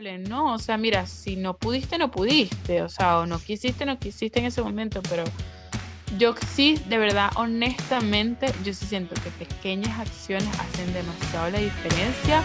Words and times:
No, 0.00 0.54
o 0.54 0.58
sea, 0.58 0.78
mira, 0.78 1.04
si 1.04 1.36
no 1.36 1.52
pudiste, 1.52 1.98
no 1.98 2.10
pudiste, 2.10 2.80
o 2.80 2.88
sea, 2.88 3.18
o 3.18 3.26
no 3.26 3.38
quisiste, 3.38 3.84
no 3.84 3.98
quisiste 3.98 4.40
en 4.40 4.46
ese 4.46 4.62
momento, 4.62 5.02
pero 5.10 5.24
yo 6.16 6.34
sí, 6.54 6.80
de 6.88 6.96
verdad, 6.96 7.30
honestamente, 7.36 8.46
yo 8.64 8.72
sí 8.72 8.86
siento 8.86 9.14
que 9.22 9.28
pequeñas 9.44 9.98
acciones 10.00 10.48
hacen 10.58 10.90
demasiado 10.94 11.50
la 11.50 11.58
diferencia. 11.58 12.42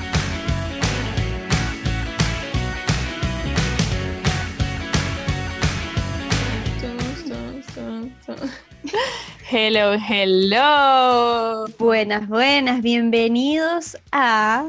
Hello, 9.49 9.93
hello. 9.93 11.67
Buenas, 11.79 12.27
buenas, 12.27 12.81
bienvenidos 12.81 13.97
a 14.11 14.67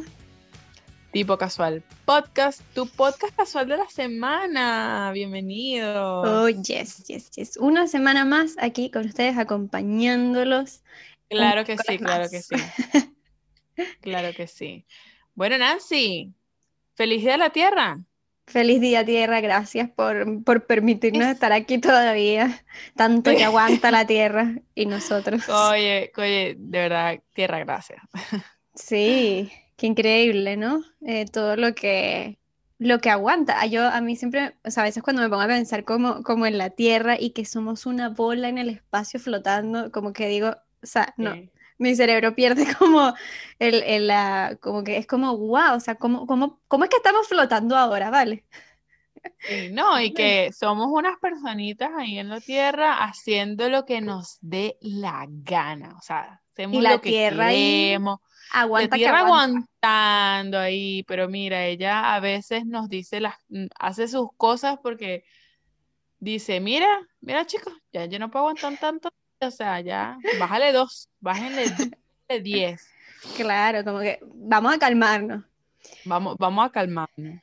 Tipo 1.11 1.37
Casual 1.37 1.82
Podcast, 2.07 2.62
tu 2.73 2.86
podcast 2.86 3.34
casual 3.34 3.66
de 3.66 3.79
la 3.79 3.89
semana. 3.89 5.11
Bienvenido. 5.12 6.21
Oh, 6.21 6.49
yes, 6.49 7.04
yes, 7.08 7.32
yes. 7.32 7.57
Una 7.57 7.89
semana 7.89 8.25
más 8.25 8.54
aquí 8.61 8.93
con 8.93 9.07
ustedes 9.07 9.36
acompañándolos. 9.36 10.85
Claro 11.29 11.64
que 11.64 11.77
sí, 11.77 11.99
claro 11.99 12.30
que 12.30 12.43
sí. 12.43 12.54
claro 14.03 14.32
que 14.36 14.46
sí. 14.46 14.86
Bueno, 15.35 15.58
Nancy, 15.58 16.32
feliz 16.94 17.22
día 17.22 17.32
de 17.32 17.39
la 17.39 17.50
Tierra. 17.50 17.99
Feliz 18.46 18.80
día 18.80 19.04
Tierra, 19.04 19.41
gracias 19.41 19.91
por, 19.91 20.44
por 20.44 20.64
permitirnos 20.64 21.27
estar 21.27 21.52
aquí 21.52 21.79
todavía, 21.79 22.64
tanto 22.94 23.32
que 23.32 23.43
aguanta 23.43 23.91
la 23.91 24.07
Tierra 24.07 24.54
y 24.77 24.86
nosotros. 24.86 25.43
Oye, 25.49 26.13
oye, 26.16 26.54
de 26.57 26.79
verdad, 26.79 27.18
Tierra, 27.32 27.58
gracias. 27.58 28.00
Sí, 28.77 29.50
qué 29.76 29.86
increíble, 29.86 30.57
¿no? 30.57 30.82
Eh, 31.07 31.26
todo 31.26 31.57
lo 31.57 31.75
que, 31.75 32.39
lo 32.78 32.98
que 33.00 33.11
aguanta. 33.11 33.61
Ah, 33.61 33.66
yo 33.66 33.86
a 33.86 34.00
mí 34.00 34.16
siempre, 34.16 34.55
o 34.64 34.70
sea, 34.70 34.83
a 34.83 34.86
veces 34.86 35.02
cuando 35.02 35.22
me 35.22 35.28
pongo 35.28 35.42
a 35.42 35.47
pensar 35.47 35.84
como, 35.84 36.22
como 36.22 36.47
en 36.47 36.58
la 36.58 36.70
Tierra 36.70 37.16
y 37.19 37.30
que 37.30 37.44
somos 37.44 37.86
una 37.86 38.08
bola 38.08 38.48
en 38.48 38.58
el 38.58 38.70
espacio 38.70 39.20
flotando, 39.20 39.91
como 39.92 40.12
que 40.12 40.28
digo, 40.28 40.56
o 40.82 40.86
sea, 40.86 41.14
no, 41.16 41.34
mi 41.78 41.94
cerebro 41.94 42.34
pierde 42.34 42.66
como 42.78 43.14
el, 43.58 44.06
la, 44.06 44.58
como 44.60 44.84
que 44.84 44.97
es 44.97 45.06
como, 45.06 45.36
wow, 45.36 45.74
o 45.74 45.80
sea, 45.80 45.97
¿cómo, 45.97 46.27
cómo, 46.27 46.60
cómo 46.69 46.84
es 46.84 46.91
que 46.91 46.97
estamos 46.97 47.28
flotando 47.28 47.77
ahora, 47.77 48.10
vale? 48.10 48.44
no, 49.72 50.00
y 50.00 50.12
que 50.12 50.52
somos 50.52 50.86
unas 50.91 51.19
personitas 51.19 51.91
ahí 51.97 52.19
en 52.19 52.28
la 52.28 52.41
tierra 52.41 53.04
haciendo 53.04 53.69
lo 53.69 53.84
que 53.84 54.00
nos 54.00 54.38
dé 54.41 54.78
la 54.80 55.27
gana, 55.28 55.97
o 55.98 56.02
sea, 56.02 56.42
hacemos 56.52 56.82
la 56.82 56.92
lo 56.92 57.00
que 57.00 57.10
tierra 57.10 57.48
queremos. 57.48 58.20
Aguanta 58.52 58.97
la 58.97 58.97
tierra 58.97 59.20
aguantando 59.20 60.58
ahí, 60.58 61.02
pero 61.05 61.28
mira, 61.28 61.64
ella 61.64 62.14
a 62.14 62.20
veces 62.20 62.64
nos 62.66 62.88
dice 62.88 63.20
las, 63.20 63.34
hace 63.78 64.08
sus 64.08 64.28
cosas 64.36 64.78
porque 64.83 65.25
dice, 66.19 66.61
mira, 66.61 66.88
mira 67.20 67.47
chicos, 67.47 67.75
ya 67.92 68.06
yo 68.06 68.19
no 68.19 68.30
puedo 68.30 68.48
aguantar 68.48 68.78
tanto 68.78 69.11
o 69.41 69.50
sea, 69.50 69.80
ya, 69.80 70.19
bájale 70.38 70.72
dos, 70.72 71.08
bájenle 71.20 71.66
diez. 72.42 72.88
Claro, 73.36 73.84
como 73.84 74.00
que 74.00 74.20
vamos 74.22 74.75
a 74.75 74.78
calmarnos. 74.78 75.44
Vamos, 76.05 76.36
vamos 76.38 76.66
a 76.66 76.70
calmarnos. 76.70 77.41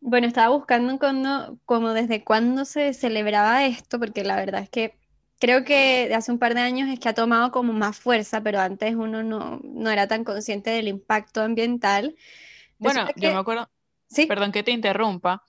Bueno, 0.00 0.26
estaba 0.26 0.54
buscando 0.54 0.98
cuando, 0.98 1.58
como 1.64 1.92
desde 1.92 2.24
cuándo 2.24 2.64
se 2.64 2.94
celebraba 2.94 3.66
esto, 3.66 3.98
porque 3.98 4.24
la 4.24 4.36
verdad 4.36 4.62
es 4.62 4.70
que 4.70 4.99
creo 5.40 5.64
que 5.64 6.06
de 6.08 6.14
hace 6.14 6.30
un 6.30 6.38
par 6.38 6.54
de 6.54 6.60
años 6.60 6.88
es 6.88 7.00
que 7.00 7.08
ha 7.08 7.14
tomado 7.14 7.50
como 7.50 7.72
más 7.72 7.98
fuerza, 7.98 8.42
pero 8.42 8.60
antes 8.60 8.94
uno 8.94 9.24
no, 9.24 9.60
no 9.64 9.90
era 9.90 10.06
tan 10.06 10.22
consciente 10.22 10.70
del 10.70 10.86
impacto 10.86 11.42
ambiental. 11.42 12.14
Bueno, 12.78 13.08
yo 13.16 13.32
me 13.32 13.38
acuerdo, 13.38 13.68
¿Sí? 14.08 14.26
perdón 14.26 14.52
que 14.52 14.62
te 14.62 14.70
interrumpa, 14.70 15.42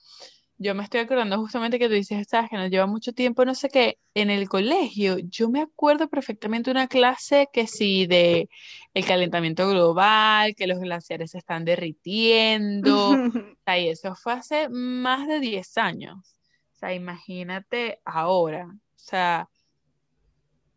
yo 0.56 0.74
me 0.74 0.84
estoy 0.84 1.00
acordando 1.00 1.38
justamente 1.38 1.78
que 1.78 1.88
tú 1.88 1.94
dices, 1.94 2.26
sabes 2.28 2.48
que 2.48 2.56
nos 2.56 2.70
lleva 2.70 2.86
mucho 2.86 3.12
tiempo, 3.12 3.44
no 3.44 3.54
sé 3.54 3.68
qué, 3.68 3.98
en 4.14 4.30
el 4.30 4.48
colegio, 4.48 5.18
yo 5.18 5.50
me 5.50 5.60
acuerdo 5.60 6.08
perfectamente 6.08 6.70
una 6.70 6.88
clase 6.88 7.48
que 7.52 7.66
sí 7.66 8.06
de 8.06 8.48
el 8.94 9.04
calentamiento 9.04 9.68
global, 9.68 10.54
que 10.54 10.66
los 10.66 10.78
glaciares 10.78 11.32
se 11.32 11.38
están 11.38 11.64
derritiendo, 11.64 13.10
o 13.56 13.56
sea, 13.64 13.78
y 13.78 13.88
eso 13.88 14.14
fue 14.14 14.32
hace 14.34 14.68
más 14.68 15.26
de 15.26 15.40
10 15.40 15.76
años. 15.78 16.16
O 16.16 16.78
sea, 16.78 16.94
imagínate 16.94 18.00
ahora, 18.04 18.66
o 18.66 18.98
sea, 18.98 19.48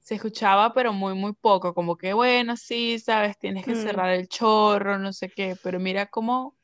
se 0.05 0.13
escuchaba 0.13 0.71
pero 0.71 0.93
muy, 0.93 1.15
muy 1.15 1.33
poco, 1.33 1.73
como 1.73 1.97
que 1.97 2.13
bueno, 2.13 2.55
sí, 2.57 2.99
sabes, 2.99 3.39
tienes 3.39 3.65
que 3.65 3.73
mm. 3.73 3.81
cerrar 3.81 4.11
el 4.11 4.27
chorro, 4.27 4.99
no 4.99 5.11
sé 5.11 5.29
qué, 5.29 5.57
pero 5.63 5.79
mira 5.79 6.05
cómo 6.05 6.55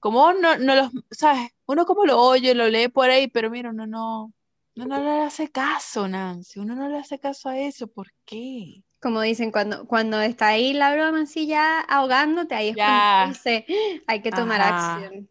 como 0.00 0.32
no, 0.32 0.58
no 0.58 0.74
los, 0.74 0.90
¿sabes? 1.12 1.52
Uno 1.66 1.86
como 1.86 2.04
lo 2.06 2.20
oye, 2.20 2.52
lo 2.56 2.66
lee 2.66 2.88
por 2.88 3.08
ahí, 3.08 3.28
pero 3.28 3.50
mira, 3.50 3.70
uno 3.70 3.86
no, 3.86 4.32
no, 4.74 4.84
no 4.84 5.00
le 5.00 5.22
hace 5.22 5.52
caso, 5.52 6.08
Nancy, 6.08 6.58
uno 6.58 6.74
no 6.74 6.88
le 6.88 6.98
hace 6.98 7.20
caso 7.20 7.50
a 7.50 7.56
eso, 7.56 7.86
¿por 7.86 8.08
qué? 8.24 8.82
Como 9.00 9.20
dicen, 9.20 9.52
cuando, 9.52 9.86
cuando 9.86 10.20
está 10.20 10.48
ahí 10.48 10.72
la 10.72 10.92
broma 10.92 11.22
así 11.22 11.46
ya 11.46 11.78
ahogándote, 11.78 12.56
ahí 12.56 12.70
es 12.70 12.74
cuando 12.74 13.32
dice, 13.32 13.64
hay 14.08 14.22
que 14.22 14.32
tomar 14.32 14.60
acción. 14.60 15.28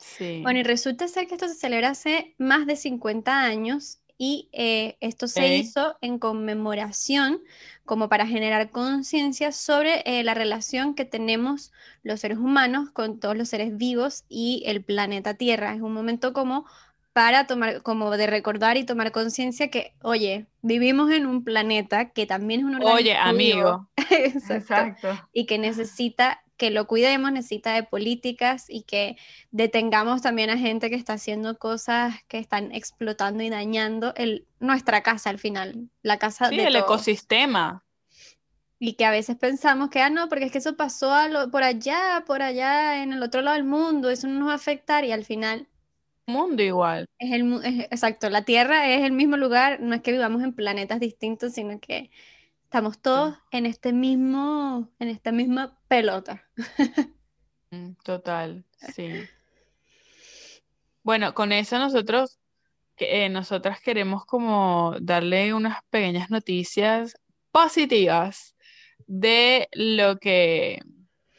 Sí. 0.00 0.40
Bueno, 0.42 0.60
y 0.60 0.62
resulta 0.62 1.08
ser 1.08 1.26
que 1.26 1.34
esto 1.34 1.46
se 1.46 1.56
celebra 1.56 1.90
hace 1.90 2.34
más 2.38 2.66
de 2.66 2.76
50 2.76 3.38
años 3.38 4.01
y 4.18 4.48
eh, 4.52 4.96
esto 5.00 5.28
se 5.28 5.56
hizo 5.56 5.96
en 6.00 6.18
conmemoración 6.18 7.40
como 7.84 8.08
para 8.08 8.26
generar 8.26 8.70
conciencia 8.70 9.52
sobre 9.52 10.02
eh, 10.06 10.22
la 10.22 10.34
relación 10.34 10.94
que 10.94 11.04
tenemos 11.04 11.72
los 12.02 12.20
seres 12.20 12.38
humanos 12.38 12.90
con 12.90 13.18
todos 13.18 13.36
los 13.36 13.48
seres 13.48 13.76
vivos 13.76 14.24
y 14.28 14.62
el 14.66 14.82
planeta 14.82 15.34
Tierra. 15.34 15.74
Es 15.74 15.80
un 15.80 15.92
momento 15.92 16.32
como 16.32 16.66
para 17.12 17.46
tomar, 17.46 17.82
como 17.82 18.10
de 18.16 18.26
recordar 18.26 18.76
y 18.76 18.84
tomar 18.84 19.12
conciencia 19.12 19.70
que, 19.70 19.94
oye, 20.02 20.46
vivimos 20.62 21.10
en 21.10 21.26
un 21.26 21.44
planeta 21.44 22.10
que 22.10 22.26
también 22.26 22.60
es 22.60 22.66
un 22.66 22.74
organismo. 22.74 22.96
Oye, 22.96 23.16
amigo. 23.16 23.88
Exacto. 24.10 25.08
Y 25.32 25.46
que 25.46 25.58
necesita 25.58 26.41
que 26.56 26.70
lo 26.70 26.86
cuidemos, 26.86 27.32
necesita 27.32 27.74
de 27.74 27.82
políticas 27.82 28.66
y 28.68 28.82
que 28.82 29.16
detengamos 29.50 30.22
también 30.22 30.50
a 30.50 30.58
gente 30.58 30.90
que 30.90 30.96
está 30.96 31.14
haciendo 31.14 31.58
cosas 31.58 32.14
que 32.28 32.38
están 32.38 32.72
explotando 32.72 33.42
y 33.42 33.50
dañando 33.50 34.12
el, 34.16 34.46
nuestra 34.60 35.02
casa 35.02 35.30
al 35.30 35.38
final, 35.38 35.88
la 36.02 36.18
casa 36.18 36.48
sí, 36.48 36.60
el 36.60 36.76
ecosistema. 36.76 37.84
Y 38.78 38.94
que 38.94 39.04
a 39.04 39.12
veces 39.12 39.36
pensamos 39.36 39.90
que, 39.90 40.00
ah, 40.00 40.10
no, 40.10 40.28
porque 40.28 40.46
es 40.46 40.52
que 40.52 40.58
eso 40.58 40.76
pasó 40.76 41.14
por 41.52 41.62
allá, 41.62 42.24
por 42.26 42.42
allá, 42.42 43.02
en 43.02 43.12
el 43.12 43.22
otro 43.22 43.40
lado 43.40 43.56
del 43.56 43.64
mundo, 43.64 44.10
eso 44.10 44.26
no 44.26 44.40
nos 44.40 44.48
va 44.48 44.52
a 44.52 44.56
afectar 44.56 45.04
y 45.04 45.12
al 45.12 45.24
final... 45.24 45.68
Mundo 46.26 46.62
igual. 46.62 47.06
Es 47.18 47.32
el, 47.32 47.86
exacto, 47.90 48.28
la 48.28 48.44
Tierra 48.44 48.88
es 48.88 49.04
el 49.04 49.12
mismo 49.12 49.36
lugar, 49.36 49.80
no 49.80 49.94
es 49.94 50.02
que 50.02 50.10
vivamos 50.10 50.42
en 50.42 50.52
planetas 50.52 50.98
distintos, 50.98 51.52
sino 51.52 51.78
que 51.78 52.10
Estamos 52.72 53.02
todos 53.02 53.36
en 53.50 53.66
este 53.66 53.92
mismo, 53.92 54.88
en 54.98 55.08
esta 55.08 55.30
misma 55.30 55.78
pelota. 55.88 56.48
Mm, 57.70 57.94
total, 58.04 58.66
sí. 58.94 59.22
Bueno, 61.02 61.32
con 61.32 61.52
eso 61.52 61.78
nosotros, 61.78 62.38
eh, 62.98 63.30
nosotras 63.30 63.80
queremos 63.80 64.26
como 64.26 64.94
darle 65.00 65.54
unas 65.54 65.78
pequeñas 65.88 66.28
noticias 66.30 67.14
positivas 67.50 68.54
de 69.06 69.68
lo 69.72 70.18
que 70.18 70.80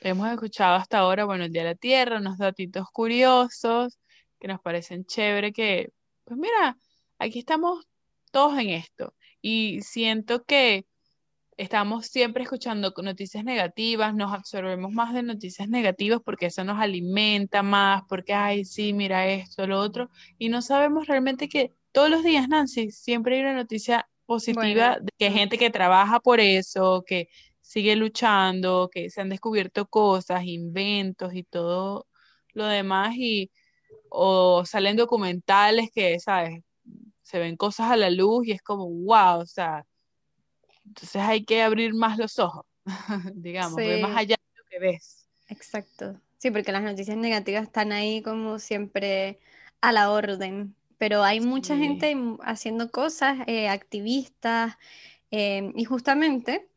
hemos 0.02 0.32
escuchado 0.32 0.76
hasta 0.76 1.00
ahora, 1.00 1.26
bueno, 1.26 1.44
el 1.44 1.52
Día 1.52 1.64
de 1.64 1.70
la 1.70 1.76
Tierra, 1.76 2.18
unos 2.18 2.40
datitos 2.40 2.88
curiosos 2.92 4.00
que 4.40 4.48
nos 4.48 4.60
parecen 4.60 5.06
chévere, 5.06 5.54
que, 5.54 5.92
pues 6.26 6.40
mira, 6.40 6.78
aquí 7.20 7.40
estamos 7.40 7.86
todos 8.32 8.58
en 8.58 8.70
esto. 8.70 9.14
Y 9.40 9.82
siento 9.82 10.46
que 10.46 10.88
estamos 11.58 12.08
siempre 12.08 12.44
escuchando 12.44 12.94
noticias 13.02 13.44
negativas, 13.44 14.16
nos 14.16 14.34
absorbemos 14.34 14.92
más 14.92 15.14
de 15.14 15.24
noticias 15.24 15.70
negativas 15.70 16.20
porque 16.24 16.48
eso 16.48 16.64
nos 16.64 16.80
alimenta 16.80 17.64
más, 17.64 18.04
porque, 18.08 18.34
ay, 18.34 18.66
sí, 18.66 18.94
mira 18.94 19.28
esto, 19.28 19.68
lo 19.68 19.80
otro, 19.80 20.10
y 20.38 20.50
no 20.50 20.62
sabemos 20.62 21.08
realmente 21.08 21.50
que 21.50 21.74
todos 21.92 22.10
los 22.10 22.24
días, 22.24 22.50
Nancy, 22.50 22.92
siempre 22.92 23.36
hay 23.36 23.42
una 23.42 23.54
noticia 23.54 24.10
positiva 24.26 24.98
de 25.00 25.12
que 25.18 25.26
hay 25.26 25.34
gente 25.34 25.58
que 25.58 25.70
trabaja 25.70 26.20
por 26.20 26.40
eso, 26.40 27.04
que 27.06 27.30
sigue 27.62 27.96
luchando, 27.96 28.90
que 28.92 29.10
se 29.10 29.22
han 29.22 29.30
descubierto 29.30 29.88
cosas, 29.88 30.44
inventos 30.46 31.34
y 31.36 31.44
todo 31.44 32.08
lo 32.54 32.66
demás, 32.66 33.16
y 33.16 33.52
o 34.10 34.66
salen 34.66 34.96
documentales 34.98 35.90
que, 35.94 36.20
¿sabes? 36.20 36.62
Se 37.22 37.40
ven 37.40 37.58
cosas 37.58 37.92
a 37.92 37.98
la 37.98 38.10
luz 38.10 38.48
y 38.48 38.52
es 38.52 38.62
como, 38.62 38.90
wow, 38.90 39.40
o 39.42 39.46
sea, 39.46 39.86
entonces 40.86 41.22
hay 41.22 41.44
que 41.44 41.62
abrir 41.62 41.94
más 41.94 42.18
los 42.18 42.40
ojos, 42.40 42.66
digamos, 43.34 43.76
ver 43.76 44.02
más 44.02 44.18
allá 44.18 44.36
de 44.36 44.58
lo 44.58 44.66
que 44.70 44.80
ves. 44.80 45.28
Exacto. 45.48 46.20
Sí, 46.38 46.52
porque 46.52 46.72
las 46.72 46.84
noticias 46.84 47.16
negativas 47.18 47.64
están 47.64 47.92
ahí 47.92 48.22
como 48.22 48.60
siempre 48.60 49.40
a 49.82 49.92
la 49.92 50.12
orden, 50.12 50.76
pero 50.98 51.24
hay 51.24 51.40
mucha 51.40 51.78
gente 51.78 52.16
haciendo 52.42 52.92
cosas, 52.92 53.40
eh, 53.48 53.70
activistas, 53.70 54.78
em, 55.32 55.74
y 55.76 55.86
justamente 55.86 56.68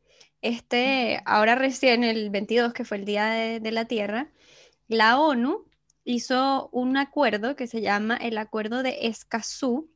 este, 0.42 1.20
ahora 1.24 1.54
recién 1.56 2.04
el 2.04 2.30
22, 2.30 2.72
que 2.72 2.84
fue 2.84 2.98
el 2.98 3.04
Día 3.04 3.26
de, 3.60 3.72
la 3.72 3.86
Tierra, 3.86 4.30
la 4.88 5.18
ONU 5.18 5.64
hizo 6.04 6.68
un 6.72 6.96
acuerdo 6.96 7.56
que 7.56 7.66
se 7.66 7.80
llama 7.80 8.16
el 8.16 8.38
Acuerdo 8.38 8.82
de 8.82 9.08
Escazú, 9.08 9.90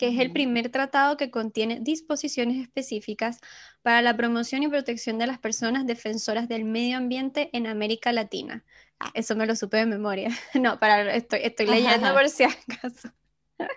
que 0.00 0.08
es 0.08 0.18
el 0.18 0.32
primer 0.32 0.70
tratado 0.70 1.18
que 1.18 1.30
contiene 1.30 1.78
disposiciones 1.78 2.56
específicas 2.56 3.38
para 3.82 4.00
la 4.00 4.16
promoción 4.16 4.62
y 4.62 4.68
protección 4.68 5.18
de 5.18 5.26
las 5.26 5.38
personas 5.38 5.84
defensoras 5.84 6.48
del 6.48 6.64
medio 6.64 6.96
ambiente 6.96 7.50
en 7.52 7.66
América 7.66 8.10
Latina. 8.10 8.64
Ah, 8.98 9.10
eso 9.12 9.36
me 9.36 9.44
lo 9.44 9.54
supe 9.54 9.76
de 9.76 9.84
memoria. 9.84 10.30
No, 10.54 10.80
para, 10.80 11.14
estoy, 11.14 11.40
estoy 11.42 11.66
leyendo 11.66 12.14
por 12.14 12.30
si 12.30 12.44
acaso. 12.44 13.10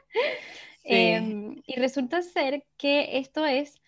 Em, 0.86 1.62
y 1.66 1.76
resulta 1.76 2.22
ser 2.22 2.66
que 2.78 3.18
esto 3.18 3.46
es 3.46 3.82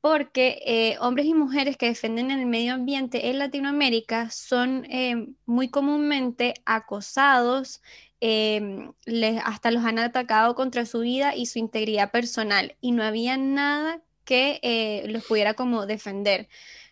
porque 0.00 0.62
eh, 0.64 0.96
hombres 1.00 1.26
y 1.26 1.34
mujeres 1.34 1.76
que 1.76 1.86
defienden 1.86 2.30
el 2.30 2.46
medio 2.46 2.74
ambiente 2.74 3.28
en 3.28 3.38
Latinoamérica 3.38 4.30
son 4.30 4.86
em, 4.88 5.34
muy 5.44 5.68
comúnmente 5.68 6.54
acosados, 6.64 7.82
em, 8.20 8.92
les, 9.04 9.40
hasta 9.44 9.70
los 9.70 9.84
han 9.84 9.98
atacado 9.98 10.54
contra 10.54 10.86
su 10.86 11.00
vida 11.00 11.34
y 11.34 11.46
su 11.46 11.58
integridad 11.58 12.10
personal 12.10 12.76
y 12.80 12.92
no 12.92 13.02
había 13.02 13.36
nada 13.36 14.02
que 14.24 14.60
eh, 14.62 15.04
los 15.08 15.24
pudiera 15.24 15.54
como 15.54 15.86
defender. 15.86 16.48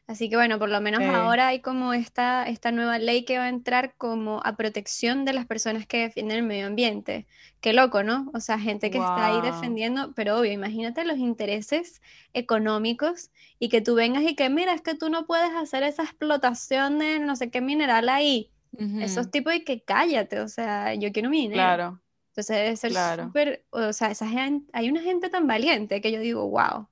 Así 0.06 0.30
que 0.30 0.36
bueno, 0.36 0.60
por 0.60 0.68
lo 0.68 0.80
menos 0.80 1.02
ahora 1.02 1.48
hay 1.48 1.60
como 1.60 1.92
esta, 1.92 2.44
esta 2.44 2.70
nueva 2.70 2.98
ley 2.98 3.24
que 3.24 3.38
va 3.38 3.46
a 3.46 3.48
entrar 3.48 3.94
como 3.96 4.40
a 4.44 4.56
protección 4.56 5.24
de 5.24 5.32
las 5.32 5.46
personas 5.46 5.84
que 5.84 5.98
defienden 5.98 6.38
el 6.38 6.42
medio 6.44 6.68
ambiente. 6.68 7.26
Qué 7.60 7.72
loco, 7.72 8.04
¿no? 8.04 8.30
O 8.32 8.38
sea, 8.38 8.56
gente 8.58 8.92
que 8.92 8.98
está 8.98 9.26
ahí 9.26 9.40
defendiendo, 9.40 10.12
pero 10.14 10.38
obvio, 10.38 10.52
imagínate 10.52 11.04
los 11.04 11.18
intereses 11.18 12.02
económicos 12.34 13.30
y 13.58 13.68
que 13.68 13.80
tú 13.80 13.96
vengas 13.96 14.22
y 14.22 14.36
que, 14.36 14.48
mira, 14.48 14.74
es 14.74 14.80
que 14.80 14.94
tú 14.94 15.10
no 15.10 15.26
puedes 15.26 15.50
hacer 15.50 15.82
esa 15.82 16.04
explotación 16.04 17.00
de 17.00 17.18
no 17.18 17.34
sé 17.34 17.50
qué 17.50 17.60
mineral 17.60 18.08
ahí. 18.08 18.52
Esos 18.78 19.30
tipos 19.30 19.54
y 19.54 19.64
que 19.64 19.82
cállate, 19.82 20.40
o 20.40 20.48
sea, 20.48 20.94
yo 20.94 21.10
quiero 21.12 21.30
mi 21.30 21.42
dinero. 21.42 21.54
Claro. 21.54 22.02
Entonces 22.36 22.56
debe 22.56 22.76
ser 22.76 23.24
súper, 23.24 23.64
o 23.70 23.92
sea, 23.94 24.10
esa 24.10 24.28
gente, 24.28 24.70
hay 24.74 24.90
una 24.90 25.00
gente 25.00 25.30
tan 25.30 25.46
valiente 25.46 26.02
que 26.02 26.12
yo 26.12 26.20
digo, 26.20 26.46
wow. 26.50 26.86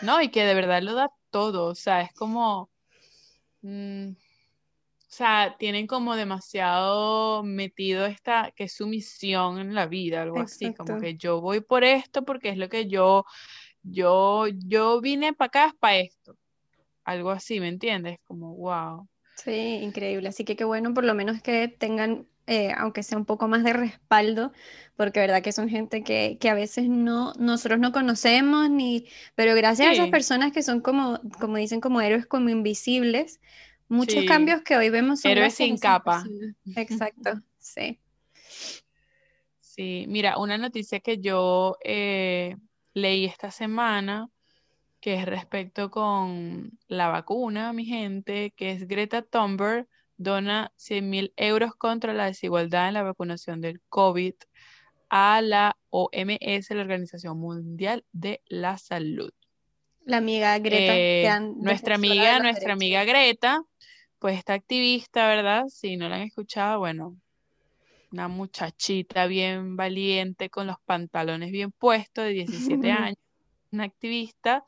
No, 0.00 0.22
y 0.22 0.30
que 0.30 0.44
de 0.44 0.54
verdad 0.54 0.82
lo 0.82 0.94
da 0.94 1.10
todo, 1.28 1.66
o 1.66 1.74
sea, 1.74 2.00
es 2.00 2.14
como, 2.14 2.70
mm, 3.60 4.08
o 4.10 5.12
sea, 5.12 5.56
tienen 5.58 5.86
como 5.86 6.16
demasiado 6.16 7.42
metido 7.42 8.06
esta, 8.06 8.52
que 8.56 8.64
es 8.64 8.72
su 8.72 8.86
misión 8.86 9.58
en 9.58 9.74
la 9.74 9.86
vida, 9.86 10.22
algo 10.22 10.40
así, 10.40 10.72
como 10.72 10.98
que 10.98 11.16
yo 11.16 11.42
voy 11.42 11.60
por 11.60 11.84
esto 11.84 12.24
porque 12.24 12.48
es 12.48 12.56
lo 12.56 12.70
que 12.70 12.88
yo, 12.88 13.26
yo, 13.82 14.46
yo 14.46 15.02
vine 15.02 15.34
para 15.34 15.48
acá 15.48 15.76
para 15.78 15.98
esto, 15.98 16.38
algo 17.04 17.32
así, 17.32 17.60
¿me 17.60 17.68
entiendes? 17.68 18.18
Como, 18.24 18.54
wow. 18.56 19.09
Sí, 19.44 19.78
increíble, 19.82 20.28
así 20.28 20.44
que 20.44 20.56
qué 20.56 20.64
bueno 20.64 20.92
por 20.92 21.04
lo 21.04 21.14
menos 21.14 21.40
que 21.42 21.68
tengan 21.68 22.26
eh, 22.52 22.72
aunque 22.76 23.04
sea 23.04 23.16
un 23.16 23.26
poco 23.26 23.46
más 23.46 23.62
de 23.62 23.72
respaldo, 23.72 24.52
porque 24.96 25.20
verdad 25.20 25.40
que 25.40 25.52
son 25.52 25.68
gente 25.68 26.02
que, 26.02 26.36
a 26.50 26.54
veces 26.54 26.88
no, 26.88 27.32
nosotros 27.38 27.78
no 27.78 27.92
conocemos, 27.92 28.68
ni, 28.68 29.06
pero 29.36 29.54
gracias 29.54 29.86
a 29.86 29.92
esas 29.92 30.08
personas 30.08 30.50
que 30.50 30.64
son 30.64 30.80
como, 30.80 31.20
como 31.38 31.58
dicen, 31.58 31.80
como 31.80 32.00
héroes 32.00 32.26
como 32.26 32.48
invisibles, 32.48 33.40
muchos 33.86 34.24
cambios 34.24 34.62
que 34.62 34.76
hoy 34.76 34.90
vemos 34.90 35.20
son 35.20 35.30
héroes 35.30 35.54
sin 35.54 35.78
capa. 35.78 36.24
Exacto, 36.74 37.40
sí. 37.60 38.00
Sí, 39.60 40.06
mira, 40.08 40.36
una 40.38 40.58
noticia 40.58 40.98
que 40.98 41.18
yo 41.18 41.76
eh, 41.84 42.56
leí 42.94 43.26
esta 43.26 43.52
semana, 43.52 44.28
que 45.00 45.14
es 45.14 45.26
respecto 45.26 45.90
con 45.90 46.78
la 46.88 47.08
vacuna, 47.08 47.72
mi 47.72 47.84
gente, 47.84 48.52
que 48.56 48.72
es 48.72 48.86
Greta 48.86 49.22
Thunberg 49.22 49.86
dona 50.16 50.70
100 50.76 51.08
mil 51.08 51.32
euros 51.36 51.74
contra 51.74 52.12
la 52.12 52.26
desigualdad 52.26 52.88
en 52.88 52.94
la 52.94 53.02
vacunación 53.02 53.62
del 53.62 53.80
COVID 53.88 54.34
a 55.08 55.40
la 55.40 55.76
OMS, 55.88 56.70
la 56.70 56.80
Organización 56.82 57.38
Mundial 57.38 58.04
de 58.12 58.42
la 58.46 58.76
Salud. 58.76 59.32
La 60.04 60.18
amiga 60.18 60.58
Greta. 60.58 60.94
Eh, 60.96 61.40
nuestra 61.56 61.94
amiga, 61.94 62.38
nuestra 62.38 62.74
amiga 62.74 63.04
Greta, 63.04 63.62
pues 64.18 64.38
esta 64.38 64.52
activista, 64.52 65.26
¿verdad? 65.26 65.64
Si 65.68 65.96
no 65.96 66.08
la 66.08 66.16
han 66.16 66.22
escuchado, 66.22 66.80
bueno, 66.80 67.16
una 68.12 68.28
muchachita 68.28 69.26
bien 69.26 69.76
valiente 69.76 70.50
con 70.50 70.66
los 70.66 70.76
pantalones 70.84 71.50
bien 71.50 71.72
puestos 71.72 72.24
de 72.24 72.32
17 72.32 72.90
años, 72.90 73.18
una 73.72 73.84
activista 73.84 74.64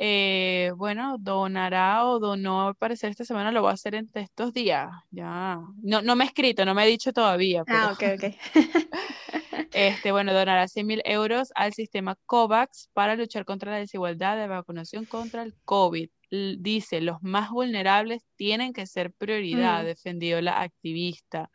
eh, 0.00 0.70
bueno, 0.76 1.16
donará 1.18 2.06
o 2.06 2.20
donó, 2.20 2.68
al 2.68 2.76
parecer 2.76 3.10
esta 3.10 3.24
semana 3.24 3.50
lo 3.50 3.62
voy 3.62 3.70
a 3.70 3.74
hacer 3.74 3.96
entre 3.96 4.22
estos 4.22 4.52
días. 4.52 4.88
Ya, 5.10 5.58
no, 5.82 6.02
no 6.02 6.14
me 6.14 6.22
he 6.22 6.26
escrito, 6.28 6.64
no 6.64 6.72
me 6.72 6.84
he 6.84 6.88
dicho 6.88 7.12
todavía. 7.12 7.64
Ah, 7.66 7.90
ok, 7.92 8.04
ok. 8.14 8.34
este, 9.72 10.12
bueno, 10.12 10.32
donará 10.32 10.68
100 10.68 10.86
mil 10.86 11.02
euros 11.04 11.50
al 11.56 11.74
sistema 11.74 12.16
COVAX 12.26 12.90
para 12.92 13.16
luchar 13.16 13.44
contra 13.44 13.72
la 13.72 13.78
desigualdad 13.78 14.36
de 14.36 14.46
vacunación 14.46 15.04
contra 15.04 15.42
el 15.42 15.56
COVID. 15.64 16.08
dice, 16.30 17.00
los 17.00 17.20
más 17.20 17.50
vulnerables 17.50 18.22
tienen 18.36 18.72
que 18.72 18.86
ser 18.86 19.12
prioridad, 19.12 19.82
mm. 19.82 19.86
defendió 19.86 20.40
la 20.40 20.60
activista 20.60 21.50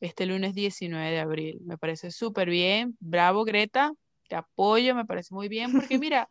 este 0.00 0.26
lunes 0.26 0.54
19 0.54 1.10
de 1.10 1.18
abril. 1.18 1.60
Me 1.64 1.78
parece 1.78 2.10
súper 2.10 2.50
bien. 2.50 2.94
Bravo, 3.00 3.42
Greta. 3.44 3.94
Te 4.28 4.36
apoyo, 4.36 4.94
me 4.94 5.04
parece 5.04 5.34
muy 5.34 5.48
bien, 5.48 5.72
porque 5.72 5.98
mira, 5.98 6.28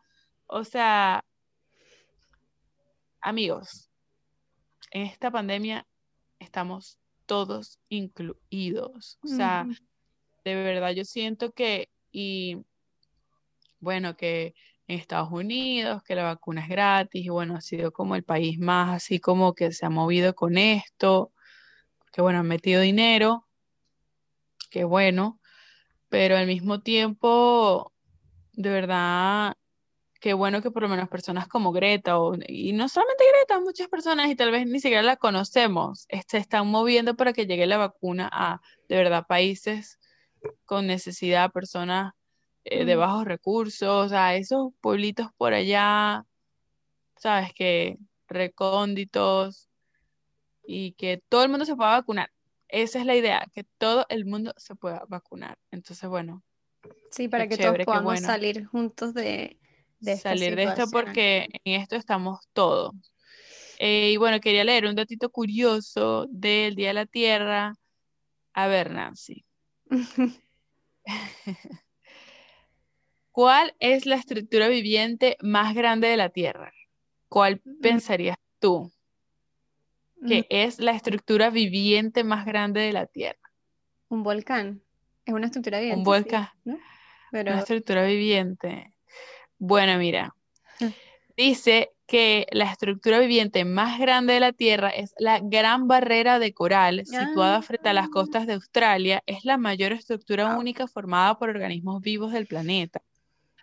o 0.47 0.63
sea, 0.63 1.23
amigos, 3.21 3.89
en 4.91 5.03
esta 5.03 5.31
pandemia 5.31 5.87
estamos 6.39 6.99
todos 7.25 7.79
incluidos. 7.89 9.17
O 9.23 9.27
sea, 9.27 9.65
de 10.43 10.55
verdad 10.55 10.91
yo 10.91 11.05
siento 11.05 11.51
que, 11.51 11.89
y 12.11 12.57
bueno, 13.79 14.15
que 14.15 14.53
en 14.87 14.99
Estados 14.99 15.31
Unidos, 15.31 16.03
que 16.03 16.15
la 16.15 16.23
vacuna 16.23 16.61
es 16.61 16.69
gratis, 16.69 17.25
y 17.25 17.29
bueno, 17.29 17.55
ha 17.55 17.61
sido 17.61 17.91
como 17.91 18.15
el 18.15 18.23
país 18.23 18.59
más 18.59 18.95
así 18.95 19.19
como 19.19 19.53
que 19.53 19.71
se 19.71 19.85
ha 19.85 19.89
movido 19.89 20.35
con 20.35 20.57
esto, 20.57 21.31
que 22.11 22.21
bueno, 22.21 22.39
han 22.39 22.47
metido 22.47 22.81
dinero, 22.81 23.47
que 24.69 24.83
bueno, 24.83 25.39
pero 26.13 26.37
al 26.37 26.45
mismo 26.45 26.79
tiempo, 26.79 27.91
de 28.51 28.69
verdad, 28.69 29.55
qué 30.21 30.35
bueno 30.35 30.61
que 30.61 30.69
por 30.69 30.83
lo 30.83 30.89
menos 30.89 31.09
personas 31.09 31.47
como 31.47 31.71
Greta, 31.71 32.19
o, 32.19 32.35
y 32.47 32.71
no 32.73 32.87
solamente 32.87 33.23
Greta, 33.35 33.59
muchas 33.59 33.87
personas, 33.87 34.29
y 34.29 34.35
tal 34.35 34.51
vez 34.51 34.67
ni 34.67 34.79
siquiera 34.79 35.01
la 35.01 35.15
conocemos, 35.17 36.05
se 36.27 36.37
están 36.37 36.67
moviendo 36.67 37.15
para 37.15 37.33
que 37.33 37.47
llegue 37.47 37.65
la 37.65 37.77
vacuna 37.79 38.29
a, 38.31 38.61
de 38.87 38.95
verdad, 38.95 39.25
países 39.27 39.97
con 40.65 40.85
necesidad, 40.85 41.51
personas 41.51 42.13
eh, 42.63 42.85
de 42.85 42.95
bajos 42.95 43.25
recursos, 43.25 44.11
a 44.11 44.35
esos 44.35 44.71
pueblitos 44.81 45.29
por 45.35 45.55
allá, 45.55 46.27
sabes, 47.15 47.53
que 47.55 47.97
recónditos, 48.27 49.67
y 50.63 50.91
que 50.91 51.23
todo 51.27 51.43
el 51.43 51.49
mundo 51.49 51.65
se 51.65 51.75
pueda 51.75 51.89
vacunar. 51.89 52.29
Esa 52.73 52.99
es 52.99 53.05
la 53.05 53.15
idea, 53.15 53.45
que 53.53 53.63
todo 53.77 54.07
el 54.09 54.25
mundo 54.25 54.51
se 54.57 54.73
pueda 54.73 55.05
vacunar. 55.07 55.59
Entonces, 55.69 56.09
bueno. 56.09 56.43
Sí, 57.11 57.27
para 57.27 57.47
que 57.47 57.55
todos 57.55 57.77
podamos 57.85 58.19
salir 58.21 58.65
juntos 58.65 59.13
de, 59.13 59.59
salir 60.19 60.55
de 60.55 60.63
esto 60.63 60.89
porque 60.91 61.49
en 61.65 61.79
esto 61.79 61.95
estamos 61.95 62.39
todos. 62.51 62.95
Eh, 63.77 64.13
y 64.13 64.17
bueno, 64.17 64.39
quería 64.39 64.63
leer 64.63 64.87
un 64.87 64.95
datito 64.95 65.29
curioso 65.29 66.25
del 66.31 66.73
Día 66.73 66.87
de 66.87 66.93
la 66.95 67.05
Tierra. 67.05 67.75
A 68.53 68.65
ver, 68.65 68.89
Nancy. 68.89 69.45
¿Cuál 73.31 73.75
es 73.79 74.07
la 74.07 74.15
estructura 74.15 74.67
viviente 74.67 75.37
más 75.41 75.75
grande 75.75 76.07
de 76.07 76.17
la 76.17 76.29
Tierra? 76.29 76.73
¿Cuál 77.29 77.61
mm. 77.63 77.81
pensarías 77.81 78.37
tú 78.57 78.91
que 80.27 80.41
mm. 80.41 80.45
es 80.49 80.79
la 80.79 80.91
estructura 80.91 81.49
viviente 81.49 82.23
más 82.23 82.45
grande 82.45 82.81
de 82.81 82.93
la 82.93 83.05
Tierra? 83.05 83.39
Un 84.09 84.23
volcán. 84.23 84.81
Es 85.25 85.33
una 85.33 85.47
estructura 85.47 85.79
viviente. 85.79 85.99
Un 85.99 86.03
volcán. 86.03 86.49
Una 87.31 87.59
estructura 87.59 88.05
viviente. 88.05 88.93
Bueno, 89.57 89.97
mira, 89.97 90.35
dice 91.37 91.91
que 92.05 92.47
la 92.51 92.71
estructura 92.71 93.19
viviente 93.19 93.65
más 93.65 93.97
grande 93.99 94.33
de 94.33 94.39
la 94.39 94.51
Tierra 94.51 94.89
es 94.89 95.15
la 95.17 95.39
Gran 95.41 95.87
Barrera 95.87 96.37
de 96.37 96.53
Coral, 96.53 97.05
situada 97.05 97.61
frente 97.61 97.89
a 97.89 97.93
las 97.93 98.09
costas 98.09 98.45
de 98.45 98.53
Australia. 98.53 99.23
Es 99.25 99.45
la 99.45 99.57
mayor 99.57 99.93
estructura 99.93 100.57
única 100.57 100.87
formada 100.87 101.39
por 101.39 101.49
organismos 101.49 102.01
vivos 102.01 102.33
del 102.33 102.45
planeta 102.45 103.01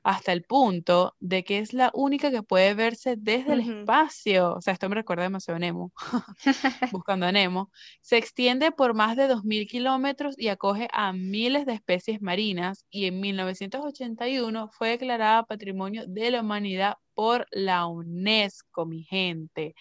hasta 0.03 0.33
el 0.33 0.43
punto 0.43 1.15
de 1.21 1.45
que 1.45 1.59
es 1.59 1.73
la 1.73 1.91
única 1.95 2.31
que 2.31 2.43
puede 2.43 2.75
verse 2.75 3.17
desde 3.19 3.53
el 3.53 3.61
espacio. 3.61 4.55
O 4.55 4.61
sea, 4.61 4.73
esto 4.73 4.89
me 4.89 4.95
recuerda 4.95 5.25
demasiado 5.25 5.57
a 5.57 5.61
Nemo, 5.61 5.93
buscando 6.93 7.27
a 7.27 7.33
Nemo. 7.33 7.71
Se 8.01 8.17
extiende 8.17 8.73
por 8.73 8.95
más 8.95 9.17
de 9.17 9.29
2.000 9.29 9.69
kilómetros 9.69 10.35
y 10.39 10.49
acoge 10.49 10.89
a 10.93 11.13
miles 11.13 11.67
de 11.67 11.75
especies 11.75 12.23
marinas 12.23 12.85
y 12.91 13.07
en 13.07 13.21
1981 13.21 14.69
fue 14.73 14.91
declarada 14.91 15.45
Patrimonio 15.45 16.05
de 16.07 16.31
la 16.31 16.41
Humanidad 16.41 16.95
por 17.15 17.47
la 17.51 17.87
UNESCO, 17.87 18.87
mi 18.87 19.05
gente. 19.05 19.75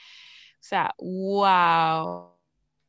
O 0.55 0.61
sea, 0.61 0.93
wow. 0.97 2.33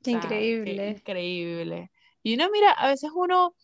Qué 0.02 0.12
increíble. 0.12 0.90
increíble. 0.90 1.90
Y 2.22 2.34
uno, 2.34 2.48
mira, 2.52 2.72
a 2.72 2.88
veces 2.88 3.10
uno, 3.14 3.54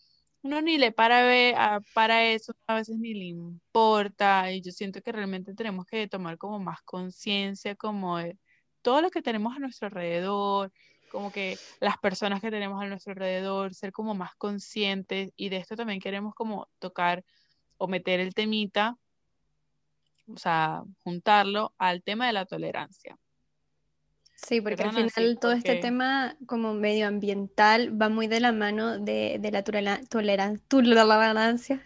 uno 0.43 0.61
ni 0.61 0.77
le 0.77 0.91
para, 0.91 1.81
para 1.93 2.25
eso, 2.25 2.53
a 2.67 2.75
veces 2.75 2.97
ni 2.97 3.13
le 3.13 3.25
importa. 3.25 4.51
Y 4.51 4.61
yo 4.61 4.71
siento 4.71 5.01
que 5.01 5.11
realmente 5.11 5.53
tenemos 5.53 5.85
que 5.85 6.07
tomar 6.07 6.37
como 6.37 6.59
más 6.59 6.81
conciencia 6.83 7.75
como 7.75 8.17
de 8.17 8.37
todo 8.81 9.01
lo 9.01 9.09
que 9.09 9.21
tenemos 9.21 9.55
a 9.55 9.59
nuestro 9.59 9.87
alrededor, 9.87 10.71
como 11.11 11.31
que 11.31 11.57
las 11.79 11.97
personas 11.97 12.41
que 12.41 12.51
tenemos 12.51 12.81
a 12.81 12.87
nuestro 12.87 13.11
alrededor, 13.13 13.73
ser 13.73 13.91
como 13.91 14.15
más 14.15 14.35
conscientes. 14.35 15.31
Y 15.35 15.49
de 15.49 15.57
esto 15.57 15.75
también 15.75 15.99
queremos 15.99 16.33
como 16.35 16.67
tocar 16.79 17.23
o 17.77 17.87
meter 17.87 18.19
el 18.19 18.33
temita, 18.33 18.97
o 20.27 20.37
sea, 20.37 20.83
juntarlo 21.03 21.73
al 21.77 22.03
tema 22.03 22.27
de 22.27 22.33
la 22.33 22.45
tolerancia. 22.45 23.17
Sí, 24.37 24.61
porque 24.61 24.83
al 24.83 24.91
final 24.91 25.39
todo 25.41 25.51
este 25.51 25.77
tema 25.77 26.37
como 26.45 26.75
medioambiental 26.75 27.99
va 27.99 28.07
muy 28.07 28.27
de 28.27 28.39
la 28.39 28.51
mano 28.51 28.99
de, 28.99 29.39
la 29.51 29.63
tolerancia 29.63 30.07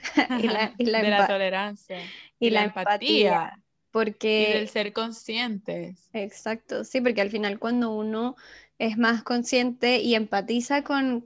y 0.40 0.48
la, 0.48 0.74
y 0.78 0.86
la, 0.86 1.02
de 1.02 1.10
la 1.10 1.28
tolerancia 1.28 2.00
y, 2.40 2.50
la, 2.50 2.66
empatía. 2.66 3.58
Porque... 3.90 4.50
Y 4.50 4.54
del 4.54 4.68
ser 4.68 4.92
conscientes. 4.92 6.10
Exacto, 6.12 6.84
sí, 6.84 7.00
porque 7.00 7.22
al 7.22 7.30
final 7.30 7.58
cuando 7.58 7.92
uno 7.92 8.36
es 8.80 8.98
más 8.98 9.24
consciente 9.24 10.00
y 10.00 10.16
empatiza 10.16 10.84
con, 10.84 11.24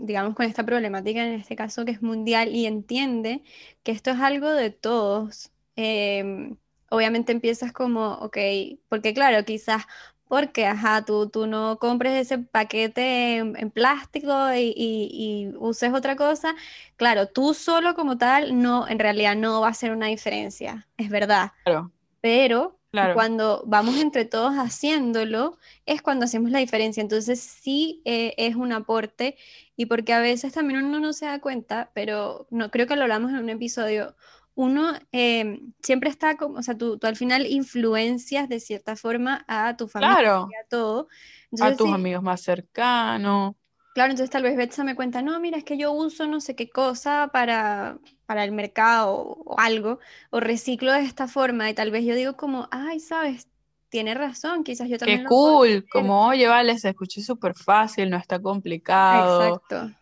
digamos, 0.00 0.34
con 0.34 0.46
esta 0.46 0.64
problemática, 0.64 1.24
en 1.24 1.34
este 1.34 1.54
caso 1.54 1.84
que 1.84 1.92
es 1.92 2.02
mundial, 2.02 2.54
y 2.54 2.66
entiende 2.66 3.42
que 3.82 3.92
esto 3.92 4.10
es 4.10 4.20
algo 4.20 4.48
de 4.48 4.70
todos, 4.70 5.50
em, 5.76 6.56
obviamente 6.88 7.32
empiezas 7.32 7.72
como, 7.72 8.14
ok, 8.14 8.38
porque 8.88 9.14
claro, 9.14 9.44
quizás 9.44 9.84
porque, 10.32 10.64
ajá, 10.64 11.04
tú, 11.04 11.28
tú 11.28 11.46
no 11.46 11.76
compres 11.78 12.14
ese 12.14 12.38
paquete 12.38 13.36
en, 13.36 13.70
plástico 13.70 14.32
y, 14.56 15.52
uses 15.58 15.92
otra 15.92 16.16
cosa, 16.16 16.54
claro, 16.96 17.26
tú 17.26 17.52
solo 17.52 17.94
como 17.94 18.16
tal, 18.16 18.58
no, 18.58 18.88
en 18.88 18.98
realidad 18.98 19.36
no 19.36 19.60
va 19.60 19.68
a 19.68 19.74
ser 19.74 19.92
una 19.92 20.06
diferencia, 20.06 20.88
es 20.96 21.10
verdad. 21.10 21.52
Claro. 21.64 21.92
Pero 22.22 22.78
cuando 23.12 23.62
vamos 23.66 23.98
entre 23.98 24.24
todos 24.24 24.54
haciéndolo, 24.54 25.58
es 25.84 26.00
cuando 26.00 26.24
hacemos 26.24 26.50
la 26.50 26.60
diferencia. 26.60 27.02
Entonces 27.02 27.38
sí 27.38 28.00
eh, 28.06 28.32
es 28.38 28.56
un 28.56 28.72
aporte 28.72 29.36
y 29.76 29.84
porque 29.84 30.14
a 30.14 30.20
veces 30.20 30.54
también 30.54 30.82
uno 30.82 30.98
no 30.98 31.12
se 31.12 31.26
da 31.26 31.42
cuenta, 31.42 31.90
pero 31.92 32.46
no 32.48 32.70
creo 32.70 32.86
que 32.86 32.96
lo 32.96 33.02
hablamos 33.02 33.32
en 33.32 33.36
un 33.36 33.50
episodio, 33.50 34.16
uno 34.54 34.92
em, 35.12 35.72
siempre 35.82 36.10
está 36.10 36.36
como, 36.36 36.58
o 36.58 36.62
sea, 36.62 36.76
tú, 36.76 36.98
al 37.02 37.16
final 37.16 37.46
influencias 37.46 38.48
de 38.48 38.60
cierta 38.60 38.96
forma 38.96 39.44
a 39.48 39.76
tu 39.76 39.88
familia, 39.88 40.18
a 40.64 40.68
todo. 40.68 41.08
a 41.60 41.74
tus 41.74 41.92
amigos 41.92 42.22
más 42.22 42.42
cercanos. 42.42 43.54
Claro, 43.94 44.12
entonces 44.12 44.30
tal 44.30 44.42
vez 44.42 44.56
Betsa 44.56 44.84
me 44.84 44.94
cuenta, 44.94 45.20
no, 45.20 45.38
mira, 45.38 45.58
es 45.58 45.64
que 45.64 45.76
yo 45.76 45.92
uso 45.92 46.26
no 46.26 46.40
sé 46.40 46.56
qué 46.56 46.70
cosa 46.70 47.28
para, 47.30 47.98
para 48.24 48.44
el 48.44 48.52
mercado 48.52 49.14
o 49.14 49.60
algo, 49.60 49.98
o 50.30 50.40
reciclo 50.40 50.92
de 50.92 51.02
esta 51.02 51.28
forma, 51.28 51.68
y 51.68 51.74
tal 51.74 51.90
vez 51.90 52.04
yo 52.04 52.14
digo 52.14 52.34
como, 52.36 52.68
ay, 52.70 53.00
sabes, 53.00 53.48
tiene 53.90 54.14
razón, 54.14 54.64
quizás 54.64 54.88
yo 54.88 54.96
también. 54.96 55.20
Qué 55.20 55.28
cool, 55.28 55.84
como, 55.90 56.26
oye, 56.26 56.48
vale, 56.48 56.78
se 56.78 56.88
escucha 56.88 57.20
súper 57.20 57.54
fácil, 57.54 58.08
no 58.08 58.16
está 58.16 58.40
complicado. 58.40 59.60
Exacto. 59.60 60.01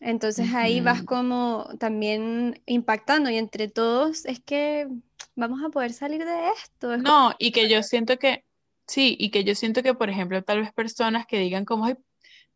Entonces 0.00 0.52
ahí 0.54 0.80
vas 0.80 1.02
como 1.02 1.68
también 1.78 2.60
impactando 2.66 3.30
y 3.30 3.38
entre 3.38 3.68
todos 3.68 4.26
es 4.26 4.40
que 4.40 4.88
vamos 5.34 5.62
a 5.64 5.70
poder 5.70 5.92
salir 5.92 6.24
de 6.24 6.50
esto. 6.50 6.96
no, 6.98 7.34
y 7.38 7.52
que 7.52 7.68
yo 7.68 7.82
siento 7.82 8.18
que, 8.18 8.44
sí, 8.86 9.16
y 9.18 9.30
que 9.30 9.44
yo 9.44 9.54
siento 9.54 9.82
que, 9.82 9.94
por 9.94 10.10
ejemplo, 10.10 10.42
tal 10.42 10.60
vez 10.60 10.72
personas 10.72 11.26
que 11.26 11.38
digan 11.38 11.64
como, 11.64 11.86
Ay, 11.86 11.96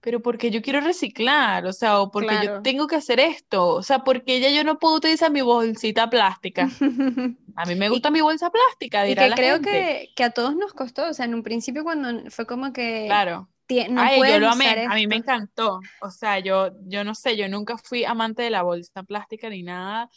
pero 0.00 0.20
porque 0.20 0.50
yo 0.50 0.62
quiero 0.62 0.80
reciclar, 0.80 1.66
o 1.66 1.72
sea, 1.72 2.00
o 2.00 2.10
porque 2.10 2.34
yo 2.42 2.62
tengo 2.62 2.86
que 2.86 2.96
hacer 2.96 3.20
esto, 3.20 3.68
o 3.68 3.82
sea, 3.82 3.98
porque 3.98 4.40
ya 4.40 4.50
yo 4.50 4.64
no 4.64 4.78
puedo 4.78 4.96
utilizar 4.96 5.30
mi 5.30 5.42
bolsita 5.42 6.08
plástica. 6.08 6.70
A 7.56 7.66
mí 7.66 7.74
me 7.74 7.90
gusta 7.90 8.10
mi 8.10 8.22
bolsa 8.22 8.50
plástica, 8.50 9.02
dirá 9.02 9.26
y 9.26 9.30
que 9.30 9.34
creo 9.36 9.60
Que, 9.60 10.12
que 10.16 10.24
a 10.24 10.30
todos 10.30 10.56
nos 10.56 10.72
costó, 10.72 11.08
o 11.08 11.12
sea, 11.12 11.26
en 11.26 11.34
un 11.34 11.42
principio 11.42 11.84
cuando 11.84 12.30
fue 12.30 12.46
como 12.46 12.72
que... 12.72 13.04
Claro 13.06 13.49
Ay, 13.96 14.20
yo 14.20 14.40
lo 14.40 14.50
amé, 14.50 14.86
a 14.88 14.94
mí 14.94 15.06
me 15.06 15.16
encantó. 15.16 15.80
O 16.00 16.10
sea, 16.10 16.38
yo, 16.38 16.70
yo 16.86 17.04
no 17.04 17.14
sé, 17.14 17.36
yo 17.36 17.48
nunca 17.48 17.78
fui 17.78 18.04
amante 18.04 18.42
de 18.42 18.50
la 18.50 18.62
bolsa 18.62 19.02
plástica 19.02 19.48
ni 19.48 19.62
nada. 19.62 20.08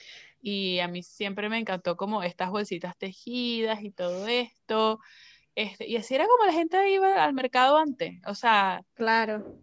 Y 0.41 0.79
a 0.79 0.87
mí 0.87 1.03
siempre 1.03 1.49
me 1.49 1.57
encantó 1.57 1.95
como 1.95 2.23
estas 2.23 2.49
bolsitas 2.49 2.97
tejidas 2.97 3.81
y 3.83 3.91
todo 3.91 4.27
esto. 4.27 4.99
Este, 5.55 5.87
y 5.87 5.95
así 5.95 6.15
era 6.15 6.25
como 6.25 6.45
la 6.45 6.53
gente 6.53 6.91
iba 6.91 7.23
al 7.23 7.33
mercado 7.33 7.77
antes. 7.77 8.19
O 8.25 8.35
sea. 8.35 8.83
Claro. 8.95 9.61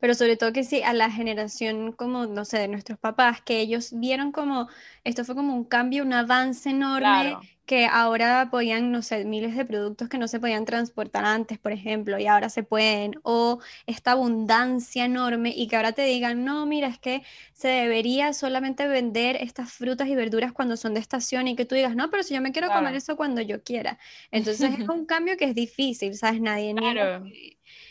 Pero 0.00 0.14
sobre 0.14 0.36
todo 0.36 0.52
que 0.52 0.62
sí, 0.62 0.82
a 0.82 0.92
la 0.92 1.10
generación 1.10 1.92
como, 1.92 2.26
no 2.26 2.44
sé, 2.44 2.58
de 2.58 2.68
nuestros 2.68 2.98
papás, 2.98 3.42
que 3.42 3.60
ellos 3.60 3.90
vieron 3.92 4.30
como, 4.30 4.68
esto 5.02 5.24
fue 5.24 5.34
como 5.34 5.54
un 5.54 5.64
cambio, 5.64 6.04
un 6.04 6.12
avance 6.12 6.70
enorme 6.70 7.36
que 7.68 7.84
ahora 7.84 8.48
podían, 8.50 8.90
no 8.90 9.02
sé, 9.02 9.26
miles 9.26 9.54
de 9.54 9.66
productos 9.66 10.08
que 10.08 10.16
no 10.16 10.26
se 10.26 10.40
podían 10.40 10.64
transportar 10.64 11.26
antes, 11.26 11.58
por 11.58 11.70
ejemplo, 11.70 12.18
y 12.18 12.26
ahora 12.26 12.48
se 12.48 12.62
pueden, 12.62 13.20
o 13.24 13.60
esta 13.86 14.12
abundancia 14.12 15.04
enorme 15.04 15.52
y 15.54 15.68
que 15.68 15.76
ahora 15.76 15.92
te 15.92 16.00
digan, 16.02 16.46
no, 16.46 16.64
mira, 16.64 16.88
es 16.88 16.98
que 16.98 17.22
se 17.52 17.68
debería 17.68 18.32
solamente 18.32 18.88
vender 18.88 19.36
estas 19.36 19.70
frutas 19.70 20.08
y 20.08 20.14
verduras 20.14 20.54
cuando 20.54 20.78
son 20.78 20.94
de 20.94 21.00
estación 21.00 21.46
y 21.46 21.56
que 21.56 21.66
tú 21.66 21.74
digas, 21.74 21.94
no, 21.94 22.10
pero 22.10 22.22
si 22.22 22.32
yo 22.32 22.40
me 22.40 22.52
quiero 22.52 22.68
comer 22.68 22.94
eso 22.94 23.16
cuando 23.18 23.42
yo 23.42 23.62
quiera. 23.62 23.98
Entonces 24.30 24.72
es 24.78 24.88
un 24.88 25.04
cambio 25.04 25.36
que 25.36 25.44
es 25.44 25.54
difícil, 25.54 26.14
¿sabes? 26.16 26.40
Nadie 26.40 26.74
claro. 26.74 27.26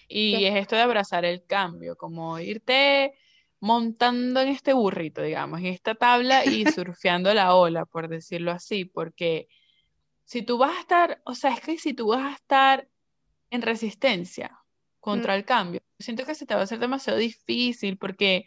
Y 0.08 0.44
es 0.46 0.56
esto 0.56 0.76
de 0.76 0.82
abrazar 0.82 1.24
el 1.24 1.46
cambio, 1.46 1.96
como 1.96 2.40
irte 2.40 3.14
montando 3.60 4.42
en 4.42 4.48
este 4.48 4.74
burrito, 4.74 5.22
digamos, 5.22 5.60
en 5.60 5.68
esta 5.68 5.94
tabla 5.94 6.46
y 6.46 6.66
surfeando 6.66 7.32
la 7.36 7.54
ola, 7.54 7.86
por 7.86 8.08
decirlo 8.08 8.52
así, 8.52 8.86
porque 8.86 9.48
si 10.28 10.42
tú 10.42 10.58
vas 10.58 10.76
a 10.76 10.80
estar, 10.82 11.22
o 11.24 11.34
sea, 11.34 11.54
es 11.54 11.62
que 11.62 11.78
si 11.78 11.94
tú 11.94 12.08
vas 12.10 12.26
a 12.26 12.36
estar 12.36 12.90
en 13.50 13.62
resistencia 13.62 14.60
contra 15.00 15.36
el 15.36 15.46
cambio, 15.46 15.80
siento 15.98 16.26
que 16.26 16.36
se 16.36 16.46
te 16.46 16.54
va 16.54 16.60
a 16.60 16.64
hacer 16.66 16.80
demasiado 16.80 17.18
difícil 17.18 17.98
porque 17.98 18.46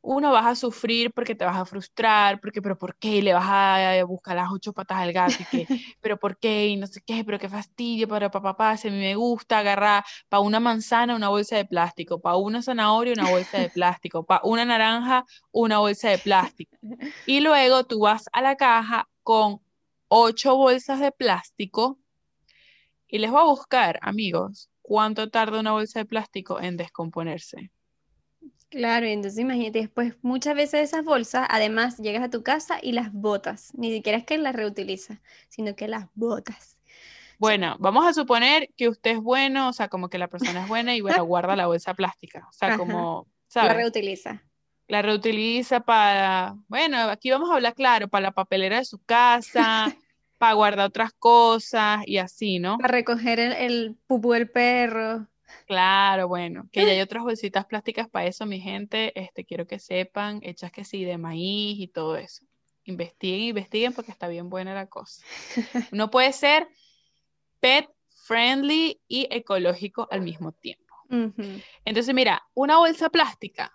uno 0.00 0.32
vas 0.32 0.46
a 0.46 0.54
sufrir 0.54 1.12
porque 1.12 1.34
te 1.34 1.44
vas 1.44 1.58
a 1.58 1.66
frustrar, 1.66 2.40
porque, 2.40 2.62
pero 2.62 2.78
¿por 2.78 2.96
qué? 2.96 3.20
Le 3.20 3.34
vas 3.34 3.44
a 3.46 4.02
buscar 4.04 4.36
las 4.36 4.50
ocho 4.50 4.72
patas 4.72 4.96
al 4.96 5.12
gato 5.12 5.34
y 5.40 5.44
que, 5.44 5.66
pero 6.00 6.18
¿por 6.18 6.38
qué? 6.38 6.68
Y 6.68 6.76
no 6.78 6.86
sé 6.86 7.02
qué, 7.04 7.22
pero 7.22 7.38
qué 7.38 7.50
fastidio, 7.50 8.08
pero 8.08 8.30
papá, 8.30 8.56
papá, 8.56 8.76
si 8.78 8.88
a 8.88 8.90
mí 8.90 8.98
me 8.98 9.14
gusta 9.14 9.58
agarrar 9.58 10.04
para 10.30 10.40
una 10.40 10.58
manzana 10.58 11.14
una 11.14 11.28
bolsa 11.28 11.56
de 11.56 11.66
plástico, 11.66 12.18
para 12.18 12.36
una 12.36 12.62
zanahoria 12.62 13.12
una 13.12 13.28
bolsa 13.28 13.58
de 13.58 13.68
plástico, 13.68 14.24
para 14.24 14.40
una 14.44 14.64
naranja 14.64 15.26
una 15.52 15.80
bolsa 15.80 16.08
de 16.08 16.18
plástico. 16.18 16.74
Y 17.26 17.40
luego 17.40 17.84
tú 17.84 18.00
vas 18.00 18.24
a 18.32 18.40
la 18.40 18.56
caja 18.56 19.08
con 19.22 19.60
ocho 20.08 20.56
bolsas 20.56 21.00
de 21.00 21.12
plástico 21.12 21.98
y 23.06 23.18
les 23.18 23.30
voy 23.30 23.40
a 23.40 23.44
buscar, 23.44 23.98
amigos, 24.02 24.70
cuánto 24.82 25.30
tarda 25.30 25.60
una 25.60 25.72
bolsa 25.72 26.00
de 26.00 26.04
plástico 26.04 26.60
en 26.60 26.76
descomponerse. 26.76 27.70
Claro, 28.68 29.06
entonces 29.06 29.38
imagínate, 29.38 29.80
después 29.80 30.14
muchas 30.22 30.56
veces 30.56 30.82
esas 30.82 31.04
bolsas, 31.04 31.46
además 31.48 31.98
llegas 31.98 32.24
a 32.24 32.30
tu 32.30 32.42
casa 32.42 32.78
y 32.82 32.92
las 32.92 33.12
botas, 33.12 33.72
ni 33.74 33.92
siquiera 33.92 34.18
es 34.18 34.24
que 34.24 34.36
las 34.36 34.54
reutilizas, 34.54 35.18
sino 35.48 35.76
que 35.76 35.86
las 35.86 36.06
botas. 36.14 36.76
Bueno, 37.38 37.76
vamos 37.78 38.04
a 38.06 38.12
suponer 38.12 38.68
que 38.76 38.88
usted 38.88 39.12
es 39.12 39.20
bueno, 39.20 39.68
o 39.68 39.72
sea, 39.72 39.88
como 39.88 40.08
que 40.08 40.18
la 40.18 40.28
persona 40.28 40.62
es 40.62 40.68
buena 40.68 40.96
y 40.96 41.00
bueno, 41.00 41.24
guarda 41.24 41.54
la 41.54 41.66
bolsa 41.66 41.94
plástica, 41.94 42.46
o 42.48 42.52
sea, 42.52 42.76
como, 42.76 43.28
¿sabes? 43.46 43.70
La 43.70 43.74
reutiliza 43.74 44.42
la 44.88 45.02
reutiliza 45.02 45.80
para, 45.80 46.56
bueno, 46.68 46.98
aquí 47.10 47.30
vamos 47.30 47.50
a 47.50 47.54
hablar 47.54 47.74
claro, 47.74 48.08
para 48.08 48.22
la 48.22 48.32
papelera 48.32 48.78
de 48.78 48.84
su 48.84 48.98
casa, 48.98 49.86
para 50.38 50.54
guardar 50.54 50.86
otras 50.86 51.12
cosas 51.12 52.02
y 52.06 52.18
así, 52.18 52.58
¿no? 52.58 52.78
Para 52.78 52.92
recoger 52.92 53.40
el, 53.40 53.52
el 53.52 53.96
pupú 54.06 54.32
del 54.32 54.50
perro. 54.50 55.26
Claro, 55.66 56.28
bueno, 56.28 56.68
que 56.72 56.84
ya 56.84 56.92
hay 56.92 57.00
otras 57.00 57.22
bolsitas 57.22 57.64
plásticas 57.66 58.08
para 58.08 58.26
eso, 58.26 58.44
mi 58.46 58.60
gente, 58.60 59.18
este, 59.18 59.44
quiero 59.44 59.66
que 59.66 59.78
sepan, 59.78 60.40
hechas 60.42 60.72
que 60.72 60.84
sí, 60.84 61.04
de 61.04 61.18
maíz 61.18 61.78
y 61.78 61.88
todo 61.88 62.16
eso. 62.16 62.44
Investiguen, 62.84 63.48
investiguen 63.48 63.92
porque 63.94 64.10
está 64.10 64.28
bien 64.28 64.50
buena 64.50 64.74
la 64.74 64.86
cosa. 64.86 65.24
No 65.92 66.10
puede 66.10 66.32
ser 66.32 66.68
pet 67.60 67.88
friendly 68.26 69.00
y 69.08 69.26
ecológico 69.30 70.06
al 70.10 70.20
mismo 70.20 70.52
tiempo. 70.52 70.84
Entonces, 71.84 72.14
mira, 72.14 72.42
una 72.54 72.78
bolsa 72.78 73.08
plástica 73.08 73.72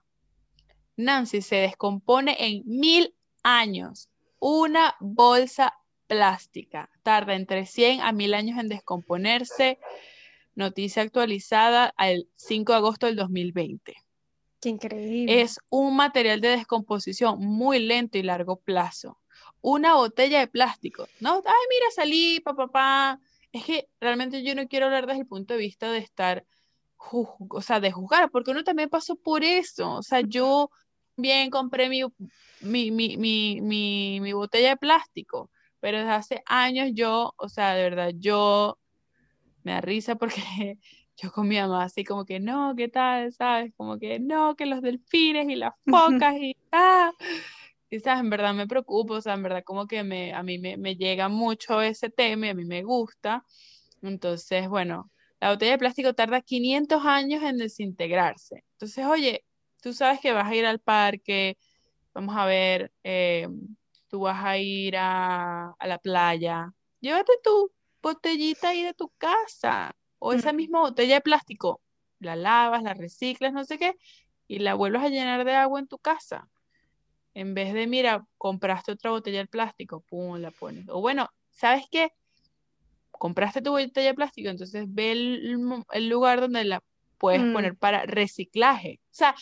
Nancy 1.00 1.42
se 1.42 1.56
descompone 1.56 2.36
en 2.40 2.64
mil 2.66 3.16
años. 3.42 4.10
Una 4.38 4.96
bolsa 5.00 5.74
plástica 6.08 6.90
tarda 7.04 7.36
entre 7.36 7.66
100 7.66 8.02
a 8.02 8.12
mil 8.12 8.34
años 8.34 8.60
en 8.60 8.68
descomponerse. 8.68 9.80
Noticia 10.56 11.02
actualizada 11.02 11.94
al 11.96 12.28
5 12.36 12.74
de 12.74 12.78
agosto 12.78 13.06
del 13.06 13.16
2020. 13.16 13.96
Qué 14.60 14.70
increíble. 14.70 15.42
Es 15.42 15.60
un 15.70 15.96
material 15.96 16.42
de 16.42 16.50
descomposición 16.50 17.40
muy 17.40 17.80
lento 17.80 18.18
y 18.18 18.24
largo 18.24 18.58
plazo. 18.58 19.18
Una 19.62 19.96
botella 19.96 20.40
de 20.40 20.48
plástico. 20.48 21.08
No, 21.22 21.36
ay, 21.36 21.66
mira, 21.70 21.86
salí, 21.96 22.42
papá, 22.42 22.68
papá. 22.68 23.20
Es 23.54 23.64
que 23.64 23.88
realmente 24.02 24.44
yo 24.44 24.54
no 24.54 24.68
quiero 24.68 24.88
hablar 24.88 25.08
desde 25.08 25.22
el 25.22 25.28
punto 25.28 25.54
de 25.54 25.62
vista 25.62 25.90
de 25.90 26.00
estar 26.00 26.46
o 27.12 27.62
sea, 27.62 27.80
de 27.80 27.92
juzgar, 27.92 28.30
porque 28.30 28.52
uno 28.52 28.66
también 28.66 28.90
pasó 28.90 29.16
por 29.16 29.46
eso. 29.46 29.94
O 29.94 30.04
sea, 30.04 30.20
yo 30.22 30.70
bien 31.22 31.50
compré 31.50 31.90
mi, 31.90 32.04
mi, 32.62 32.92
mi, 32.92 33.18
mi, 33.18 34.20
mi 34.22 34.34
botella 34.34 34.70
de 34.70 34.78
plástico, 34.78 35.50
pero 35.80 36.00
desde 36.00 36.12
hace 36.12 36.44
años 36.46 36.90
yo, 36.94 37.34
o 37.38 37.50
sea, 37.50 37.74
de 37.74 37.84
verdad, 37.84 38.12
yo 38.18 38.78
me 39.64 39.74
da 39.74 39.82
risa 39.82 40.16
porque 40.16 40.42
yo 41.18 41.32
con 41.32 41.48
mi 41.48 41.58
mamá 41.58 41.84
así 41.84 42.04
como 42.04 42.26
que 42.26 42.40
no, 42.40 42.74
¿qué 42.76 42.88
tal? 42.88 43.34
¿Sabes? 43.34 43.74
Como 43.76 44.00
que 44.00 44.20
no, 44.20 44.56
que 44.56 44.66
los 44.66 44.82
delfines 44.82 45.50
y 45.50 45.56
las 45.56 45.74
focas 45.86 46.36
y 46.38 46.56
ah. 46.72 47.12
Y 47.92 48.00
sabes, 48.02 48.22
en 48.22 48.30
verdad 48.30 48.54
me 48.54 48.68
preocupo, 48.68 49.16
o 49.16 49.22
sea, 49.22 49.34
en 49.34 49.42
verdad 49.44 49.64
como 49.66 49.88
que 49.88 50.04
me, 50.04 50.34
a 50.34 50.44
mí 50.44 50.60
me, 50.60 50.78
me 50.78 50.96
llega 50.96 51.28
mucho 51.28 51.82
ese 51.82 52.10
tema 52.12 52.46
y 52.46 52.50
a 52.50 52.54
mí 52.54 52.66
me 52.66 52.84
gusta. 52.84 53.44
Entonces, 54.04 54.70
bueno, 54.70 55.12
la 55.40 55.52
botella 55.52 55.72
de 55.72 55.78
plástico 55.80 56.14
tarda 56.14 56.42
500 56.42 57.04
años 57.06 57.44
en 57.44 57.58
desintegrarse. 57.58 58.64
Entonces, 58.74 59.06
oye, 59.06 59.44
tú 59.82 59.94
sabes 59.94 60.20
que 60.20 60.34
vas 60.34 60.50
a 60.50 60.56
ir 60.56 60.66
al 60.66 60.80
parque, 60.80 61.58
vamos 62.14 62.36
a 62.38 62.46
ver, 62.46 62.92
eh, 63.04 63.48
tú 64.08 64.22
vas 64.22 64.44
a 64.44 64.58
ir 64.58 64.98
a, 64.98 65.72
a 65.72 65.88
la 65.88 65.98
playa, 65.98 66.74
llévate 67.00 67.34
tu 67.44 67.72
botellita 68.02 68.70
ahí 68.70 68.84
de 68.84 68.94
tu 68.94 69.10
casa 69.18 69.96
o 70.20 70.34
esa 70.34 70.54
misma 70.54 70.82
botella 70.82 71.16
de 71.16 71.22
plástico, 71.22 71.82
la 72.20 72.36
lavas, 72.36 72.84
la 72.84 72.94
reciclas, 72.94 73.54
no 73.54 73.64
sé 73.64 73.78
qué, 73.78 73.96
y 74.48 74.60
la 74.60 74.74
vuelves 74.76 75.02
a 75.02 75.10
llenar 75.10 75.46
de 75.46 75.54
agua 75.54 75.80
en 75.80 75.88
tu 75.88 75.98
casa. 75.98 76.50
En 77.34 77.54
vez 77.54 77.74
de, 77.74 77.88
mira, 77.88 78.26
compraste 78.38 78.92
otra 78.92 79.12
botella 79.12 79.40
de 79.40 79.48
plástico, 79.48 80.02
pum, 80.02 80.38
la 80.38 80.52
pones. 80.52 80.90
O 80.90 81.00
bueno, 81.00 81.30
¿sabes 81.52 81.86
qué? 81.90 82.12
Compraste 83.12 83.62
tu 83.62 83.72
botella 83.72 84.10
de 84.10 84.14
plástico, 84.14 84.50
entonces 84.50 84.86
ve 84.88 85.12
el, 85.12 86.10
lugar 86.10 86.42
donde 86.42 86.64
la 86.66 86.84
puedes 87.18 87.42
mm. 87.42 87.54
poner 87.54 87.76
para 87.78 88.06
reciclaje. 88.06 89.00
O 89.06 89.14
sea, 89.14 89.36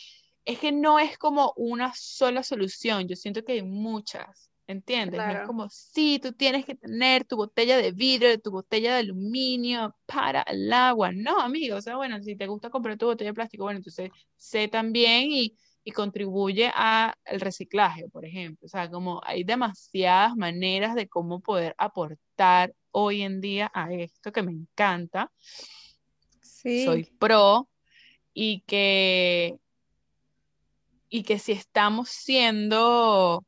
es 0.48 0.60
que 0.60 0.72
no 0.72 0.98
es 0.98 1.18
como 1.18 1.54
una 1.58 1.92
sola 1.94 2.42
solución, 2.42 3.06
yo 3.06 3.18
siento 3.18 3.44
que 3.44 3.52
hay 3.54 3.64
muchas. 3.64 4.50
¿Entiendes? 4.70 5.18
No 5.18 5.32
es 5.32 5.48
como, 5.48 5.70
sí, 5.70 6.20
tú 6.22 6.34
tienes 6.34 6.66
que 6.66 6.76
tener 6.76 7.24
tu 7.24 7.38
botella 7.38 7.78
de 7.78 7.94
vidrio, 7.94 8.38
tu 8.42 8.52
botella 8.52 8.96
de 8.96 9.00
aluminio 9.00 9.96
para 10.06 10.42
el 10.42 10.72
agua. 10.74 11.14
No, 11.14 11.40
amigo, 11.40 11.78
o 11.78 11.82
sea, 11.82 11.96
bueno, 11.96 12.22
si 12.22 12.36
te 12.36 12.48
gusta 12.48 12.70
comprar 12.70 12.98
tu 12.98 13.06
botella 13.06 13.30
de 13.30 13.34
plástico, 13.34 13.64
bueno, 13.64 13.78
entonces 13.78 14.10
sé 14.36 14.68
también 14.68 15.32
y, 15.32 15.56
y 15.86 15.92
contribuye 15.92 16.70
al 16.74 17.14
reciclaje, 17.26 18.10
por 18.10 18.26
ejemplo. 18.26 18.66
O 18.66 18.70
sea, 18.70 18.90
como 18.90 19.22
hay 19.24 19.46
demasiadas 19.46 20.36
maneras 20.36 20.96
de 20.96 21.08
cómo 21.08 21.40
poder 21.40 21.74
aportar 21.78 22.74
hoy 22.92 23.22
en 23.22 23.40
día 23.40 23.72
a 23.74 23.94
esto 23.94 24.34
que 24.34 24.44
me 24.44 24.52
encanta. 24.52 25.32
Sí. 26.42 26.84
Soy 26.84 27.06
pro 27.18 27.70
y 28.34 28.62
que, 28.68 29.58
y 31.10 31.24
que 31.24 31.40
si 31.40 31.54
estamos 31.54 32.10
siendo 32.10 33.46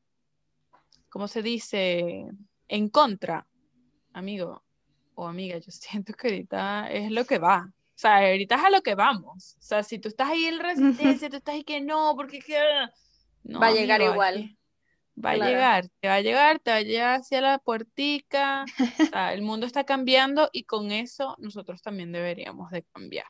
¿cómo 1.10 1.28
se 1.28 1.42
dice? 1.42 2.25
En 2.68 2.89
contra, 2.89 3.48
amigo 4.13 4.63
o 5.16 5.28
amiga, 5.28 5.58
yo 5.58 5.72
siento 5.72 6.13
que 6.13 6.28
ahorita 6.28 6.92
es 6.92 7.12
lo 7.12 7.25
que 7.25 7.39
va. 7.39 7.68
O 7.68 8.01
sea, 8.01 8.18
ahorita 8.20 8.56
es 8.56 8.63
a 8.63 8.70
lo 8.70 8.82
que 8.82 8.96
vamos. 8.96 9.58
O 9.60 9.62
sea, 9.62 9.84
si 9.84 10.00
tú 10.00 10.08
estás 10.08 10.30
ahí 10.30 10.46
en 10.46 10.60
resistencia, 10.60 11.30
tú 11.30 11.36
estás 11.36 11.56
ahí 11.56 11.66
que 11.66 11.82
no, 11.82 12.13
porque 12.16 12.39
que... 12.39 12.58
va 12.58 13.68
a 13.68 13.72
llegar 13.72 14.01
igual. 14.01 14.56
Va 15.22 15.32
a 15.32 15.36
llegar, 15.36 15.89
te 16.00 16.08
va 16.08 16.16
a 16.16 16.22
llegar, 16.22 16.60
te 16.60 16.72
va 16.72 16.78
a 16.78 16.82
llegar 16.82 17.20
hacia 17.20 17.42
la 17.42 17.60
puertica. 17.60 18.63
o 19.01 19.06
sea, 19.12 19.34
el 19.34 19.42
mundo 19.42 19.66
está 19.66 19.84
cambiando 19.84 20.50
y 20.54 20.63
con 20.63 20.94
eso 20.94 21.36
nosotros 21.39 21.82
también 21.82 22.13
deberíamos 22.13 22.72
de 22.72 22.84
cambiar. 22.84 23.28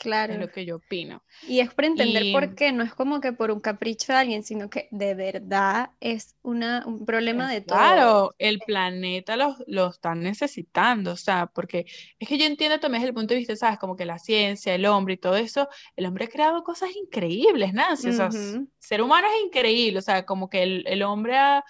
Claro. 0.00 0.32
Es 0.32 0.40
lo 0.40 0.50
que 0.50 0.64
yo 0.64 0.76
opino. 0.76 1.22
Y 1.46 1.60
es 1.60 1.74
por 1.74 1.84
entender 1.84 2.32
por 2.32 2.54
qué, 2.54 2.72
no 2.72 2.82
es 2.82 2.94
como 2.94 3.20
que 3.20 3.34
por 3.34 3.50
un 3.50 3.60
capricho 3.60 4.14
de 4.14 4.18
alguien, 4.18 4.42
sino 4.42 4.70
que 4.70 4.88
de 4.90 5.14
verdad 5.14 5.90
es 6.00 6.36
una, 6.40 6.82
un 6.86 7.04
problema 7.04 7.52
de 7.52 7.60
todo. 7.60 7.76
Claro, 7.76 8.34
el 8.38 8.60
planeta 8.60 9.36
lo, 9.36 9.56
lo 9.66 9.88
están 9.88 10.22
necesitando, 10.22 11.12
o 11.12 11.16
sea, 11.16 11.48
porque 11.48 11.84
es 12.18 12.26
que 12.26 12.38
yo 12.38 12.46
entiendo 12.46 12.80
también 12.80 13.02
desde 13.02 13.10
el 13.10 13.14
punto 13.14 13.34
de 13.34 13.40
vista, 13.40 13.54
¿sabes? 13.56 13.78
Como 13.78 13.94
que 13.94 14.06
la 14.06 14.18
ciencia, 14.18 14.74
el 14.74 14.86
hombre 14.86 15.14
y 15.14 15.18
todo 15.18 15.36
eso, 15.36 15.68
el 15.96 16.06
hombre 16.06 16.24
ha 16.24 16.28
creado 16.28 16.64
cosas 16.64 16.88
increíbles, 16.96 17.74
Nancy, 17.74 18.08
o 18.08 18.12
sea, 18.14 18.30
ser 18.78 19.02
humano 19.02 19.26
es 19.26 19.44
increíble, 19.44 19.98
o 19.98 20.02
sea, 20.02 20.24
como 20.24 20.48
que 20.48 20.62
el, 20.62 20.84
el 20.86 21.02
hombre 21.02 21.36
ha, 21.36 21.62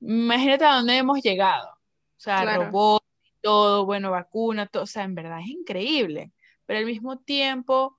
imagínate 0.00 0.64
a 0.64 0.76
dónde 0.76 0.96
hemos 0.96 1.20
llegado, 1.20 1.68
o 1.68 2.20
sea, 2.20 2.56
robots 2.56 3.04
y 3.22 3.40
todo, 3.42 3.84
bueno, 3.84 4.10
vacunas, 4.10 4.70
todo, 4.70 4.84
o 4.84 4.86
sea, 4.86 5.02
en 5.02 5.14
verdad 5.14 5.40
es 5.40 5.48
increíble 5.48 6.32
pero 6.66 6.78
al 6.78 6.86
mismo 6.86 7.18
tiempo, 7.18 7.98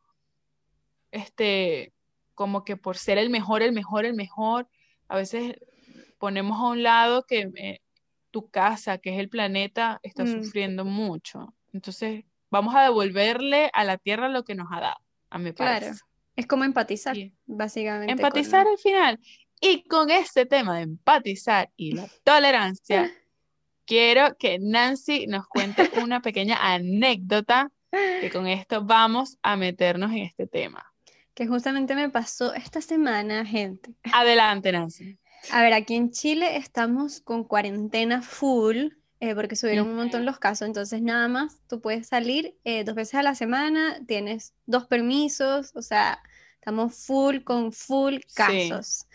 este, 1.12 1.94
como 2.34 2.64
que 2.64 2.78
por 2.78 2.98
ser 2.98 3.18
el 3.18 3.30
mejor, 3.30 3.62
el 3.62 3.72
mejor, 3.72 4.06
el 4.06 4.14
mejor, 4.14 4.68
a 5.08 5.18
veces 5.18 5.56
ponemos 6.20 6.60
a 6.60 6.68
un 6.68 6.84
lado 6.84 7.26
que 7.26 7.52
eh, 7.56 7.82
tu 8.32 8.50
casa, 8.50 8.98
que 8.98 9.14
es 9.14 9.20
el 9.20 9.30
planeta, 9.30 10.00
está 10.04 10.24
mm. 10.24 10.44
sufriendo 10.44 10.86
mucho. 10.86 11.56
Entonces, 11.74 12.26
vamos 12.52 12.76
a 12.76 12.84
devolverle 12.84 13.70
a 13.74 13.84
la 13.84 13.98
Tierra 13.98 14.30
lo 14.30 14.44
que 14.44 14.56
nos 14.56 14.68
ha 14.72 14.82
dado, 14.82 14.98
a 15.30 15.38
mi 15.38 15.52
parece. 15.52 15.92
Claro, 15.92 15.98
es 16.36 16.48
como 16.48 16.64
empatizar, 16.64 17.16
básicamente. 17.46 18.12
Empatizar 18.12 18.68
al 18.68 18.78
final. 18.78 19.20
Y 19.62 19.84
con 19.88 20.10
este 20.10 20.46
tema 20.46 20.78
de 20.78 20.84
empatizar 20.84 21.72
y 21.78 21.94
la 21.94 22.08
tolerancia, 22.24 23.12
quiero 23.86 24.36
que 24.38 24.60
Nancy 24.60 25.28
nos 25.28 25.48
cuente 25.48 25.90
una 26.02 26.22
pequeña 26.22 26.58
anécdota 26.62 27.72
que 28.22 28.30
con 28.32 28.48
esto 28.48 28.84
vamos 28.84 29.38
a 29.42 29.56
meternos 29.56 30.12
en 30.12 30.20
este 30.20 30.48
tema. 30.48 30.92
Que 31.34 31.48
justamente 31.48 31.96
me 31.96 32.10
pasó 32.10 32.54
esta 32.54 32.82
semana, 32.82 33.46
gente. 33.46 33.92
Adelante, 34.14 34.72
Nancy. 34.72 35.18
A 35.52 35.62
ver, 35.62 35.74
aquí 35.74 35.96
en 35.96 36.12
Chile 36.12 36.58
estamos 36.58 37.22
con 37.22 37.44
cuarentena 37.44 38.22
full, 38.22 38.88
eh, 39.20 39.36
porque 39.36 39.56
subieron 39.56 39.88
un 39.88 39.96
montón 39.96 40.26
los 40.26 40.40
casos, 40.40 40.68
entonces 40.68 41.02
nada 41.02 41.28
más 41.28 41.60
tú 41.68 41.82
puedes 41.82 42.08
salir 42.08 42.58
eh, 42.64 42.84
dos 42.84 42.96
veces 42.96 43.16
a 43.16 43.24
la 43.24 43.36
semana, 43.36 44.00
tienes 44.08 44.54
dos 44.66 44.88
permisos, 44.88 45.72
o 45.76 45.82
sea, 45.82 46.20
estamos 46.56 47.06
full 47.06 47.44
con 47.44 47.72
full 47.72 48.18
casos. 48.34 49.06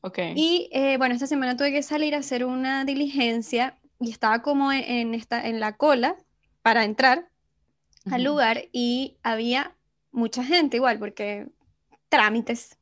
Okay. 0.00 0.32
Y 0.36 0.68
eh, 0.72 0.96
bueno, 0.96 1.14
esta 1.14 1.26
semana 1.26 1.56
tuve 1.56 1.72
que 1.72 1.82
salir 1.82 2.14
a 2.14 2.18
hacer 2.18 2.44
una 2.44 2.84
diligencia 2.84 3.78
y 4.00 4.10
estaba 4.10 4.42
como 4.42 4.72
en, 4.72 5.14
esta, 5.14 5.46
en 5.46 5.60
la 5.60 5.76
cola 5.76 6.16
para 6.62 6.84
entrar 6.84 7.28
al 8.10 8.24
lugar 8.24 8.68
y 8.72 9.16
había 9.22 9.76
mucha 10.12 10.44
gente 10.44 10.76
igual, 10.76 10.98
porque 10.98 11.46
trámites. 12.08 12.78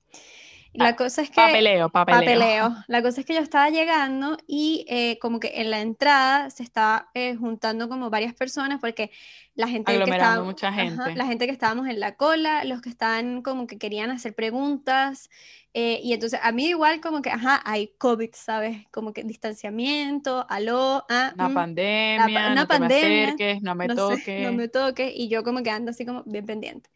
La 0.76 0.96
cosa 0.96 1.22
es 1.22 1.30
que... 1.30 1.36
Papeleo, 1.36 1.88
papeleo. 1.88 2.74
La 2.86 3.02
cosa 3.02 3.20
es 3.20 3.26
que 3.26 3.34
yo 3.34 3.40
estaba 3.40 3.70
llegando 3.70 4.36
y 4.46 4.84
eh, 4.88 5.18
como 5.20 5.40
que 5.40 5.52
en 5.56 5.70
la 5.70 5.80
entrada 5.80 6.50
se 6.50 6.62
estaba 6.62 7.10
eh, 7.14 7.36
juntando 7.36 7.88
como 7.88 8.10
varias 8.10 8.34
personas 8.34 8.80
porque 8.80 9.10
la 9.54 9.68
gente 9.68 9.96
que 9.96 10.10
estaba, 10.10 10.44
mucha 10.44 10.72
gente. 10.72 11.14
la 11.14 11.26
gente 11.26 11.46
que 11.46 11.52
estábamos 11.52 11.88
en 11.88 11.98
la 11.98 12.16
cola, 12.16 12.64
los 12.64 12.82
que 12.82 12.90
estaban 12.90 13.42
como 13.42 13.66
que 13.66 13.78
querían 13.78 14.10
hacer 14.10 14.34
preguntas 14.34 15.30
eh, 15.78 16.00
y 16.02 16.14
entonces 16.14 16.40
a 16.42 16.52
mí 16.52 16.68
igual 16.68 17.02
como 17.02 17.20
que, 17.20 17.28
ajá, 17.28 17.60
hay 17.62 17.92
COVID, 17.98 18.30
¿sabes? 18.32 18.86
Como 18.90 19.12
que 19.12 19.24
distanciamiento, 19.24 20.46
aló, 20.48 21.04
ah, 21.10 21.32
una 21.34 21.48
mm, 21.50 21.54
pandemia, 21.54 22.26
una 22.26 22.54
no 22.54 22.66
pandemia, 22.66 23.36
te 23.36 23.60
no 23.60 23.74
me 23.74 23.86
toques. 23.88 24.42
no 24.42 24.52
me 24.54 24.68
toques 24.68 25.12
y 25.14 25.28
yo 25.28 25.44
como 25.44 25.62
que 25.62 25.68
ando 25.68 25.90
así 25.90 26.06
como 26.06 26.22
bien 26.24 26.46
pendiente. 26.46 26.88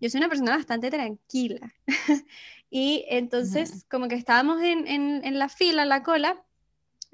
Yo 0.00 0.10
soy 0.10 0.18
una 0.18 0.28
persona 0.28 0.56
bastante 0.56 0.90
tranquila. 0.90 1.72
Y 2.78 3.06
entonces, 3.08 3.86
como 3.90 4.06
que 4.06 4.16
estábamos 4.16 4.60
en, 4.60 4.86
en, 4.86 5.38
la 5.38 5.48
fila, 5.48 5.84
en 5.84 5.88
la 5.88 6.02
cola, 6.02 6.44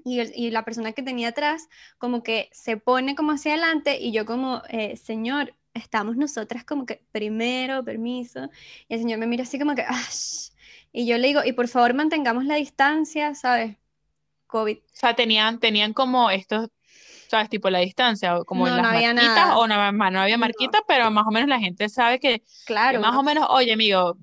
y, 0.05 0.21
y, 0.21 0.51
la 0.51 0.65
persona 0.65 0.91
que 0.91 1.05
tenía 1.05 1.29
atrás, 1.29 1.69
como 1.99 2.25
que 2.25 2.51
se 2.51 2.79
pone 2.79 3.15
como 3.15 3.31
hacia 3.31 3.53
adelante, 3.53 3.97
y 4.01 4.11
yo 4.11 4.27
como, 4.27 4.63
eh, 4.71 4.97
señor, 4.97 5.55
estamos 5.73 6.17
nosotras 6.17 6.65
como 6.65 6.85
que 6.85 7.05
primero, 7.13 7.85
permiso, 7.85 8.51
y 8.89 8.95
el 8.95 9.01
señor 9.03 9.21
me 9.21 9.29
mira 9.29 9.45
así 9.45 9.57
como 9.57 9.77
que, 9.77 9.87
y 10.93 11.07
yo 11.07 11.17
le 11.17 11.29
digo, 11.29 11.43
y 11.45 11.53
por 11.53 11.69
favor 11.69 11.95
mantengamos 11.95 12.45
la 12.45 12.57
distancia, 12.57 13.37
¿sabes? 13.37 13.77
COVID. 14.49 14.79
O 14.79 14.83
sea, 14.93 15.15
tenían, 15.15 15.61
tenían 15.61 15.93
como 15.93 16.29
estos 16.29 16.71
¿sabes? 17.31 17.49
Tipo 17.49 17.71
la 17.71 17.79
distancia, 17.79 18.37
como 18.45 18.67
no, 18.67 18.77
las 18.77 18.83
no 18.83 18.89
había 18.91 19.15
marquitas, 19.15 19.55
o 19.55 19.67
no, 19.67 19.93
no 19.93 20.21
había 20.21 20.37
marquitas, 20.37 20.83
pero 20.87 21.11
más 21.11 21.25
o 21.27 21.31
menos 21.31 21.49
la 21.49 21.59
gente 21.59 21.89
sabe 21.89 22.21
que, 22.21 22.43
claro, 22.67 23.01
más 23.01 23.17
o 23.17 23.23
menos, 23.23 23.47
oye, 23.49 23.73
amigo, 23.73 24.19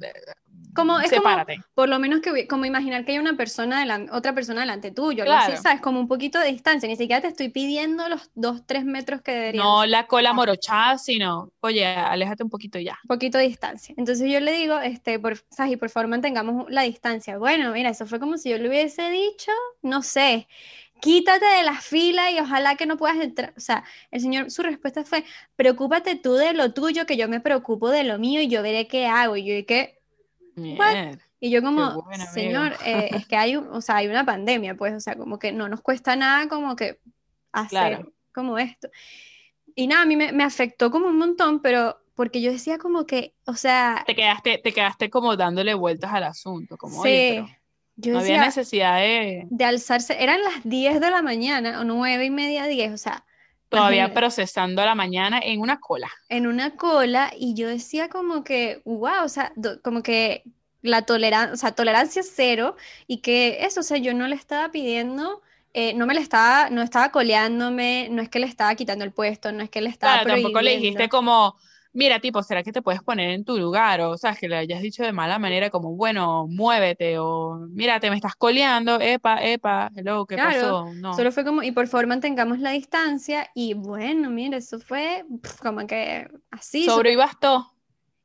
como, 0.75 0.99
es 0.99 1.11
como, 1.11 1.29
por 1.73 1.89
lo 1.89 1.99
menos 1.99 2.21
que 2.21 2.47
como 2.47 2.65
imaginar 2.65 3.03
que 3.05 3.13
hay 3.13 3.19
una 3.19 3.35
persona 3.35 3.79
delante, 3.79 4.11
otra 4.11 4.33
persona 4.33 4.61
delante 4.61 4.91
tuyo, 4.91 5.23
claro. 5.23 5.53
así, 5.53 5.61
¿sabes? 5.61 5.81
Como 5.81 5.99
un 5.99 6.07
poquito 6.07 6.39
de 6.39 6.47
distancia, 6.47 6.87
ni 6.87 6.95
siquiera 6.95 7.21
te 7.21 7.27
estoy 7.27 7.49
pidiendo 7.49 8.07
los 8.07 8.29
dos, 8.35 8.65
tres 8.65 8.85
metros 8.85 9.21
que 9.21 9.31
deberían. 9.31 9.63
No 9.63 9.85
la 9.85 10.07
cola 10.07 10.33
morochada, 10.33 10.97
sino, 10.97 11.51
oye, 11.61 11.85
aléjate 11.85 12.43
un 12.43 12.49
poquito 12.49 12.79
ya. 12.79 12.99
Un 13.03 13.07
poquito 13.07 13.37
de 13.37 13.45
distancia. 13.45 13.95
Entonces 13.97 14.31
yo 14.31 14.39
le 14.39 14.51
digo, 14.53 14.79
este, 14.79 15.19
por, 15.19 15.37
¿sabes? 15.49 15.73
Y 15.73 15.77
por 15.77 15.89
favor 15.89 16.09
mantengamos 16.09 16.69
la 16.69 16.83
distancia. 16.83 17.37
Bueno, 17.37 17.71
mira, 17.71 17.89
eso 17.89 18.05
fue 18.05 18.19
como 18.19 18.37
si 18.37 18.49
yo 18.49 18.57
le 18.57 18.69
hubiese 18.69 19.09
dicho, 19.09 19.51
no 19.81 20.03
sé, 20.03 20.47
quítate 20.99 21.45
de 21.45 21.63
la 21.63 21.75
fila 21.75 22.31
y 22.31 22.39
ojalá 22.39 22.75
que 22.75 22.85
no 22.85 22.97
puedas 22.97 23.17
entrar. 23.17 23.53
O 23.57 23.59
sea, 23.59 23.83
el 24.11 24.21
Señor, 24.21 24.51
su 24.51 24.61
respuesta 24.63 25.03
fue, 25.03 25.23
preocúpate 25.55 26.15
tú 26.15 26.33
de 26.33 26.53
lo 26.53 26.73
tuyo, 26.73 27.05
que 27.05 27.17
yo 27.17 27.27
me 27.27 27.39
preocupo 27.39 27.89
de 27.89 28.03
lo 28.03 28.19
mío 28.19 28.41
y 28.41 28.47
yo 28.47 28.61
veré 28.61 28.87
qué 28.87 29.07
hago. 29.07 29.37
Y 29.37 29.45
yo 29.45 29.55
dije, 29.55 29.98
y 31.39 31.49
yo 31.49 31.61
como, 31.61 32.05
Señor, 32.33 32.73
eh, 32.85 33.09
es 33.11 33.25
que 33.27 33.35
hay, 33.35 33.55
o 33.55 33.81
sea, 33.81 33.97
hay 33.97 34.07
una 34.07 34.25
pandemia, 34.25 34.75
pues, 34.75 34.93
o 34.93 34.99
sea, 34.99 35.15
como 35.15 35.39
que 35.39 35.51
no 35.51 35.69
nos 35.69 35.81
cuesta 35.81 36.15
nada 36.15 36.47
como 36.47 36.75
que 36.75 36.99
hacer 37.51 38.05
como 38.33 38.57
esto. 38.57 38.89
Y 39.75 39.87
nada, 39.87 40.01
a 40.01 40.05
mí 40.05 40.15
me, 40.15 40.31
me, 40.31 40.43
afectó 40.43 40.91
como 40.91 41.07
un 41.07 41.17
montón, 41.17 41.61
pero 41.61 42.01
porque 42.15 42.41
yo 42.41 42.51
decía 42.51 42.77
como 42.77 43.05
que, 43.05 43.33
o 43.45 43.53
sea... 43.53 44.03
Te 44.05 44.15
quedaste, 44.15 44.57
te 44.57 44.73
quedaste 44.73 45.09
como 45.09 45.37
dándole 45.37 45.73
vueltas 45.73 46.11
al 46.11 46.23
asunto, 46.25 46.75
como, 46.75 47.01
sí. 47.01 47.39
yo 47.95 48.13
no 48.13 48.19
había 48.19 48.43
necesidad 48.43 48.97
de... 48.97 49.47
De 49.49 49.63
alzarse, 49.63 50.21
eran 50.21 50.43
las 50.43 50.63
10 50.65 50.99
de 50.99 51.11
la 51.11 51.21
mañana, 51.21 51.79
o 51.79 51.85
9 51.85 52.25
y 52.25 52.29
media, 52.29 52.65
10, 52.65 52.93
o 52.93 52.97
sea... 52.97 53.25
Todavía 53.69 54.13
procesando 54.13 54.81
a 54.81 54.85
la 54.85 54.95
mañana 54.95 55.39
en 55.43 55.61
una 55.61 55.79
cola. 55.79 56.09
En 56.27 56.47
una 56.47 56.75
cola, 56.75 57.31
y 57.37 57.53
yo 57.53 57.67
decía 57.67 58.09
como 58.09 58.43
que, 58.43 58.81
wow, 58.83 59.23
o 59.23 59.29
sea, 59.29 59.53
como 59.83 60.01
que 60.01 60.43
la 60.81 61.03
tolerancia, 61.03 61.53
o 61.53 61.57
sea, 61.57 61.71
tolerancia 61.73 62.23
cero, 62.23 62.75
y 63.05 63.17
que 63.17 63.63
eso, 63.65 63.81
o 63.81 63.83
sea, 63.83 63.97
yo 63.97 64.13
no 64.13 64.27
le 64.27 64.35
estaba 64.35 64.71
pidiendo 64.71 65.41
eh, 65.73 65.93
no 65.93 66.07
me 66.07 66.15
le 66.15 66.21
estaba, 66.21 66.69
no 66.71 66.81
estaba 66.81 67.09
coleándome, 67.11 68.07
no 68.09 68.23
es 68.23 68.29
que 68.29 68.39
le 68.39 68.47
estaba 68.47 68.73
quitando 68.73 69.05
el 69.05 69.11
puesto, 69.11 69.51
no 69.51 69.61
es 69.61 69.69
que 69.69 69.81
le 69.81 69.89
estaba 69.89 70.23
claro, 70.23 70.41
tampoco 70.41 70.61
le 70.61 70.77
dijiste 70.77 71.09
como, 71.09 71.55
mira, 71.93 72.19
tipo, 72.19 72.43
¿será 72.43 72.63
que 72.63 72.71
te 72.71 72.81
puedes 72.81 73.01
poner 73.01 73.31
en 73.31 73.43
tu 73.43 73.57
lugar? 73.57 74.01
O, 74.01 74.17
sea, 74.17 74.35
que 74.35 74.47
le 74.47 74.57
hayas 74.57 74.81
dicho 74.81 75.03
de 75.03 75.11
mala 75.11 75.39
manera 75.39 75.69
como, 75.69 75.95
bueno, 75.95 76.47
muévete, 76.47 77.17
o, 77.19 77.67
mira, 77.71 77.99
te 77.99 78.09
me 78.09 78.15
estás 78.15 78.35
coleando, 78.35 78.99
epa, 78.99 79.43
epa, 79.43 79.91
hello, 79.95 80.25
¿qué 80.25 80.37
pasó? 80.37 80.93
No. 80.93 81.13
Solo 81.13 81.31
fue 81.31 81.43
como, 81.43 81.63
y 81.63 81.71
por 81.71 81.87
favor 81.87 82.07
mantengamos 82.07 82.59
la 82.59 82.71
distancia, 82.71 83.49
y 83.55 83.73
bueno, 83.73 84.29
mira, 84.29 84.57
eso 84.57 84.79
fue 84.79 85.25
como 85.61 85.85
que 85.87 86.27
así. 86.51 86.85
Sobre 86.85 87.13
y 87.13 87.15
bastó. 87.15 87.73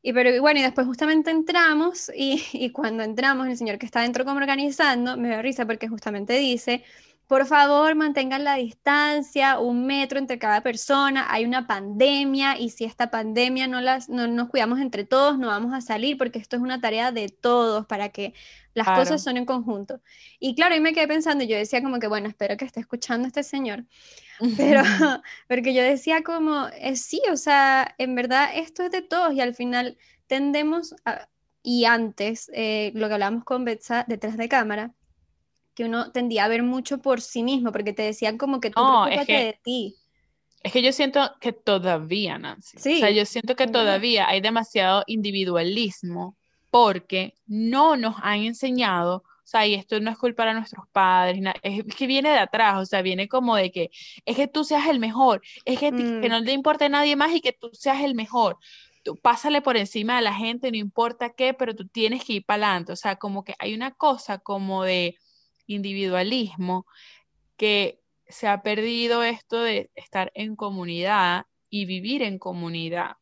Y 0.07 0.13
pero 0.13 0.39
bueno, 0.43 0.61
y 0.61 0.63
después 0.63 0.87
justamente 0.87 1.31
entramos 1.31 2.11
y, 2.15 2.43
y, 2.53 2.71
cuando 2.73 3.03
entramos, 3.03 3.47
el 3.47 3.57
señor 3.57 3.79
que 3.79 3.87
está 3.87 4.03
dentro 4.03 4.27
como 4.27 4.37
organizando, 4.37 5.17
me 5.17 5.31
da 5.31 5.41
risa 5.41 5.65
porque 5.65 5.89
justamente 5.89 6.35
dice, 6.35 6.85
por 7.27 7.47
favor, 7.47 7.95
mantengan 7.95 8.45
la 8.45 8.57
distancia, 8.57 9.59
un 9.59 9.87
metro 9.87 10.19
entre 10.19 10.39
cada 10.39 10.61
persona. 10.63 11.27
Hay 11.31 11.45
una 11.45 11.67
pandemia 11.67 12.59
y 12.59 12.71
si 12.71 12.85
esta 12.85 13.11
pandemia 13.11 13.67
no, 13.67 13.81
las, 13.81 14.09
no 14.09 14.27
nos 14.27 14.51
cuidamos 14.51 14.79
entre 14.81 15.05
todos, 15.05 15.39
no 15.39 15.47
vamos 15.47 15.73
a 15.73 15.81
salir 15.81 16.19
porque 16.19 16.39
esto 16.39 16.57
es 16.57 16.63
una 16.63 16.81
tarea 16.81 17.13
de 17.13 17.31
todos 17.31 17.87
para 17.87 18.11
que 18.11 18.35
las 18.75 18.89
cosas 18.89 19.23
son 19.23 19.37
en 19.37 19.47
conjunto. 19.47 20.01
Y 20.39 20.55
claro, 20.55 20.75
ahí 20.75 20.81
me 20.81 20.93
quedé 20.93 21.09
pensando, 21.09 21.45
yo 21.45 21.57
decía 21.57 21.83
como 21.83 21.99
que, 21.99 22.09
bueno, 22.09 22.29
espero 22.29 22.57
que 22.57 22.65
esté 22.65 22.81
escuchando 22.81 23.27
este 23.27 23.43
señor, 23.43 23.85
pero 24.57 24.83
porque 25.49 25.73
yo 25.73 25.83
decía 25.83 26.23
como, 26.23 26.67
eh, 26.79 26.97
sí, 26.97 27.23
o 27.31 27.37
sea, 27.37 27.95
en 27.99 28.15
verdad 28.15 28.51
esto 28.55 28.83
es 28.83 28.91
de 28.91 29.03
todos 29.03 29.33
y 29.33 29.41
al 29.41 29.55
final 29.55 29.97
tendemos 30.27 30.95
a, 31.05 31.29
y 31.63 31.87
antes, 31.87 32.51
eh, 32.53 32.93
lo 32.95 33.09
que 33.09 33.15
hablábamos 33.15 33.45
con 33.45 33.65
Betsa 33.65 34.05
detrás 34.07 34.37
de 34.37 34.49
cámara, 34.51 34.93
que 35.75 35.85
uno 35.85 36.13
tendía 36.13 36.45
a 36.45 36.49
ver 36.49 36.63
mucho 36.63 36.99
por 36.99 37.21
sí 37.21 37.43
mismo, 37.43 37.73
porque 37.73 37.93
te 37.93 38.03
decían 38.03 38.39
como 38.39 38.61
que 38.61 38.71
tú 38.71 38.81
no, 38.81 39.07
es 39.07 39.27
que, 39.27 39.45
de 39.45 39.61
ti. 39.63 39.97
Es 40.63 40.73
que 40.73 40.83
yo 40.83 40.93
siento 40.93 41.33
que 41.41 41.53
todavía, 41.53 42.39
Nancy, 42.39 42.79
sí. 42.79 42.97
o 42.97 42.99
sea, 43.01 43.11
yo 43.11 43.27
siento 43.27 43.57
que 43.57 43.67
todavía 43.67 44.29
hay 44.29 44.41
demasiado 44.41 45.03
individualismo 45.07 46.37
porque 46.71 47.35
no 47.47 47.97
nos 47.97 48.17
han 48.23 48.45
enseñado, 48.45 49.17
o 49.17 49.47
sea, 49.47 49.67
y 49.67 49.75
esto 49.75 50.01
no 50.01 50.11
es 50.11 50.19
culpa 50.19 50.47
de 50.47 50.55
nuestros 50.55 50.87
padres, 50.91 51.43
es 51.63 51.85
que 51.95 52.07
viene 52.07 52.31
de 52.31 52.39
atrás, 52.39 52.79
o 52.79 52.87
sea, 52.87 53.03
viene 53.03 53.29
como 53.29 53.57
de 53.57 53.71
que 53.71 53.91
es 54.25 54.37
que 54.37 54.49
tú 54.49 54.65
seas 54.65 54.89
el 54.89 54.99
mejor, 54.99 55.43
es 55.65 55.79
que, 55.79 55.91
que 55.91 56.03
mm. 56.03 56.29
no 56.29 56.41
le 56.41 56.53
importe 56.53 56.87
a 56.87 56.89
nadie 56.89 57.15
más 57.15 57.35
y 57.35 57.41
que 57.41 57.53
tú 57.53 57.71
seas 57.73 58.03
el 58.03 58.15
mejor. 58.15 58.57
Tú 59.03 59.17
pásale 59.17 59.61
por 59.61 59.77
encima 59.77 60.17
de 60.17 60.23
la 60.23 60.33
gente, 60.33 60.71
no 60.71 60.79
importa 60.79 61.35
qué, 61.35 61.53
pero 61.53 61.77
tú 61.77 61.87
tienes 61.87 62.25
que 62.25 62.35
ir 62.35 62.45
para 62.47 62.69
adelante. 62.69 62.93
O 62.93 62.97
sea, 62.97 63.17
como 63.17 63.45
que 63.45 63.55
hay 63.59 63.75
una 63.75 63.91
cosa 63.91 64.39
como 64.39 64.83
de, 64.83 65.19
individualismo 65.67 66.87
que 67.57 68.01
se 68.29 68.49
ha 68.49 68.63
perdido 68.63 69.23
esto 69.23 69.63
de 69.63 69.91
estar 69.95 70.33
en 70.35 70.57
comunidad 70.57 71.47
y 71.69 71.87
vivir 71.87 72.23
en 72.23 72.39
comunidad. 72.39 73.17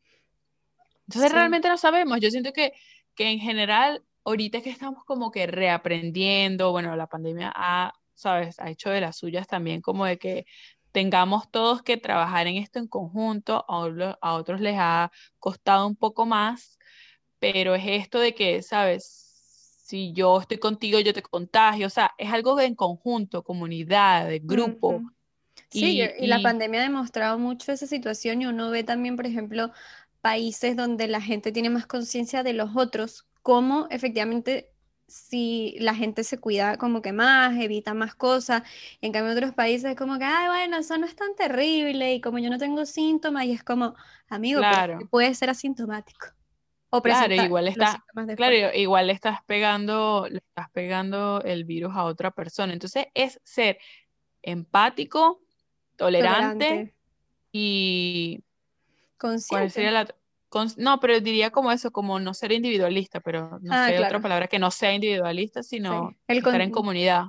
Entonces 1.06 1.32
realmente 1.32 1.68
no 1.68 1.76
sabemos. 1.76 2.20
Yo 2.20 2.30
siento 2.30 2.52
que, 2.52 2.72
que 3.14 3.30
en 3.30 3.38
general, 3.38 4.04
ahorita 4.24 4.58
es 4.58 4.64
que 4.64 4.70
estamos 4.70 5.04
como 5.04 5.30
que 5.30 5.46
reaprendiendo, 5.46 6.70
bueno, 6.70 6.94
la 6.96 7.06
pandemia 7.06 7.52
ha, 7.54 7.92
sabes, 8.14 8.58
ha 8.60 8.70
hecho 8.70 8.90
de 8.90 9.00
las 9.00 9.16
suyas 9.16 9.46
también 9.46 9.80
como 9.80 10.06
de 10.06 10.18
que 10.18 10.46
tengamos 10.92 11.50
todos 11.50 11.82
que 11.82 11.96
trabajar 11.96 12.46
en 12.46 12.56
esto 12.56 12.78
en 12.78 12.86
conjunto, 12.86 13.64
a, 13.68 14.16
a 14.20 14.34
otros 14.34 14.60
les 14.60 14.76
ha 14.78 15.10
costado 15.38 15.86
un 15.86 15.96
poco 15.96 16.26
más, 16.26 16.78
pero 17.38 17.74
es 17.74 17.84
esto 17.86 18.18
de 18.20 18.34
que, 18.34 18.62
sabes, 18.62 19.21
si 19.92 20.14
yo 20.14 20.40
estoy 20.40 20.56
contigo, 20.56 20.98
yo 21.00 21.12
te 21.12 21.20
contagio, 21.20 21.86
o 21.86 21.90
sea, 21.90 22.14
es 22.16 22.32
algo 22.32 22.58
en 22.58 22.74
conjunto, 22.74 23.42
comunidad, 23.42 24.26
de 24.26 24.38
grupo. 24.38 25.02
Sí, 25.68 26.00
y, 26.18 26.26
la 26.26 26.40
pandemia 26.40 26.80
ha 26.80 26.84
demostrado 26.84 27.38
mucho 27.38 27.72
esa 27.72 27.86
situación 27.86 28.40
y 28.40 28.46
uno 28.46 28.70
ve 28.70 28.84
también, 28.84 29.16
por 29.16 29.26
ejemplo, 29.26 29.70
países 30.22 30.76
donde 30.76 31.08
la 31.08 31.20
gente 31.20 31.52
tiene 31.52 31.68
más 31.68 31.86
conciencia 31.86 32.42
de 32.42 32.54
los 32.54 32.74
otros, 32.74 33.26
cómo 33.42 33.86
efectivamente 33.90 34.70
si 35.08 35.76
la 35.78 35.94
gente 35.94 36.24
se 36.24 36.38
cuida 36.38 36.78
como 36.78 37.02
que 37.02 37.12
más, 37.12 37.54
evita 37.60 37.92
más 37.92 38.14
cosas, 38.14 38.62
en 39.02 39.12
cambio 39.12 39.32
en 39.32 39.36
otros 39.36 39.52
países 39.52 39.90
es 39.90 39.96
como 39.96 40.18
que, 40.18 40.24
ay, 40.24 40.48
bueno, 40.48 40.78
eso 40.78 40.96
no 40.96 41.04
es 41.04 41.14
tan 41.14 41.34
terrible 41.34 42.14
y 42.14 42.22
como 42.22 42.38
yo 42.38 42.48
no 42.48 42.56
tengo 42.56 42.86
síntomas 42.86 43.44
y 43.44 43.52
es 43.52 43.62
como, 43.62 43.94
amigo, 44.30 44.60
claro. 44.60 45.00
puede 45.10 45.34
ser 45.34 45.50
asintomático 45.50 46.28
claro, 47.00 47.34
igual 47.34 47.68
está, 47.68 48.04
claro, 48.36 48.74
igual 48.74 49.06
le 49.06 49.12
estás 49.12 49.38
pegando, 49.46 50.26
le 50.30 50.38
estás 50.38 50.70
pegando 50.70 51.40
el 51.42 51.64
virus 51.64 51.94
a 51.94 52.04
otra 52.04 52.30
persona. 52.30 52.72
Entonces 52.72 53.06
es 53.14 53.40
ser 53.44 53.78
empático, 54.42 55.40
tolerante, 55.96 56.94
y 57.52 58.42
consciente. 59.16 59.70
sería 59.70 59.90
la, 59.92 60.14
no, 60.76 61.00
pero 61.00 61.20
diría 61.20 61.50
como 61.50 61.72
eso, 61.72 61.90
como 61.90 62.18
no 62.20 62.34
ser 62.34 62.52
individualista, 62.52 63.20
pero 63.20 63.58
no 63.62 63.72
ah, 63.72 63.88
sé 63.88 63.98
otra 63.98 64.20
palabra 64.20 64.48
que 64.48 64.58
no 64.58 64.70
sea 64.70 64.92
individualista, 64.92 65.62
sino 65.62 66.10
estar 66.26 66.60
en 66.60 66.70
comunidad. 66.70 67.26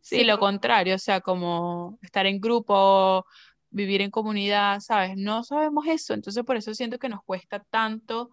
sí, 0.00 0.24
lo 0.24 0.38
contrario, 0.38 0.96
o 0.96 0.98
sea, 0.98 1.20
como 1.20 1.98
estar 2.02 2.26
en 2.26 2.40
grupo, 2.40 3.24
vivir 3.70 4.02
en 4.02 4.10
comunidad, 4.10 4.80
¿sabes? 4.80 5.16
No 5.16 5.44
sabemos 5.44 5.86
eso, 5.86 6.14
entonces 6.14 6.42
por 6.44 6.56
eso 6.56 6.74
siento 6.74 6.98
que 6.98 7.08
nos 7.08 7.22
cuesta 7.22 7.60
tanto 7.70 8.30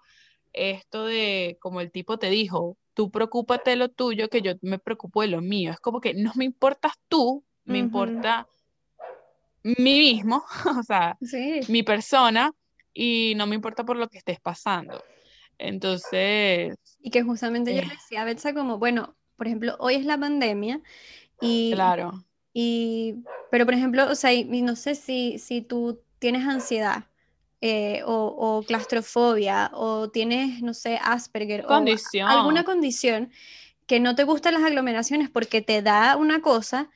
esto 0.54 1.06
de, 1.06 1.58
como 1.60 1.82
el 1.82 1.92
tipo 1.92 2.18
te 2.18 2.30
dijo, 2.30 2.78
tú 2.94 3.12
preocúpate 3.12 3.72
de 3.72 3.76
lo 3.76 3.89
tuyo, 3.89 4.30
que 4.30 4.42
yo 4.42 4.54
me 4.62 4.80
preocupo 4.80 5.22
de 5.22 5.28
lo 5.28 5.42
mío. 5.42 5.72
Es 5.72 5.80
como 5.80 6.00
que 6.00 6.13
no 6.13 6.32
me 6.36 6.46
importas 6.46 6.94
tú, 7.08 7.44
me 7.66 7.80
importa 7.80 8.48
mí 9.63 10.00
mismo, 10.00 10.44
o 10.80 10.84
sea, 10.84 11.18
mi 11.68 11.84
persona, 11.84 12.52
y 12.94 13.34
no 13.36 13.48
me 13.48 13.56
importa 13.56 13.84
por 13.84 13.98
lo 13.98 14.08
que 14.08 14.20
estés 14.20 14.39
pasando. 14.39 15.04
Entonces... 15.58 16.76
Y 17.00 17.10
que 17.10 17.24
justamente 17.24 17.76
yo 17.76 17.82
le 17.82 17.88
eh. 17.88 17.92
decía 17.92 18.22
a 18.22 18.26
Betsa 18.26 18.54
como, 18.54 18.78
bueno, 18.78 19.16
por 19.36 19.48
ejemplo, 19.48 19.76
hoy 19.80 19.96
es 19.96 20.06
la 20.06 20.18
pandemia 20.18 20.82
y... 21.42 21.72
Claro. 21.74 22.26
Y, 22.56 23.16
pero 23.50 23.66
por 23.66 23.74
ejemplo, 23.74 24.12
o 24.12 24.13
sea, 24.13 24.32
no 24.46 24.76
sé 24.76 24.94
si, 24.94 25.39
si 25.39 25.62
tú 25.62 26.00
tienes 26.20 26.48
ansiedad 26.48 27.06
eh, 27.65 28.02
o, 28.06 28.62
claustrofobia 28.67 29.71
o 29.73 30.10
tienes, 30.10 30.62
no 30.62 30.73
sé, 30.73 30.99
Asperger 31.02 31.65
o 31.65 31.73
alguna 32.28 32.65
condición 32.65 33.32
que 33.88 34.02
no 34.02 34.15
te 34.15 34.26
gustan 34.26 34.56
las 34.56 34.63
aglomeraciones 34.63 35.30
porque 35.30 35.62
te 35.62 35.82
da 35.82 36.17
una 36.17 36.41
cosa, 36.41 36.89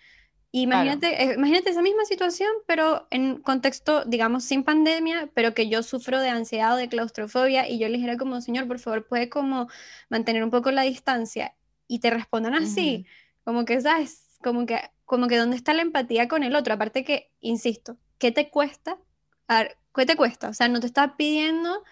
imagínate, 0.51 1.23
eh, 1.23 1.36
imagínate 1.38 1.69
esa 1.69 1.82
misma 1.82 2.03
situación, 2.03 2.49
pero 2.65 3.08
en 3.12 3.38
contexto, 3.38 4.03
digamos, 4.03 4.43
sin 4.43 4.65
pandemia, 4.65 5.30
pero 5.34 5.53
que 5.53 5.69
yo 5.69 5.84
sufro 5.84 6.19
de 6.19 6.32
ansiedad 6.32 6.73
o 6.73 6.75
de 6.75 6.89
claustrofobia 6.89 7.69
y 7.69 7.80
yo 7.80 7.88
le 7.88 7.95
dijera 7.95 8.17
como, 8.17 8.41
señor, 8.41 8.67
por 8.67 8.80
favor, 8.80 9.08
puede 9.08 9.30
como 9.30 9.69
mantener 10.10 10.43
un 10.43 10.51
poco 10.51 10.71
la 10.71 10.82
distancia 10.82 11.56
y 11.88 11.99
te 11.99 12.10
respondan 12.10 12.56
así, 12.56 13.06
como 13.45 13.63
que, 13.63 13.80
¿sabes? 13.80 14.38
Como 14.43 14.65
que, 14.65 14.82
como 15.06 15.27
que 15.27 15.38
dónde 15.38 15.56
está 15.56 15.73
la 15.73 15.82
empatía 15.84 16.27
con 16.27 16.43
el 16.43 16.58
otro, 16.58 16.73
aparte 16.73 17.06
que, 17.06 17.32
insisto, 17.39 17.95
¿qué 18.17 18.34
te 18.34 18.49
cuesta? 18.49 18.97
¿Qué 19.97 20.05
te 20.05 20.15
cuesta? 20.15 20.49
O 20.49 20.53
sea, 20.53 20.67
no 20.67 20.79
te 20.79 20.88
está 20.88 21.17
pidiendo, 21.17 21.83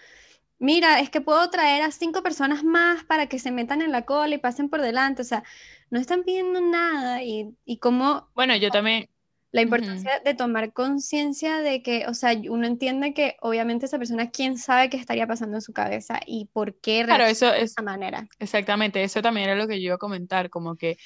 mira, 0.59 0.99
es 0.99 1.09
que 1.09 1.21
puedo 1.21 1.49
traer 1.49 1.83
a 1.83 1.91
cinco 1.91 2.23
personas 2.23 2.63
más 2.63 3.03
para 3.03 3.27
que 3.27 3.39
se 3.39 3.51
metan 3.51 3.81
en 3.81 3.91
la 3.91 4.03
cola 4.03 4.35
y 4.35 4.39
pasen 4.39 4.69
por 4.69 4.81
delante. 4.81 5.21
O 5.21 5.25
sea, 5.25 5.43
no 5.89 5.99
están 5.99 6.23
pidiendo 6.23 6.61
nada 6.61 7.23
y, 7.23 7.55
y 7.65 7.77
como... 7.77 8.29
Bueno, 8.33 8.55
yo 8.55 8.69
también, 8.69 9.09
la 9.55 9.61
importancia 9.61 10.19
de 10.25 10.33
tomar 10.33 10.73
conciencia 10.73 11.59
de 11.61 11.81
que, 11.81 12.05
o 12.07 12.13
sea, 12.13 12.37
uno 12.49 12.67
entiende 12.67 13.13
que 13.13 13.37
obviamente 13.39 13.85
esa 13.85 13.97
persona, 13.97 14.29
quién 14.29 14.57
sabe 14.57 14.89
qué 14.89 14.97
estaría 14.97 15.27
pasando 15.27 15.55
en 15.55 15.61
su 15.61 15.71
cabeza 15.71 16.19
y 16.25 16.49
por 16.51 16.75
qué 16.81 17.05
claro, 17.05 17.23
eso 17.23 17.47
es, 17.53 17.59
de 17.59 17.63
esa 17.63 17.81
manera. 17.81 18.27
Exactamente, 18.37 19.01
eso 19.01 19.21
también 19.21 19.47
era 19.47 19.57
lo 19.57 19.65
que 19.65 19.79
yo 19.79 19.85
iba 19.85 19.95
a 19.95 19.97
comentar, 19.97 20.49
como 20.49 20.75
que 20.75 20.97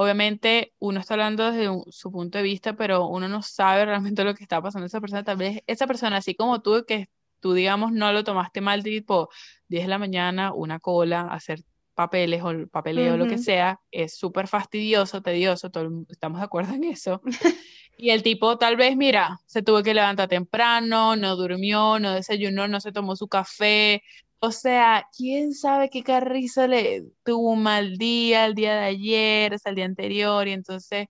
obviamente 0.00 0.72
uno 0.78 1.00
está 1.00 1.14
hablando 1.14 1.50
desde 1.50 1.68
su 1.90 2.12
punto 2.12 2.38
de 2.38 2.44
vista, 2.44 2.76
pero 2.76 3.08
uno 3.08 3.26
no 3.28 3.42
sabe 3.42 3.84
realmente 3.84 4.22
lo 4.24 4.32
que 4.34 4.44
está 4.44 4.62
pasando 4.62 4.86
esa 4.86 5.00
persona. 5.00 5.24
Tal 5.24 5.36
vez 5.36 5.60
esa 5.66 5.88
persona, 5.88 6.18
así 6.18 6.36
como 6.36 6.62
tú, 6.62 6.84
que 6.86 7.08
tú, 7.40 7.52
digamos, 7.52 7.90
no 7.90 8.12
lo 8.12 8.22
tomaste 8.22 8.60
mal, 8.60 8.84
tipo 8.84 9.28
10 9.66 9.84
de 9.84 9.88
la 9.88 9.98
mañana, 9.98 10.52
una 10.54 10.78
cola, 10.78 11.22
hacer 11.22 11.64
papeles 11.94 12.42
o 12.44 12.68
papeleo, 12.68 13.16
lo 13.16 13.26
que 13.26 13.38
sea, 13.38 13.80
es 13.90 14.16
súper 14.16 14.46
fastidioso, 14.46 15.20
tedioso, 15.20 15.68
estamos 16.08 16.38
de 16.38 16.44
acuerdo 16.44 16.74
en 16.74 16.84
eso. 16.84 17.20
Y 18.00 18.10
el 18.10 18.22
tipo 18.22 18.56
tal 18.58 18.76
vez, 18.76 18.96
mira, 18.96 19.40
se 19.46 19.60
tuvo 19.60 19.82
que 19.82 19.92
levantar 19.92 20.28
temprano, 20.28 21.16
no 21.16 21.34
durmió, 21.34 21.98
no 21.98 22.12
desayunó, 22.12 22.68
no 22.68 22.80
se 22.80 22.92
tomó 22.92 23.16
su 23.16 23.26
café. 23.26 24.04
O 24.40 24.52
sea, 24.52 25.08
quién 25.16 25.52
sabe 25.52 25.90
qué 25.90 26.02
carrizo 26.02 26.66
le 26.66 27.04
tuvo 27.24 27.50
un 27.50 27.62
mal 27.62 27.96
día 27.96 28.46
el 28.46 28.54
día 28.54 28.76
de 28.76 28.84
ayer, 28.86 29.56
el 29.64 29.74
día 29.74 29.84
anterior, 29.84 30.46
y 30.46 30.52
entonces, 30.52 31.08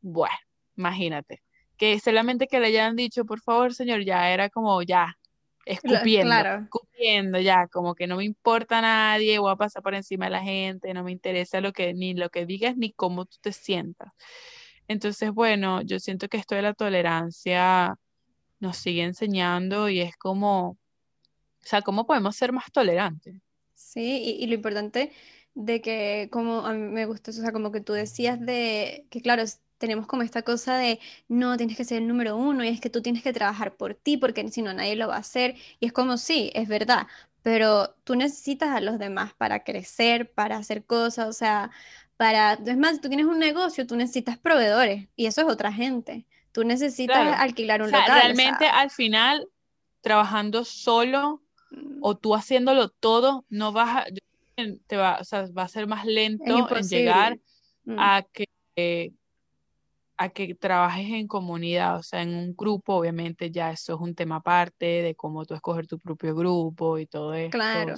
bueno, 0.00 0.36
imagínate. 0.76 1.42
Que 1.76 1.98
solamente 1.98 2.46
que 2.46 2.60
le 2.60 2.66
hayan 2.66 2.94
dicho, 2.94 3.24
por 3.24 3.40
favor, 3.40 3.74
señor, 3.74 4.04
ya 4.04 4.30
era 4.30 4.48
como 4.48 4.80
ya, 4.82 5.18
escupiendo, 5.64 6.34
escupiendo 6.34 7.40
ya, 7.40 7.66
como 7.66 7.96
que 7.96 8.06
no 8.06 8.16
me 8.16 8.24
importa 8.24 8.78
a 8.78 8.82
nadie, 8.82 9.40
voy 9.40 9.50
a 9.50 9.56
pasar 9.56 9.82
por 9.82 9.94
encima 9.94 10.26
de 10.26 10.30
la 10.30 10.42
gente, 10.42 10.94
no 10.94 11.02
me 11.02 11.10
interesa 11.10 11.60
lo 11.60 11.72
que, 11.72 11.94
ni 11.94 12.14
lo 12.14 12.30
que 12.30 12.46
digas, 12.46 12.76
ni 12.76 12.92
cómo 12.92 13.24
tú 13.24 13.38
te 13.40 13.52
sientas. 13.52 14.12
Entonces, 14.86 15.32
bueno, 15.32 15.82
yo 15.82 15.98
siento 15.98 16.28
que 16.28 16.36
esto 16.36 16.54
de 16.54 16.62
la 16.62 16.74
tolerancia 16.74 17.96
nos 18.60 18.76
sigue 18.76 19.02
enseñando 19.02 19.88
y 19.88 20.00
es 20.00 20.16
como, 20.16 20.78
o 21.62 21.66
sea, 21.66 21.82
¿cómo 21.82 22.06
podemos 22.06 22.36
ser 22.36 22.52
más 22.52 22.70
tolerantes? 22.72 23.40
Sí, 23.74 24.36
y, 24.40 24.46
lo 24.46 24.54
importante 24.54 25.12
de 25.54 25.80
que, 25.80 26.28
como 26.32 26.66
a 26.66 26.72
mí 26.72 26.80
me 26.80 27.06
gusta, 27.06 27.30
o 27.30 27.34
sea, 27.34 27.52
como 27.52 27.72
que 27.72 27.80
tú 27.80 27.92
decías 27.92 28.40
de 28.40 29.06
que, 29.10 29.20
claro, 29.20 29.44
tenemos 29.78 30.06
como 30.06 30.22
esta 30.22 30.42
cosa 30.42 30.76
de 30.76 31.00
no, 31.28 31.56
tienes 31.56 31.76
que 31.76 31.84
ser 31.84 31.98
el 31.98 32.08
número 32.08 32.36
uno 32.36 32.64
y 32.64 32.68
es 32.68 32.80
que 32.80 32.90
tú 32.90 33.02
tienes 33.02 33.22
que 33.22 33.32
trabajar 33.32 33.74
por 33.74 33.94
ti 33.94 34.16
porque 34.16 34.48
si 34.48 34.62
no 34.62 34.72
nadie 34.72 34.96
lo 34.96 35.08
va 35.08 35.16
a 35.16 35.18
hacer. 35.18 35.56
Y 35.80 35.86
es 35.86 35.92
como, 35.92 36.16
sí, 36.16 36.50
es 36.54 36.68
verdad, 36.68 37.06
pero 37.42 37.94
tú 38.04 38.14
necesitas 38.14 38.70
a 38.70 38.80
los 38.80 38.98
demás 38.98 39.34
para 39.34 39.64
crecer, 39.64 40.30
para 40.32 40.56
hacer 40.56 40.84
cosas, 40.84 41.28
o 41.28 41.32
sea, 41.32 41.70
para, 42.16 42.52
es 42.52 42.76
más, 42.76 43.00
tú 43.00 43.08
tienes 43.08 43.26
un 43.26 43.38
negocio, 43.38 43.86
tú 43.86 43.96
necesitas 43.96 44.38
proveedores 44.38 45.08
y 45.16 45.26
eso 45.26 45.40
es 45.40 45.48
otra 45.48 45.72
gente. 45.72 46.26
Tú 46.52 46.64
necesitas 46.64 47.40
alquilar 47.40 47.82
un 47.82 47.90
local. 47.90 48.06
Realmente 48.06 48.66
al 48.66 48.90
final, 48.90 49.48
trabajando 50.02 50.64
solo. 50.64 51.42
O 52.00 52.16
tú 52.16 52.34
haciéndolo 52.34 52.88
todo, 52.88 53.44
no 53.48 53.72
vas 53.72 53.96
a, 53.96 54.06
te 54.86 54.96
va, 54.96 55.18
o 55.20 55.24
sea, 55.24 55.46
va 55.56 55.62
a 55.62 55.68
ser 55.68 55.86
más 55.86 56.04
lento 56.04 56.68
en 56.76 56.88
llegar 56.88 57.38
mm. 57.84 57.96
a 57.98 58.22
que 58.22 59.12
a 60.16 60.28
que 60.28 60.54
trabajes 60.54 61.10
en 61.10 61.26
comunidad, 61.26 61.98
o 61.98 62.02
sea, 62.02 62.22
en 62.22 62.34
un 62.34 62.54
grupo, 62.56 62.94
obviamente 62.94 63.50
ya 63.50 63.72
eso 63.72 63.94
es 63.94 64.00
un 64.00 64.14
tema 64.14 64.36
aparte 64.36 64.86
de 65.02 65.14
cómo 65.14 65.44
tú 65.44 65.54
escoger 65.54 65.86
tu 65.86 65.98
propio 65.98 66.34
grupo 66.34 66.98
y 66.98 67.06
todo 67.06 67.34
eso. 67.34 67.50
Claro. 67.50 67.94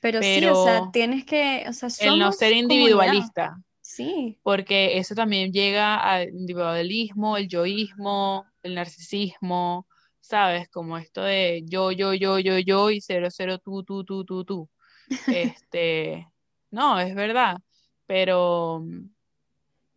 Pero, 0.00 0.22
sí, 0.22 0.44
o 0.46 0.64
sea, 0.64 0.90
tienes 0.92 1.24
que, 1.24 1.64
o 1.68 1.72
sea, 1.72 1.88
el 2.00 2.18
no 2.18 2.32
ser 2.32 2.52
individualista. 2.52 3.60
Sí. 3.80 4.38
Porque 4.42 4.98
eso 4.98 5.14
también 5.14 5.52
llega 5.52 5.96
al 5.96 6.28
individualismo, 6.28 7.36
el 7.36 7.48
yoísmo, 7.48 8.44
el 8.62 8.74
narcisismo, 8.74 9.86
¿sabes? 10.26 10.68
Como 10.68 10.98
esto 10.98 11.22
de 11.22 11.62
yo, 11.66 11.92
yo, 11.92 12.14
yo, 12.14 12.38
yo, 12.38 12.58
yo 12.58 12.90
y 12.90 13.00
cero, 13.00 13.28
cero, 13.30 13.58
tú, 13.58 13.82
tú, 13.84 14.04
tú, 14.04 14.24
tú, 14.24 14.44
tú. 14.44 14.68
este, 15.60 16.26
no, 16.70 16.98
es 17.00 17.14
verdad, 17.14 17.56
pero... 18.06 18.84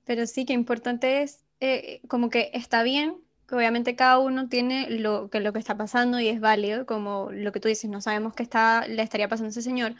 Pero 0.06 0.26
sí, 0.26 0.46
que 0.46 0.54
importante 0.54 1.22
es, 1.22 1.46
eh, 1.60 2.02
como 2.08 2.30
que 2.30 2.50
está 2.54 2.82
bien 2.84 3.22
obviamente 3.52 3.96
cada 3.96 4.20
uno 4.20 4.48
tiene 4.48 4.90
lo 4.90 5.30
que, 5.30 5.40
lo 5.40 5.54
que 5.54 5.60
está 5.60 5.76
pasando 5.78 6.20
y 6.20 6.28
es 6.28 6.40
válido, 6.40 6.86
como 6.86 7.30
lo 7.32 7.52
que 7.52 7.60
tú 7.60 7.68
dices, 7.68 7.90
no 7.90 8.02
sabemos 8.02 8.34
qué 8.34 8.44
está, 8.44 8.88
le 8.88 9.02
estaría 9.02 9.28
pasando 9.28 9.48
a 9.48 9.52
ese 9.52 9.62
señor, 9.62 9.96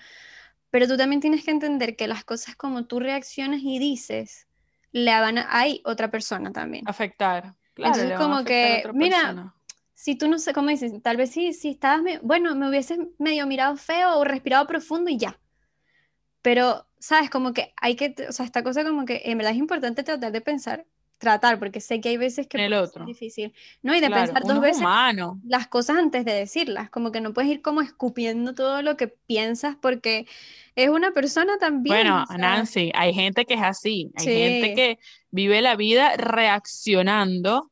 pero 0.70 0.88
tú 0.88 0.98
también 0.98 1.22
tienes 1.22 1.44
que 1.44 1.52
entender 1.52 1.96
que 1.96 2.08
las 2.08 2.24
cosas 2.24 2.56
como 2.56 2.86
tú 2.86 3.00
reaccionas 3.00 3.62
y 3.64 3.80
dices, 3.80 4.48
le 4.92 5.12
van 5.12 5.40
a, 5.40 5.48
hay 5.50 5.82
otra 5.86 6.12
persona 6.12 6.52
también. 6.52 6.88
Afectar. 6.88 7.56
Claro, 7.74 7.94
Entonces 7.96 8.18
como 8.18 8.44
que, 8.44 8.84
mira, 8.94 9.56
si 10.00 10.16
tú 10.16 10.30
no 10.30 10.40
sé 10.40 10.54
cómo 10.54 10.70
dices, 10.70 10.94
tal 11.04 11.18
vez 11.18 11.32
sí, 11.32 11.52
si 11.52 11.72
estabas, 11.72 12.22
bueno, 12.22 12.56
me 12.56 12.70
hubieses 12.70 13.00
medio 13.18 13.46
mirado 13.46 13.76
feo 13.76 14.18
o 14.18 14.24
respirado 14.24 14.66
profundo 14.66 15.10
y 15.10 15.18
ya. 15.18 15.38
Pero, 16.42 16.88
¿sabes? 17.00 17.30
Como 17.30 17.52
que 17.52 17.74
hay 17.76 17.98
que, 17.98 18.16
o 18.30 18.32
sea, 18.32 18.46
esta 18.46 18.64
cosa 18.64 18.86
como 18.86 19.04
que 19.04 19.24
en 19.26 19.38
verdad 19.38 19.52
es 19.52 19.60
importante 19.60 20.04
tratar 20.04 20.32
de 20.32 20.40
pensar 20.40 20.86
tratar, 21.18 21.60
porque 21.60 21.82
sé 21.82 22.00
que 22.00 22.08
hay 22.08 22.16
veces 22.16 22.48
que 22.48 22.66
es 22.66 23.06
difícil, 23.06 23.54
¿no? 23.82 23.94
Y 23.94 24.00
de 24.00 24.10
pensar 24.10 24.42
dos 24.42 24.62
veces 24.62 24.88
las 25.44 25.68
cosas 25.68 25.98
antes 25.98 26.24
de 26.24 26.32
decirlas, 26.34 26.90
como 26.90 27.12
que 27.12 27.20
no 27.20 27.34
puedes 27.34 27.52
ir 27.52 27.62
como 27.62 27.82
escupiendo 27.82 28.56
todo 28.56 28.82
lo 28.82 28.96
que 28.96 29.10
piensas 29.10 29.76
porque 29.76 30.28
es 30.76 30.88
una 30.88 31.12
persona 31.12 31.58
también. 31.58 31.98
Bueno, 31.98 32.24
Nancy, 32.38 32.94
hay 32.96 33.14
gente 33.14 33.44
que 33.44 33.56
es 33.56 33.62
así, 33.62 34.14
hay 34.16 34.26
gente 34.26 34.74
que 34.76 35.00
vive 35.30 35.62
la 35.62 35.76
vida 35.76 36.16
reaccionando 36.16 37.70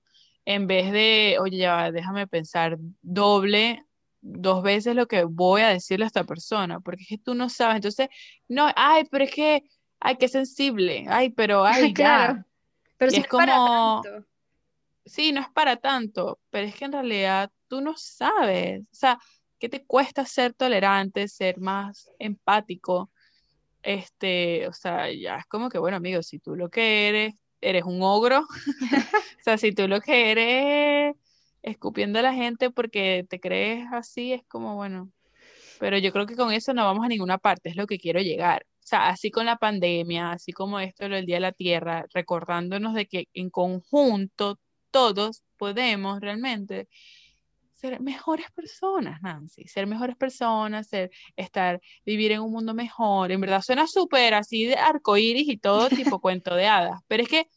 en 0.47 0.65
vez 0.65 0.93
de, 0.93 1.37
oye, 1.41 1.57
ya, 1.57 1.91
déjame 1.91 2.25
pensar 2.25 2.77
doble 3.01 3.83
dos 4.21 4.63
veces 4.63 4.95
lo 4.95 5.05
que 5.05 5.25
voy 5.25 5.61
a 5.61 5.67
decirle 5.67 6.05
a 6.05 6.07
esta 6.07 6.23
persona, 6.23 6.79
porque 6.79 7.03
es 7.03 7.09
que 7.09 7.17
tú 7.17 7.35
no 7.35 7.49
sabes, 7.49 7.75
entonces, 7.75 8.07
no, 8.47 8.71
ay, 8.77 9.03
pero 9.11 9.25
es 9.25 9.31
que, 9.31 9.63
ay, 9.99 10.15
qué 10.15 10.29
sensible, 10.29 11.03
ay, 11.09 11.31
pero, 11.31 11.65
ay, 11.65 11.93
claro. 11.93 12.45
Pero 12.95 13.11
si 13.11 13.17
es 13.17 13.27
como... 13.27 13.45
para 13.45 14.01
tanto. 14.01 14.27
Sí, 15.05 15.33
no 15.33 15.41
es 15.41 15.49
para 15.49 15.75
tanto, 15.75 16.39
pero 16.49 16.65
es 16.65 16.75
que 16.75 16.85
en 16.85 16.93
realidad 16.93 17.51
tú 17.67 17.81
no 17.81 17.97
sabes, 17.97 18.83
o 18.83 18.95
sea, 18.95 19.19
¿qué 19.59 19.67
te 19.67 19.85
cuesta 19.85 20.23
ser 20.23 20.53
tolerante, 20.53 21.27
ser 21.27 21.59
más 21.59 22.09
empático? 22.19 23.11
Este, 23.83 24.65
o 24.65 24.71
sea, 24.71 25.11
ya 25.11 25.39
es 25.39 25.45
como 25.47 25.67
que, 25.67 25.77
bueno, 25.77 25.97
amigo, 25.97 26.23
si 26.23 26.39
tú 26.39 26.55
lo 26.55 26.69
que 26.69 27.09
eres, 27.09 27.35
eres 27.61 27.83
un 27.83 28.01
ogro, 28.01 28.41
o 29.39 29.43
sea, 29.43 29.57
si 29.57 29.71
tú 29.73 29.87
lo 29.87 30.01
que 30.01 30.31
eres 30.31 31.15
escupiendo 31.61 32.19
a 32.19 32.21
la 32.21 32.33
gente 32.33 32.71
porque 32.71 33.25
te 33.29 33.39
crees 33.39 33.85
así, 33.91 34.33
es 34.33 34.43
como, 34.47 34.75
bueno, 34.75 35.11
pero 35.79 35.97
yo 35.97 36.11
creo 36.11 36.25
que 36.25 36.35
con 36.35 36.51
eso 36.51 36.73
no 36.73 36.85
vamos 36.85 37.05
a 37.05 37.09
ninguna 37.09 37.37
parte, 37.37 37.69
es 37.69 37.75
lo 37.75 37.87
que 37.87 37.99
quiero 37.99 38.21
llegar. 38.21 38.65
O 38.83 38.87
sea, 38.87 39.09
así 39.09 39.31
con 39.31 39.45
la 39.45 39.57
pandemia, 39.57 40.31
así 40.31 40.53
como 40.53 40.79
esto 40.79 41.09
del 41.09 41.25
Día 41.25 41.37
de 41.37 41.41
la 41.41 41.51
Tierra, 41.51 42.05
recordándonos 42.13 42.93
de 42.93 43.05
que 43.05 43.25
en 43.33 43.49
conjunto 43.49 44.59
todos 44.91 45.43
podemos 45.57 46.21
realmente 46.21 46.87
ser 47.77 47.99
mejores 48.01 48.49
personas, 48.51 49.21
Nancy, 49.21 49.67
ser 49.67 49.85
mejores 49.85 50.17
personas, 50.17 50.87
ser, 50.87 51.11
estar, 51.35 51.79
vivir 52.05 52.31
en 52.31 52.41
un 52.41 52.51
mundo 52.51 52.73
mejor. 52.73 53.31
En 53.31 53.39
verdad 53.39 53.61
suena 53.61 53.85
súper 53.87 54.33
así 54.33 54.65
de 54.65 54.75
arcoíris 54.75 55.47
y 55.47 55.57
todo 55.57 55.87
tipo 55.89 56.19
cuento 56.21 56.55
de 56.55 56.67
hadas, 56.67 57.01
pero 57.07 57.23
es 57.23 57.29
que 57.29 57.47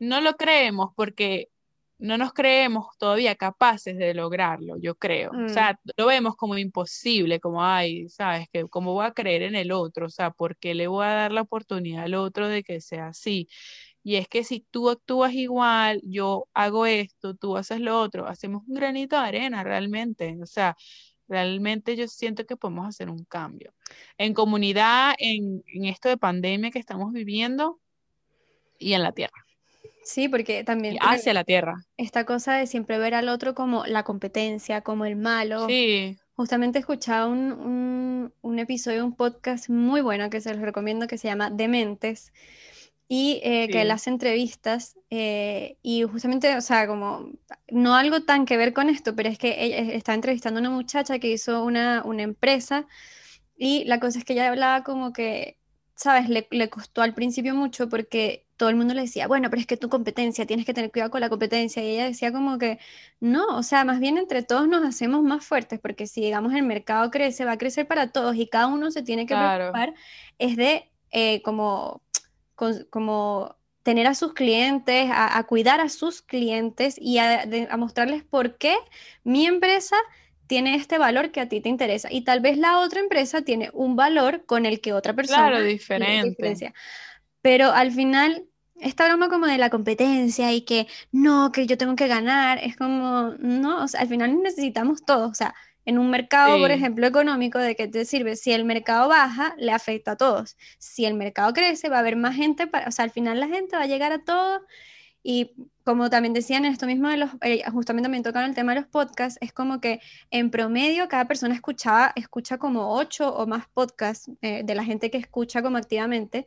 no 0.00 0.20
lo 0.20 0.34
creemos 0.34 0.90
porque 0.96 1.50
no 1.98 2.16
nos 2.16 2.32
creemos 2.32 2.86
todavía 2.98 3.34
capaces 3.34 3.96
de 3.96 4.14
lograrlo, 4.14 4.76
yo 4.76 4.94
creo. 4.94 5.30
O 5.30 5.34
mm. 5.34 5.48
sea, 5.48 5.78
lo 5.96 6.06
vemos 6.06 6.36
como 6.36 6.56
imposible, 6.56 7.40
como, 7.40 7.64
ay, 7.64 8.08
¿sabes? 8.08 8.48
que 8.52 8.66
¿Cómo 8.68 8.92
voy 8.92 9.06
a 9.06 9.12
creer 9.12 9.42
en 9.42 9.56
el 9.56 9.72
otro? 9.72 10.06
O 10.06 10.10
sea, 10.10 10.30
¿por 10.30 10.56
qué 10.56 10.74
le 10.74 10.86
voy 10.86 11.04
a 11.04 11.10
dar 11.10 11.32
la 11.32 11.42
oportunidad 11.42 12.04
al 12.04 12.14
otro 12.14 12.48
de 12.48 12.62
que 12.62 12.80
sea 12.80 13.08
así? 13.08 13.48
Y 14.02 14.16
es 14.16 14.28
que 14.28 14.44
si 14.44 14.60
tú 14.70 14.90
actúas 14.90 15.32
igual, 15.34 16.00
yo 16.04 16.46
hago 16.54 16.86
esto, 16.86 17.34
tú 17.34 17.56
haces 17.56 17.80
lo 17.80 18.00
otro, 18.00 18.26
hacemos 18.26 18.62
un 18.66 18.74
granito 18.74 19.16
de 19.16 19.26
arena 19.26 19.64
realmente. 19.64 20.38
O 20.42 20.46
sea, 20.46 20.76
realmente 21.28 21.96
yo 21.96 22.08
siento 22.08 22.46
que 22.46 22.56
podemos 22.56 22.86
hacer 22.88 23.10
un 23.10 23.24
cambio. 23.24 23.74
En 24.16 24.34
comunidad, 24.34 25.14
en, 25.18 25.62
en 25.66 25.84
esto 25.84 26.08
de 26.08 26.16
pandemia 26.16 26.70
que 26.70 26.78
estamos 26.78 27.12
viviendo 27.12 27.80
y 28.78 28.94
en 28.94 29.02
la 29.02 29.12
tierra. 29.12 29.44
Sí, 30.04 30.28
porque 30.28 30.64
también... 30.64 30.96
hacia 31.00 31.34
la 31.34 31.44
tierra. 31.44 31.84
Esta 31.98 32.24
cosa 32.24 32.54
de 32.54 32.66
siempre 32.66 32.96
ver 32.98 33.14
al 33.14 33.28
otro 33.28 33.54
como 33.54 33.84
la 33.84 34.04
competencia, 34.04 34.80
como 34.80 35.04
el 35.04 35.16
malo. 35.16 35.66
Sí. 35.66 36.16
Justamente 36.34 36.78
escuchaba 36.78 37.26
un, 37.26 37.52
un, 37.52 38.32
un 38.40 38.58
episodio, 38.58 39.04
un 39.04 39.14
podcast 39.14 39.68
muy 39.68 40.00
bueno 40.00 40.30
que 40.30 40.40
se 40.40 40.54
los 40.54 40.62
recomiendo 40.62 41.08
que 41.08 41.18
se 41.18 41.28
llama 41.28 41.50
Dementes 41.50 42.32
y 43.08 43.40
eh, 43.42 43.68
que 43.70 43.82
él 43.82 43.90
hace 43.90 44.10
entrevistas 44.10 44.98
eh, 45.10 45.78
y 45.82 46.02
justamente, 46.02 46.56
o 46.56 46.60
sea, 46.60 46.86
como 46.86 47.30
no 47.70 47.94
algo 47.94 48.22
tan 48.22 48.44
que 48.44 48.56
ver 48.56 48.72
con 48.74 48.90
esto, 48.90 49.16
pero 49.16 49.28
es 49.28 49.38
que 49.38 49.64
ella 49.64 49.78
estaba 49.94 50.14
entrevistando 50.14 50.58
a 50.58 50.60
una 50.60 50.70
muchacha 50.70 51.18
que 51.18 51.30
hizo 51.30 51.64
una, 51.64 52.02
una 52.04 52.22
empresa 52.22 52.86
y 53.56 53.84
la 53.84 53.98
cosa 53.98 54.18
es 54.18 54.24
que 54.24 54.34
ella 54.34 54.48
hablaba 54.48 54.84
como 54.84 55.12
que 55.12 55.58
¿sabes? 55.98 56.28
Le, 56.28 56.46
le 56.50 56.70
costó 56.70 57.02
al 57.02 57.12
principio 57.12 57.54
mucho 57.54 57.88
porque 57.88 58.46
todo 58.56 58.68
el 58.68 58.76
mundo 58.76 58.94
le 58.94 59.02
decía, 59.02 59.26
bueno, 59.26 59.50
pero 59.50 59.60
es 59.60 59.66
que 59.66 59.76
tu 59.76 59.88
competencia, 59.88 60.46
tienes 60.46 60.64
que 60.64 60.72
tener 60.72 60.92
cuidado 60.92 61.10
con 61.10 61.20
la 61.20 61.28
competencia. 61.28 61.82
Y 61.82 61.88
ella 61.88 62.04
decía 62.04 62.32
como 62.32 62.58
que, 62.58 62.78
no, 63.20 63.56
o 63.56 63.62
sea, 63.64 63.84
más 63.84 63.98
bien 63.98 64.16
entre 64.16 64.42
todos 64.44 64.68
nos 64.68 64.84
hacemos 64.84 65.22
más 65.24 65.44
fuertes, 65.44 65.80
porque 65.80 66.06
si, 66.06 66.20
digamos, 66.20 66.54
el 66.54 66.62
mercado 66.62 67.10
crece, 67.10 67.44
va 67.44 67.52
a 67.52 67.58
crecer 67.58 67.86
para 67.88 68.12
todos 68.12 68.36
y 68.36 68.46
cada 68.48 68.68
uno 68.68 68.90
se 68.92 69.02
tiene 69.02 69.26
que 69.26 69.34
preocupar, 69.34 69.94
es 70.38 70.56
de 70.56 70.88
eh, 71.10 71.42
como, 71.42 72.02
como 72.90 73.56
tener 73.88 74.06
a 74.06 74.14
sus 74.14 74.34
clientes, 74.34 75.08
a, 75.10 75.42
cuidar 75.44 75.80
a 75.80 75.88
sus 75.88 76.20
clientes 76.20 76.96
y 77.00 77.16
a, 77.16 77.46
mostrarles 77.78 78.22
por 78.22 78.58
qué 78.58 78.76
mi 79.24 79.46
empresa 79.46 79.96
tiene 80.46 80.74
este 80.74 80.98
valor 80.98 81.30
que 81.30 81.40
a 81.40 81.48
ti 81.48 81.62
te 81.62 81.70
interesa 81.70 82.08
y 82.12 82.22
tal 82.22 82.40
vez 82.40 82.58
la 82.58 82.80
otra 82.80 83.00
empresa 83.00 83.40
tiene 83.40 83.70
un 83.72 83.96
valor 83.96 84.44
con 84.44 84.66
el 84.66 84.80
que 84.80 84.92
otra 84.92 85.14
persona 85.14 85.48
claro, 85.48 85.64
diferente. 85.64 86.74
Pero 87.40 87.72
al 87.72 87.92
final, 87.92 88.44
esta 88.78 89.06
broma 89.06 89.30
como 89.30 89.46
de 89.46 89.56
la 89.56 89.70
competencia 89.70 90.52
y 90.52 90.62
que 90.62 90.86
no, 91.10 91.50
que 91.50 91.66
yo 91.66 91.78
tengo 91.78 91.96
que 91.96 92.08
ganar, 92.08 92.58
es 92.62 92.76
como, 92.76 93.34
no, 93.38 93.84
o 93.84 93.88
sea, 93.88 94.02
al 94.02 94.08
final 94.08 94.42
necesitamos 94.42 95.02
todo, 95.04 95.28
o 95.28 95.34
sea, 95.34 95.54
en 95.88 95.96
un 95.96 96.10
mercado, 96.10 96.58
por 96.58 96.70
ejemplo, 96.70 97.06
económico, 97.06 97.58
¿de 97.58 97.74
qué 97.74 97.88
te 97.88 98.04
sirve? 98.04 98.36
Si 98.36 98.52
el 98.52 98.66
mercado 98.66 99.08
baja, 99.08 99.54
le 99.56 99.72
afecta 99.72 100.10
a 100.10 100.16
todos. 100.16 100.58
Si 100.76 101.06
el 101.06 101.14
mercado 101.14 101.54
crece, 101.54 101.88
va 101.88 101.96
a 101.96 102.00
haber 102.00 102.14
más 102.14 102.36
gente, 102.36 102.66
para, 102.66 102.88
o 102.88 102.90
sea, 102.90 103.06
al 103.06 103.10
final 103.10 103.40
la 103.40 103.48
gente 103.48 103.74
va 103.74 103.84
a 103.84 103.86
llegar 103.86 104.12
a 104.12 104.22
todo. 104.22 104.60
Y 105.22 105.52
como 105.84 106.10
también 106.10 106.34
decían, 106.34 106.66
esto 106.66 106.84
mismo 106.84 107.08
de 107.08 107.16
los, 107.16 107.30
eh, 107.40 107.64
justamente 107.72 108.04
también 108.04 108.22
tocaron 108.22 108.50
el 108.50 108.54
tema 108.54 108.74
de 108.74 108.82
los 108.82 108.90
podcasts, 108.90 109.38
es 109.40 109.54
como 109.54 109.80
que 109.80 110.02
en 110.30 110.50
promedio 110.50 111.08
cada 111.08 111.26
persona 111.26 111.54
escuchaba, 111.54 112.12
escucha 112.16 112.58
como 112.58 112.94
ocho 112.94 113.34
o 113.34 113.46
más 113.46 113.66
podcasts 113.72 114.30
eh, 114.42 114.64
de 114.64 114.74
la 114.74 114.84
gente 114.84 115.10
que 115.10 115.16
escucha 115.16 115.62
como 115.62 115.78
activamente. 115.78 116.46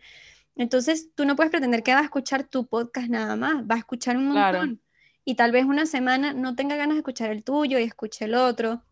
Entonces, 0.55 1.15
tú 1.15 1.25
no 1.25 1.35
puedes 1.35 1.49
pretender 1.49 1.81
que 1.81 1.95
va 1.95 2.01
a 2.01 2.03
escuchar 2.03 2.43
tu 2.43 2.67
podcast 2.67 3.09
nada 3.09 3.35
más, 3.35 3.63
va 3.63 3.73
a 3.73 3.79
escuchar 3.79 4.17
un 4.17 4.27
montón. 4.27 4.83
Y 5.25 5.33
tal 5.33 5.51
vez 5.51 5.65
una 5.65 5.87
semana 5.87 6.31
no 6.31 6.55
tenga 6.55 6.75
ganas 6.75 6.93
de 6.93 6.99
escuchar 6.99 7.31
el 7.31 7.43
tuyo 7.43 7.79
y 7.79 7.83
escuche 7.83 8.25
el 8.25 8.35
otro. 8.35 8.83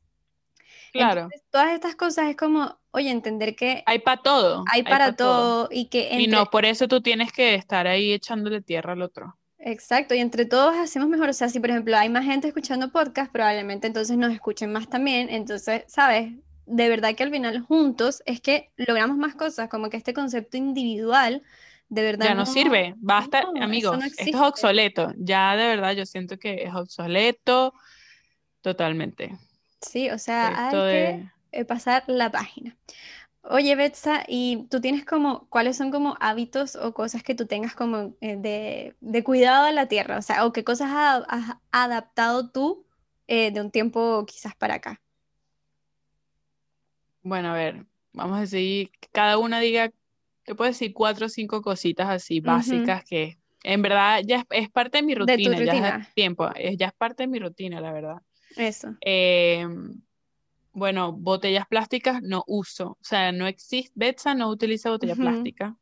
Claro. 0.91 1.29
todas 1.49 1.73
estas 1.73 1.95
cosas 1.95 2.29
es 2.29 2.35
como, 2.35 2.77
oye, 2.91 3.09
entender 3.09 3.55
que... 3.55 3.83
Hay 3.85 3.99
para 3.99 4.21
todo. 4.21 4.63
Hay, 4.71 4.83
para 4.83 5.15
todo, 5.15 5.69
y 5.71 5.85
que... 5.85 6.19
Y 6.19 6.27
no, 6.27 6.45
por 6.47 6.65
eso 6.65 6.87
tú 6.87 7.01
tienes 7.01 7.31
que 7.31 7.55
estar 7.55 7.87
ahí 7.87 8.13
echándole 8.13 8.61
tierra 8.61 8.93
al 8.93 9.01
otro. 9.01 9.37
Exacto, 9.59 10.15
y 10.15 10.19
entre 10.19 10.45
todos 10.45 10.75
hacemos 10.77 11.09
mejor. 11.09 11.29
O 11.29 11.33
sea, 11.33 11.49
si 11.49 11.59
por 11.59 11.69
ejemplo 11.69 11.97
hay 11.97 12.09
más 12.09 12.25
gente 12.25 12.47
escuchando 12.47 12.91
podcast, 12.91 13.31
probablemente 13.31 13.87
entonces 13.87 14.17
nos 14.17 14.31
escuchen 14.31 14.71
más 14.71 14.89
también. 14.89 15.29
Entonces, 15.29 15.83
¿sabes? 15.87 16.31
de 16.69 16.87
verdad 16.87 17.15
que 17.15 17.23
al 17.23 17.31
final 17.31 17.61
juntos 17.61 18.21
es 18.25 18.39
que 18.41 18.71
logramos 18.77 19.17
más 19.17 19.35
cosas, 19.35 19.69
como 19.69 19.89
que 19.89 19.97
este 19.97 20.13
concepto 20.13 20.55
individual 20.55 21.41
de 21.89 22.03
verdad 22.03 22.27
ya 22.27 22.35
no, 22.35 22.45
sirve, 22.45 22.93
basta, 22.97 23.47
amigos, 23.59 23.97
esto 24.05 24.23
es 24.23 24.35
obsoleto, 24.35 25.11
ya 25.17 25.55
de 25.55 25.65
verdad 25.65 25.93
yo 25.93 26.05
siento 26.05 26.37
que 26.37 26.63
es 26.63 26.73
obsoleto 26.75 27.73
totalmente. 28.61 29.35
Sí, 29.81 30.09
o 30.09 30.17
sea, 30.17 30.69
hay 30.69 30.71
que 30.71 31.29
eh, 31.51 31.65
pasar 31.65 32.03
la 32.07 32.31
página. 32.31 32.77
Oye, 33.41 33.75
Betsa, 33.75 34.23
¿y 34.27 34.67
tú 34.69 34.81
tienes 34.81 35.05
como, 35.05 35.47
cuáles 35.49 35.77
son 35.77 35.91
como 35.91 36.17
hábitos 36.19 36.75
o 36.75 36.93
cosas 36.93 37.23
que 37.23 37.35
tú 37.35 37.45
tengas 37.45 37.73
como 37.73 38.13
eh, 38.19 38.35
de, 38.37 38.95
de, 38.99 39.23
cuidado 39.23 39.65
de 39.65 39.73
la 39.73 39.87
tierra? 39.87 40.17
O 40.17 40.21
sea, 40.21 40.45
o 40.45 40.51
qué 40.51 40.63
cosas 40.63 40.89
has, 40.91 41.55
adaptado 41.71 42.51
tú 42.51 42.85
eh, 43.27 43.51
de 43.51 43.61
un 43.61 43.71
tiempo 43.71 44.25
quizás 44.25 44.55
para 44.55 44.75
acá. 44.75 45.01
Bueno, 47.21 47.49
a 47.49 47.53
ver, 47.53 47.85
vamos 48.11 48.37
a 48.37 48.41
decir, 48.41 48.91
cada 49.11 49.37
una 49.37 49.59
diga, 49.59 49.91
te 50.43 50.55
puedo 50.55 50.69
decir 50.69 50.93
cuatro 50.93 51.27
o 51.27 51.29
cinco 51.29 51.61
cositas 51.61 52.09
así 52.09 52.41
básicas 52.41 53.03
que 53.03 53.37
en 53.63 53.81
verdad 53.81 54.21
ya 54.25 54.45
es, 54.49 54.69
parte 54.69 54.97
de 54.97 55.03
mi 55.03 55.15
rutina, 55.15 55.59
ya 55.63 55.97
es 55.97 56.13
tiempo, 56.13 56.49
ya 56.77 56.87
es 56.87 56.93
parte 56.93 57.23
de 57.23 57.27
mi 57.27 57.39
rutina, 57.39 57.81
la 57.81 57.91
verdad. 57.91 58.21
Eso. 58.55 58.95
Em, 59.01 60.01
bueno, 60.73 61.13
botellas 61.13 61.67
plásticas 61.67 62.21
no 62.21 62.43
uso, 62.47 62.91
o 62.91 63.03
sea, 63.03 63.31
no 63.31 63.47
existe, 63.47 63.91
Betsa 63.95 64.35
no 64.35 64.49
utiliza 64.49 64.89
botella 64.89 65.15
plástica, 65.15 65.77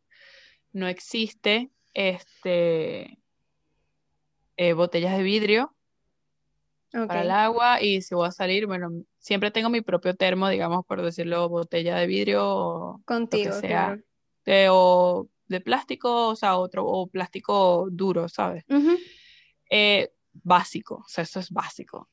no 0.71 0.87
existe, 0.87 1.71
este, 1.93 3.19
eh, 4.55 4.73
botellas 4.73 5.17
de 5.17 5.23
vidrio 5.23 5.73
para 6.91 7.21
el 7.21 7.31
agua 7.31 7.81
y 7.81 8.01
si 8.01 8.15
voy 8.15 8.27
a 8.27 8.31
salir, 8.31 8.65
bueno, 8.65 8.89
siempre 9.19 9.51
tengo 9.51 9.69
mi 9.69 9.81
propio 9.81 10.15
termo, 10.15 10.47
digamos, 10.49 10.85
por 10.85 11.01
decirlo, 11.01 11.49
botella 11.49 11.97
de 11.97 12.07
vidrio 12.07 12.43
o 12.45 13.01
Contigo, 13.05 13.49
lo 13.49 13.61
que 13.61 13.67
sea, 13.67 13.97
de, 14.45 14.67
o 14.71 15.27
de 15.47 15.61
plástico, 15.61 16.29
o 16.29 16.35
sea, 16.35 16.57
otro, 16.57 16.85
o 16.85 17.07
plástico 17.07 17.87
duro, 17.91 18.29
¿sabes? 18.29 18.63
Eh, 19.69 20.11
básico, 20.31 21.03
o 21.05 21.07
sea, 21.07 21.23
eso 21.23 21.39
es 21.39 21.51
básico. 21.51 22.09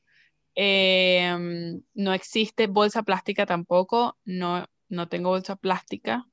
Em, 0.55 1.81
no 1.93 2.13
existe 2.13 2.67
bolsa 2.67 3.03
plástica 3.03 3.45
tampoco, 3.45 4.17
no, 4.23 4.65
no 4.87 5.07
tengo 5.09 5.29
bolsa 5.29 5.57
plástica. 5.57 6.25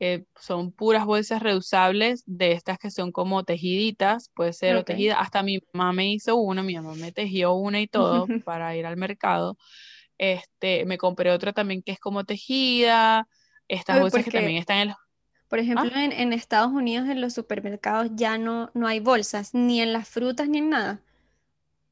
Eh, 0.00 0.24
son 0.40 0.72
puras 0.72 1.04
bolsas 1.04 1.42
reusables 1.42 2.22
de 2.26 2.52
estas 2.52 2.78
que 2.78 2.90
son 2.90 3.12
como 3.12 3.44
tejiditas, 3.44 4.30
puede 4.34 4.52
ser 4.52 4.76
o 4.76 4.84
tejida. 4.84 5.20
Hasta 5.20 5.42
mi 5.42 5.60
mamá 5.72 5.92
me 5.92 6.12
hizo 6.12 6.36
una, 6.36 6.62
mi 6.62 6.74
mamá 6.74 6.94
me 6.94 7.12
tejió 7.12 7.54
una 7.54 7.80
y 7.80 7.86
todo 7.86 8.26
para 8.44 8.76
ir 8.76 8.86
al 8.86 8.96
mercado. 8.96 9.56
Este, 10.18 10.84
me 10.84 10.98
compré 10.98 11.30
otra 11.32 11.52
también 11.52 11.82
que 11.82 11.92
es 11.92 11.98
como 11.98 12.24
tejida. 12.24 13.28
Estas 13.66 14.00
bolsas 14.00 14.24
que 14.24 14.30
también 14.30 14.58
están 14.58 14.78
en 14.78 14.88
los... 14.88 14.96
Por 15.48 15.58
ejemplo, 15.58 15.90
¿Ah? 15.94 16.04
en, 16.04 16.32
Estados 16.32 16.72
Unidos 16.72 17.08
en 17.08 17.20
los 17.20 17.32
supermercados 17.32 18.08
ya 18.14 18.38
no, 18.38 18.70
no 18.74 18.86
hay 18.86 19.00
bolsas, 19.00 19.54
ni 19.54 19.80
en 19.80 19.92
las 19.92 20.08
frutas 20.08 20.48
ni 20.48 20.58
en 20.58 20.70
nada. 20.70 21.00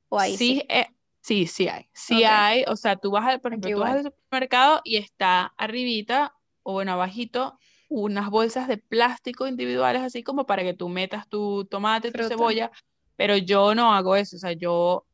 ¿O 0.08 0.18
hay, 0.18 0.36
sí, 0.36 0.64
eh, 0.68 0.86
sí, 1.22 1.46
sí 1.46 1.68
hay. 1.68 1.88
Sí 1.94 2.24
hay, 2.24 2.64
o 2.68 2.76
sea, 2.76 2.96
tú 2.96 3.10
vas, 3.10 3.26
al, 3.26 3.40
por 3.40 3.52
ejemplo, 3.52 3.70
tú 3.70 3.80
vas 3.80 3.92
al 3.92 4.02
supermercado 4.04 4.80
y 4.84 4.96
está 4.96 5.54
arribita 5.56 6.34
o 6.62 6.74
bueno, 6.74 6.92
abajito 6.92 7.58
unas 7.88 8.30
bolsas 8.30 8.68
de 8.68 8.78
plástico 8.78 9.46
individuales, 9.46 10.02
así 10.02 10.22
como 10.22 10.46
para 10.46 10.62
que 10.62 10.74
tú 10.74 10.88
metas 10.88 11.28
tu 11.28 11.66
tomate, 11.66 12.10
tu 12.10 12.22
cebolla, 12.24 12.70
pero 13.16 13.36
yo 13.36 13.74
no 13.74 13.92
hago 13.92 14.16
eso, 14.16 14.36
o 14.36 14.38
sea, 14.38 14.52
yo, 14.52 15.06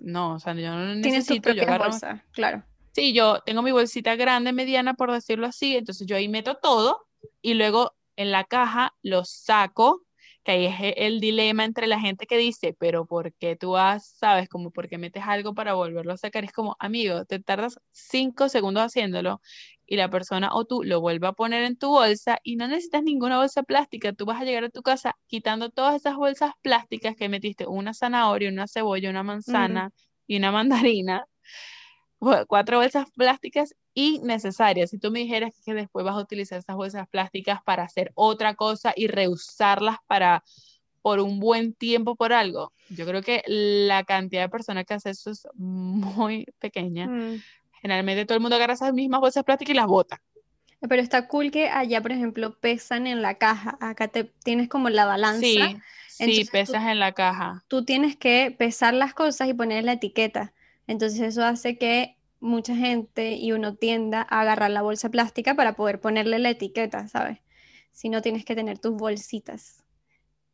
no, 0.00 0.34
o 0.34 0.38
sea, 0.38 0.54
yo 0.54 0.70
no 0.70 0.94
necesito, 0.94 1.50
yo 1.52 1.62
agarro, 1.62 1.90
bolsa, 1.90 2.22
claro. 2.32 2.62
Sí, 2.92 3.14
yo 3.14 3.40
tengo 3.46 3.62
mi 3.62 3.72
bolsita 3.72 4.16
grande, 4.16 4.52
mediana, 4.52 4.94
por 4.94 5.12
decirlo 5.12 5.46
así, 5.46 5.76
entonces 5.76 6.06
yo 6.06 6.16
ahí 6.16 6.28
meto 6.28 6.56
todo 6.56 7.06
y 7.40 7.54
luego 7.54 7.94
en 8.16 8.30
la 8.30 8.44
caja 8.44 8.94
lo 9.02 9.24
saco, 9.24 10.02
que 10.50 10.56
ahí 10.56 10.66
es 10.66 10.94
el 10.96 11.20
dilema 11.20 11.64
entre 11.64 11.86
la 11.86 12.00
gente 12.00 12.26
que 12.26 12.36
dice, 12.36 12.74
pero 12.78 13.06
¿por 13.06 13.32
qué 13.34 13.56
tú 13.56 13.76
has, 13.76 14.06
sabes, 14.16 14.48
como 14.48 14.70
por 14.70 14.88
qué 14.88 14.98
metes 14.98 15.22
algo 15.26 15.54
para 15.54 15.74
volverlo 15.74 16.12
a 16.12 16.16
sacar? 16.16 16.44
Es 16.44 16.52
como, 16.52 16.76
amigo, 16.80 17.24
te 17.24 17.38
tardas 17.40 17.78
cinco 17.92 18.48
segundos 18.48 18.82
haciéndolo 18.82 19.40
y 19.86 19.96
la 19.96 20.10
persona 20.10 20.50
o 20.52 20.64
tú 20.64 20.82
lo 20.82 21.00
vuelve 21.00 21.26
a 21.28 21.32
poner 21.32 21.62
en 21.64 21.76
tu 21.76 21.88
bolsa 21.90 22.38
y 22.42 22.56
no 22.56 22.68
necesitas 22.68 23.02
ninguna 23.02 23.38
bolsa 23.38 23.62
plástica. 23.62 24.12
Tú 24.12 24.24
vas 24.26 24.40
a 24.40 24.44
llegar 24.44 24.64
a 24.64 24.70
tu 24.70 24.82
casa 24.82 25.16
quitando 25.26 25.70
todas 25.70 25.94
esas 25.96 26.16
bolsas 26.16 26.52
plásticas 26.62 27.16
que 27.16 27.28
metiste 27.28 27.66
una 27.66 27.94
zanahoria, 27.94 28.50
una 28.50 28.66
cebolla, 28.66 29.10
una 29.10 29.22
manzana 29.22 29.92
y 30.26 30.36
una 30.36 30.52
mandarina. 30.52 31.26
Cuatro 32.18 32.78
bolsas 32.78 33.06
plásticas 33.16 33.74
innecesarias. 33.94 34.90
Si 34.90 34.98
tú 34.98 35.10
me 35.10 35.20
dijeras 35.20 35.52
que 35.64 35.74
después 35.74 36.04
vas 36.04 36.14
a 36.14 36.20
utilizar 36.20 36.58
esas 36.58 36.76
bolsas 36.76 37.08
plásticas 37.08 37.62
para 37.62 37.82
hacer 37.82 38.12
otra 38.14 38.54
cosa 38.54 38.92
y 38.96 39.06
reusarlas 39.06 39.96
para 40.06 40.44
por 41.02 41.20
un 41.20 41.40
buen 41.40 41.72
tiempo 41.72 42.14
por 42.14 42.32
algo, 42.32 42.72
yo 42.90 43.06
creo 43.06 43.22
que 43.22 43.42
la 43.46 44.04
cantidad 44.04 44.42
de 44.42 44.48
personas 44.48 44.84
que 44.84 44.94
hace 44.94 45.10
eso 45.10 45.30
es 45.30 45.46
muy 45.54 46.46
pequeña. 46.58 47.06
Mm. 47.06 47.42
Generalmente 47.80 48.26
todo 48.26 48.36
el 48.36 48.42
mundo 48.42 48.56
agarra 48.56 48.74
esas 48.74 48.92
mismas 48.92 49.20
bolsas 49.20 49.44
plásticas 49.44 49.72
y 49.72 49.76
las 49.76 49.86
bota. 49.86 50.20
Pero 50.88 51.02
está 51.02 51.28
cool 51.28 51.50
que 51.50 51.68
allá, 51.68 52.00
por 52.00 52.12
ejemplo, 52.12 52.58
pesan 52.58 53.06
en 53.06 53.20
la 53.22 53.34
caja. 53.34 53.76
Acá 53.80 54.08
te 54.08 54.24
tienes 54.24 54.68
como 54.68 54.88
la 54.88 55.04
balanza. 55.04 55.40
Sí, 55.40 55.60
sí, 56.08 56.44
pesas 56.50 56.84
en 56.86 56.98
la 56.98 57.12
caja. 57.12 57.64
Tú 57.68 57.84
tienes 57.84 58.16
que 58.16 58.54
pesar 58.58 58.94
las 58.94 59.12
cosas 59.12 59.48
y 59.48 59.54
poner 59.54 59.84
la 59.84 59.92
etiqueta. 59.92 60.52
Entonces 60.86 61.20
eso 61.20 61.44
hace 61.44 61.76
que 61.76 62.16
mucha 62.40 62.74
gente 62.74 63.32
y 63.32 63.52
uno 63.52 63.74
tienda 63.74 64.26
a 64.28 64.40
agarrar 64.40 64.70
la 64.70 64.82
bolsa 64.82 65.10
plástica 65.10 65.54
para 65.54 65.74
poder 65.74 66.00
ponerle 66.00 66.38
la 66.38 66.50
etiqueta, 66.50 67.06
¿sabes? 67.08 67.38
Si 67.92 68.08
no 68.08 68.22
tienes 68.22 68.44
que 68.44 68.54
tener 68.54 68.78
tus 68.78 68.96
bolsitas. 68.96 69.84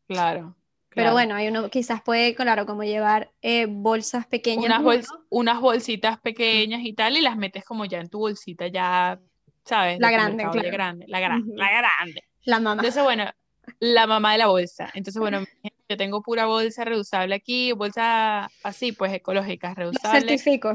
Claro. 0.09 0.57
Pero 0.91 1.13
bueno, 1.13 1.35
hay 1.35 1.49
uno 1.49 1.69
quizás 1.69 2.01
puede, 2.03 2.35
claro, 2.35 2.65
como 2.65 2.83
llevar 2.83 3.31
eh, 3.43 3.67
bolsas 3.69 4.27
pequeñas. 4.27 4.81
Unas, 4.81 5.07
unas 5.29 5.61
bolsitas 5.61 6.19
pequeñas 6.21 6.81
y 6.83 6.95
tal, 6.95 7.19
y 7.19 7.21
las 7.21 7.37
metes 7.37 7.65
como 7.65 7.85
ya 7.85 8.01
en 8.01 8.09
tu 8.09 8.21
bolsita, 8.21 8.69
ya, 8.69 9.21
¿sabes? 9.63 9.99
La 10.01 10.11
grande, 10.11 10.45
claro. 10.45 10.63
La 10.63 10.71
grande, 10.71 11.05
la, 11.07 11.21
la 11.21 11.79
grande. 11.79 12.25
La 12.45 12.61
mamá. 12.61 12.81
Entonces, 12.81 13.03
bueno, 13.03 13.31
la 13.79 14.07
mamá 14.07 14.33
de 14.33 14.39
la 14.39 14.47
bolsa. 14.47 14.91
Entonces, 14.95 15.21
bueno, 15.21 15.45
yo 15.87 15.97
tengo 15.99 16.23
pura 16.23 16.47
bolsa 16.47 16.85
reusable 16.87 17.35
aquí, 17.35 17.73
bolsa 17.73 18.51
así, 18.63 18.93
pues 18.93 19.13
ecológica, 19.13 19.75
reusable. 19.75 20.21
Certifico. 20.21 20.73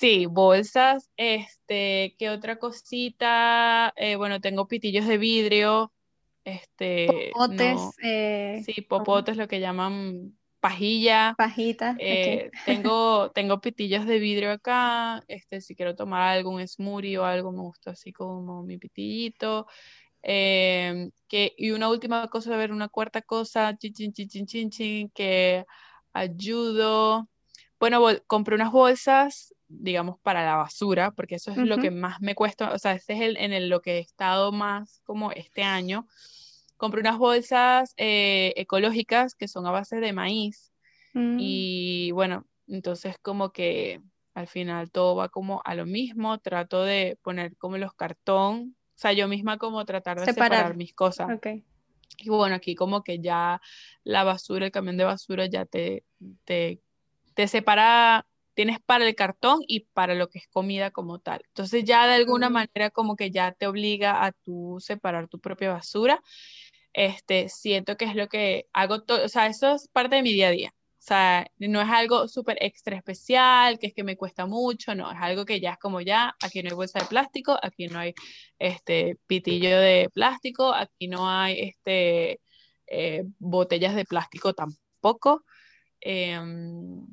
Sí, 0.00 0.24
bolsas, 0.24 1.10
este, 1.18 2.16
¿qué 2.18 2.30
otra 2.30 2.58
cosita? 2.58 3.92
Eh, 3.96 4.16
bueno, 4.16 4.40
tengo 4.40 4.66
pitillos 4.66 5.06
de 5.06 5.18
vidrio, 5.18 5.92
este, 6.42 7.30
Popotes, 7.34 7.58
no, 7.58 7.92
eh, 8.02 8.62
sí, 8.64 8.80
popotes, 8.80 9.36
lo 9.36 9.46
que 9.46 9.60
llaman 9.60 10.38
pajilla. 10.58 11.34
pajitas, 11.36 11.96
ok. 11.96 12.00
Eh, 12.00 12.50
tengo, 12.64 13.30
tengo 13.32 13.60
pitillos 13.60 14.06
de 14.06 14.18
vidrio 14.18 14.52
acá, 14.52 15.22
este, 15.28 15.60
si 15.60 15.74
quiero 15.74 15.94
tomar 15.94 16.22
algún 16.22 16.66
smoothie 16.66 17.18
o 17.18 17.26
algo, 17.26 17.52
me 17.52 17.60
gusta 17.60 17.90
así 17.90 18.10
como 18.10 18.62
mi 18.62 18.78
pitillito. 18.78 19.66
Que, 20.22 21.12
y 21.58 21.72
una 21.72 21.90
última 21.90 22.26
cosa, 22.28 22.54
a 22.54 22.56
ver, 22.56 22.72
una 22.72 22.88
cuarta 22.88 23.20
cosa, 23.20 23.76
chin, 23.76 23.92
chin, 23.92 24.14
chin, 24.14 24.28
chin, 24.30 24.46
chin, 24.46 24.70
chin, 24.70 25.10
que 25.10 25.66
ayudo. 26.14 27.28
Bueno, 27.78 28.02
compré 28.26 28.54
unas 28.54 28.72
bolsas, 28.72 29.54
digamos, 29.70 30.18
para 30.20 30.44
la 30.44 30.56
basura, 30.56 31.12
porque 31.12 31.36
eso 31.36 31.52
es 31.52 31.56
lo 31.56 31.78
que 31.78 31.90
más 31.90 32.20
me 32.20 32.34
cuesta, 32.34 32.72
o 32.72 32.78
sea, 32.78 32.92
este 32.92 33.14
es 33.14 33.20
el, 33.20 33.36
en 33.36 33.52
el, 33.52 33.68
lo 33.68 33.80
que 33.80 33.96
he 33.96 34.00
estado 34.00 34.50
más 34.52 35.00
como 35.04 35.30
este 35.32 35.62
año. 35.62 36.06
Compré 36.76 37.00
unas 37.00 37.18
bolsas 37.18 37.94
eh, 37.96 38.52
ecológicas 38.56 39.34
que 39.34 39.48
son 39.48 39.66
a 39.66 39.70
base 39.70 40.00
de 40.00 40.12
maíz 40.12 40.72
mm, 41.14 41.36
y 41.38 42.10
bueno, 42.12 42.46
entonces 42.66 43.16
como 43.22 43.52
que 43.52 44.00
al 44.34 44.48
final 44.48 44.90
todo 44.90 45.14
va 45.14 45.28
como 45.28 45.62
a 45.64 45.74
lo 45.74 45.86
mismo, 45.86 46.38
trato 46.38 46.82
de 46.82 47.18
poner 47.22 47.56
como 47.56 47.78
los 47.78 47.94
cartón, 47.94 48.76
o 48.76 48.98
sea, 48.98 49.12
yo 49.12 49.28
misma 49.28 49.58
como 49.58 49.84
tratar 49.84 50.18
de 50.18 50.26
separar 50.26 50.58
Separar, 50.58 50.76
mis 50.76 50.94
cosas. 50.94 51.30
ok. 51.30 51.46
Y 52.18 52.28
bueno, 52.28 52.54
aquí 52.54 52.74
como 52.74 53.02
que 53.02 53.20
ya 53.20 53.60
la 54.04 54.24
basura, 54.24 54.66
el 54.66 54.72
camión 54.72 54.96
de 54.96 55.04
basura 55.04 55.46
ya 55.46 55.64
te, 55.64 56.04
te, 56.44 56.82
te 57.34 57.48
separa, 57.48 58.26
tienes 58.54 58.78
para 58.80 59.06
el 59.06 59.14
cartón 59.14 59.60
y 59.66 59.80
para 59.92 60.14
lo 60.14 60.28
que 60.28 60.38
es 60.38 60.48
comida 60.48 60.90
como 60.90 61.18
tal. 61.20 61.42
Entonces 61.48 61.84
ya 61.84 62.06
de 62.06 62.14
alguna 62.14 62.50
manera 62.50 62.90
como 62.90 63.16
que 63.16 63.30
ya 63.30 63.52
te 63.52 63.66
obliga 63.66 64.24
a 64.24 64.32
tú 64.32 64.78
separar 64.80 65.28
tu 65.28 65.40
propia 65.40 65.72
basura. 65.72 66.22
Este, 66.92 67.48
siento 67.48 67.96
que 67.96 68.06
es 68.06 68.16
lo 68.16 68.28
que 68.28 68.66
hago 68.72 69.02
todo, 69.02 69.24
o 69.24 69.28
sea, 69.28 69.46
eso 69.46 69.74
es 69.74 69.88
parte 69.88 70.16
de 70.16 70.22
mi 70.22 70.32
día 70.32 70.48
a 70.48 70.50
día. 70.50 70.74
O 71.00 71.02
sea, 71.02 71.46
no 71.58 71.80
es 71.80 71.88
algo 71.88 72.28
súper 72.28 72.58
extra 72.60 72.96
especial, 72.96 73.78
que 73.78 73.86
es 73.88 73.94
que 73.94 74.04
me 74.04 74.16
cuesta 74.16 74.44
mucho, 74.46 74.94
no, 74.94 75.10
es 75.10 75.16
algo 75.20 75.46
que 75.46 75.60
ya 75.60 75.72
es 75.72 75.78
como 75.78 76.02
ya, 76.02 76.36
aquí 76.42 76.62
no 76.62 76.68
hay 76.70 76.76
bolsa 76.76 77.00
de 77.00 77.06
plástico, 77.06 77.58
aquí 77.62 77.86
no 77.88 77.98
hay 78.00 78.12
este 78.58 79.16
pitillo 79.26 79.78
de 79.80 80.10
plástico, 80.12 80.74
aquí 80.74 81.08
no 81.08 81.28
hay 81.30 81.60
este 81.60 82.40
eh, 82.86 83.24
botellas 83.38 83.94
de 83.94 84.04
plástico 84.04 84.52
tampoco. 84.54 85.44
Em, 86.00 87.06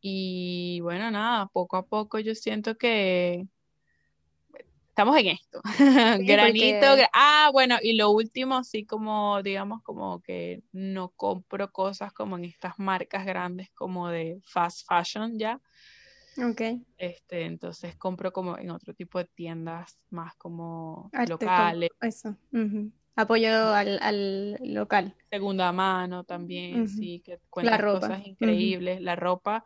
y 0.00 0.80
bueno, 0.80 1.10
nada, 1.10 1.46
poco 1.46 1.76
a 1.76 1.86
poco 1.86 2.18
yo 2.18 2.34
siento 2.34 2.76
que 2.76 3.46
estamos 4.88 5.16
en 5.18 5.26
esto. 5.28 5.60
Sí, 6.18 6.24
Granito, 6.24 6.66
porque 6.80 7.06
ah, 7.12 7.50
bueno, 7.52 7.76
y 7.82 7.96
lo 7.96 8.10
último, 8.10 8.64
sí, 8.64 8.86
como 8.86 9.42
digamos, 9.42 9.82
como 9.82 10.22
que 10.22 10.62
no 10.72 11.10
compro 11.10 11.70
cosas 11.70 12.12
como 12.12 12.38
en 12.38 12.46
estas 12.46 12.78
marcas 12.78 13.26
grandes 13.26 13.68
como 13.74 14.08
de 14.08 14.40
fast 14.46 14.86
fashion 14.88 15.38
ya. 15.38 15.60
Ok, 16.38 16.62
Este, 16.98 17.44
entonces 17.44 17.94
compro 17.96 18.32
como 18.32 18.56
en 18.56 18.70
otro 18.70 18.94
tipo 18.94 19.18
de 19.18 19.26
tiendas 19.26 19.98
más 20.08 20.34
como 20.36 21.10
arte, 21.12 21.34
como 21.34 21.50
locales, 21.50 21.90
eso. 22.00 22.36
ujú. 22.52 22.90
Apoyo 23.16 23.48
al, 23.74 23.98
al 24.02 24.58
local. 24.62 25.14
segunda 25.30 25.72
mano 25.72 26.24
también, 26.24 26.82
ujú. 26.82 26.88
sí, 26.88 27.22
que 27.24 27.40
ropa. 27.78 28.08
cosas 28.08 28.26
increíbles, 28.26 29.00
la 29.00 29.16
ropa, 29.16 29.64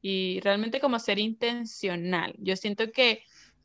y 0.00 0.40
realmente 0.40 0.80
como 0.80 0.98
ser 0.98 1.18
intencional. 1.18 2.34
Yo 2.38 2.56
siento 2.56 2.90
que 2.92 3.22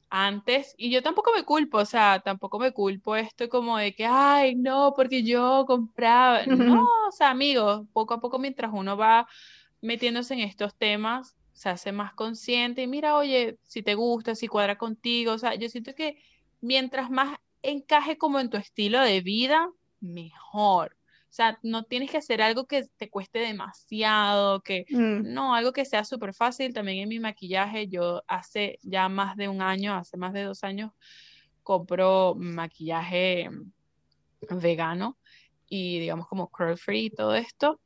antes, 0.10 0.74
y 0.78 0.92
yo 0.92 1.04
tampoco 1.04 1.32
me 1.36 1.44
culpo, 1.44 1.78
o 1.80 1.86
sea, 1.86 2.22
tampoco 2.24 2.60
me 2.60 2.72
culpo 2.74 3.16
esto 3.16 3.48
como 3.50 3.78
de 3.78 3.94
que, 3.94 4.06
ay, 4.06 4.56
no, 4.56 4.94
porque 4.96 5.24
yo 5.24 5.66
compraba. 5.68 6.46
No, 6.48 6.74
o 7.08 7.12
sea, 7.12 7.30
amigos, 7.32 7.88
poco 7.94 8.16
a 8.16 8.20
poco 8.20 8.40
mientras 8.40 8.72
uno 8.74 8.98
va 8.98 9.28
metiéndose 9.82 10.34
en 10.34 10.42
estos 10.42 10.76
temas, 10.78 11.36
se 11.54 11.70
hace 11.70 11.92
más 11.92 12.14
consciente 12.14 12.82
y 12.84 12.88
mira, 12.88 13.16
oye, 13.18 13.60
si 13.64 13.84
te 13.84 13.96
gusta, 13.96 14.36
si 14.36 14.48
cuadra 14.48 14.78
contigo, 14.78 15.34
o 15.34 15.38
sea, 15.38 15.56
yo 15.56 15.70
siento 15.70 15.94
que 15.96 16.22
mientras 16.62 17.10
más 17.10 17.38
encaje 17.62 18.18
como 18.18 18.40
en 18.40 18.50
tu 18.50 18.58
estilo 18.58 19.02
de 19.02 19.22
vida, 19.22 19.70
mejor. 20.00 20.96
O 21.30 21.32
sea, 21.32 21.60
no 21.62 21.84
tienes 21.84 22.10
que 22.10 22.18
hacer 22.18 22.42
algo 22.42 22.66
que 22.66 22.86
te 22.98 23.10
cueste 23.10 23.40
demasiado, 23.40 24.62
que 24.62 24.86
Mm, 24.90 25.34
no, 25.34 25.54
algo 25.54 25.74
que 25.74 25.86
sea 25.86 26.04
súper 26.04 26.34
fácil. 26.34 26.74
También 26.74 27.00
en 27.04 27.10
mi 27.10 27.20
maquillaje, 27.20 27.88
yo 27.88 28.24
hace 28.28 28.80
ya 28.82 29.10
más 29.10 29.36
de 29.38 29.48
un 29.48 29.62
año, 29.62 29.96
hace 29.96 30.18
más 30.18 30.34
de 30.34 30.44
dos 30.44 30.64
años, 30.64 30.92
compro 31.64 32.36
maquillaje 32.36 33.50
vegano 34.62 35.18
y 35.68 36.00
digamos 36.00 36.28
como 36.28 36.50
curl 36.50 36.78
free 36.78 37.06
y 37.06 37.10
todo 37.12 37.36
esto. 37.36 37.80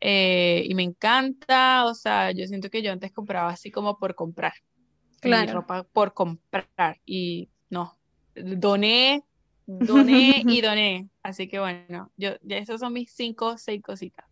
Eh, 0.00 0.64
y 0.66 0.74
me 0.74 0.82
encanta, 0.82 1.84
o 1.86 1.94
sea, 1.94 2.32
yo 2.32 2.46
siento 2.46 2.68
que 2.68 2.82
yo 2.82 2.92
antes 2.92 3.12
compraba 3.12 3.50
así 3.50 3.70
como 3.70 3.98
por 3.98 4.14
comprar 4.14 4.52
mi 5.22 5.30
claro. 5.30 5.60
ropa 5.60 5.84
por 5.84 6.12
comprar 6.12 7.00
y 7.06 7.48
no, 7.70 7.96
doné, 8.34 9.24
doné 9.66 10.42
y 10.46 10.60
doné. 10.62 11.08
Así 11.22 11.48
que 11.48 11.58
bueno, 11.60 12.10
yo, 12.16 12.30
ya 12.42 12.58
esas 12.58 12.80
son 12.80 12.92
mis 12.92 13.12
cinco, 13.12 13.56
seis 13.58 13.82
cositas. 13.82 14.26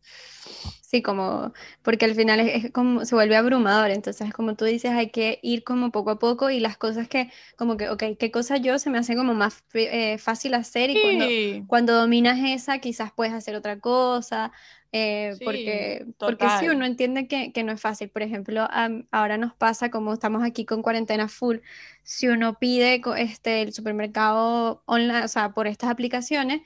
Sí, 0.90 1.02
como, 1.02 1.52
porque 1.82 2.04
al 2.04 2.16
final 2.16 2.40
es, 2.40 2.64
es 2.64 2.72
como, 2.72 3.04
se 3.04 3.14
vuelve 3.14 3.36
abrumador, 3.36 3.90
entonces 3.90 4.32
como 4.32 4.56
tú 4.56 4.64
dices, 4.64 4.90
hay 4.90 5.10
que 5.10 5.38
ir 5.40 5.62
como 5.62 5.92
poco 5.92 6.10
a 6.10 6.18
poco 6.18 6.50
y 6.50 6.58
las 6.58 6.76
cosas 6.76 7.06
que, 7.06 7.30
como 7.56 7.76
que, 7.76 7.88
ok, 7.90 8.02
qué 8.18 8.32
cosa 8.32 8.56
yo 8.56 8.76
se 8.80 8.90
me 8.90 8.98
hace 8.98 9.14
como 9.14 9.32
más 9.32 9.62
eh, 9.74 10.18
fácil 10.18 10.54
hacer 10.54 10.90
y 10.90 11.00
cuando, 11.00 11.24
cuando 11.68 11.94
dominas 11.94 12.40
esa, 12.44 12.80
quizás 12.80 13.12
puedes 13.12 13.32
hacer 13.34 13.54
otra 13.54 13.78
cosa, 13.78 14.50
eh, 14.92 15.34
sí, 15.38 15.44
porque, 15.44 16.06
porque 16.18 16.48
sí, 16.58 16.68
uno 16.68 16.84
entiende 16.84 17.28
que, 17.28 17.52
que 17.52 17.62
no 17.64 17.72
es 17.72 17.80
fácil. 17.80 18.08
Por 18.10 18.22
ejemplo, 18.22 18.66
am- 18.70 19.06
ahora 19.10 19.38
nos 19.38 19.54
pasa, 19.54 19.90
como 19.90 20.12
estamos 20.12 20.42
aquí 20.42 20.64
con 20.64 20.82
cuarentena 20.82 21.28
full, 21.28 21.58
si 22.02 22.28
uno 22.28 22.58
pide 22.58 23.00
este, 23.18 23.62
el 23.62 23.72
supermercado 23.72 24.82
online, 24.86 25.24
o 25.24 25.28
sea, 25.28 25.52
por 25.52 25.66
estas 25.66 25.90
aplicaciones, 25.90 26.62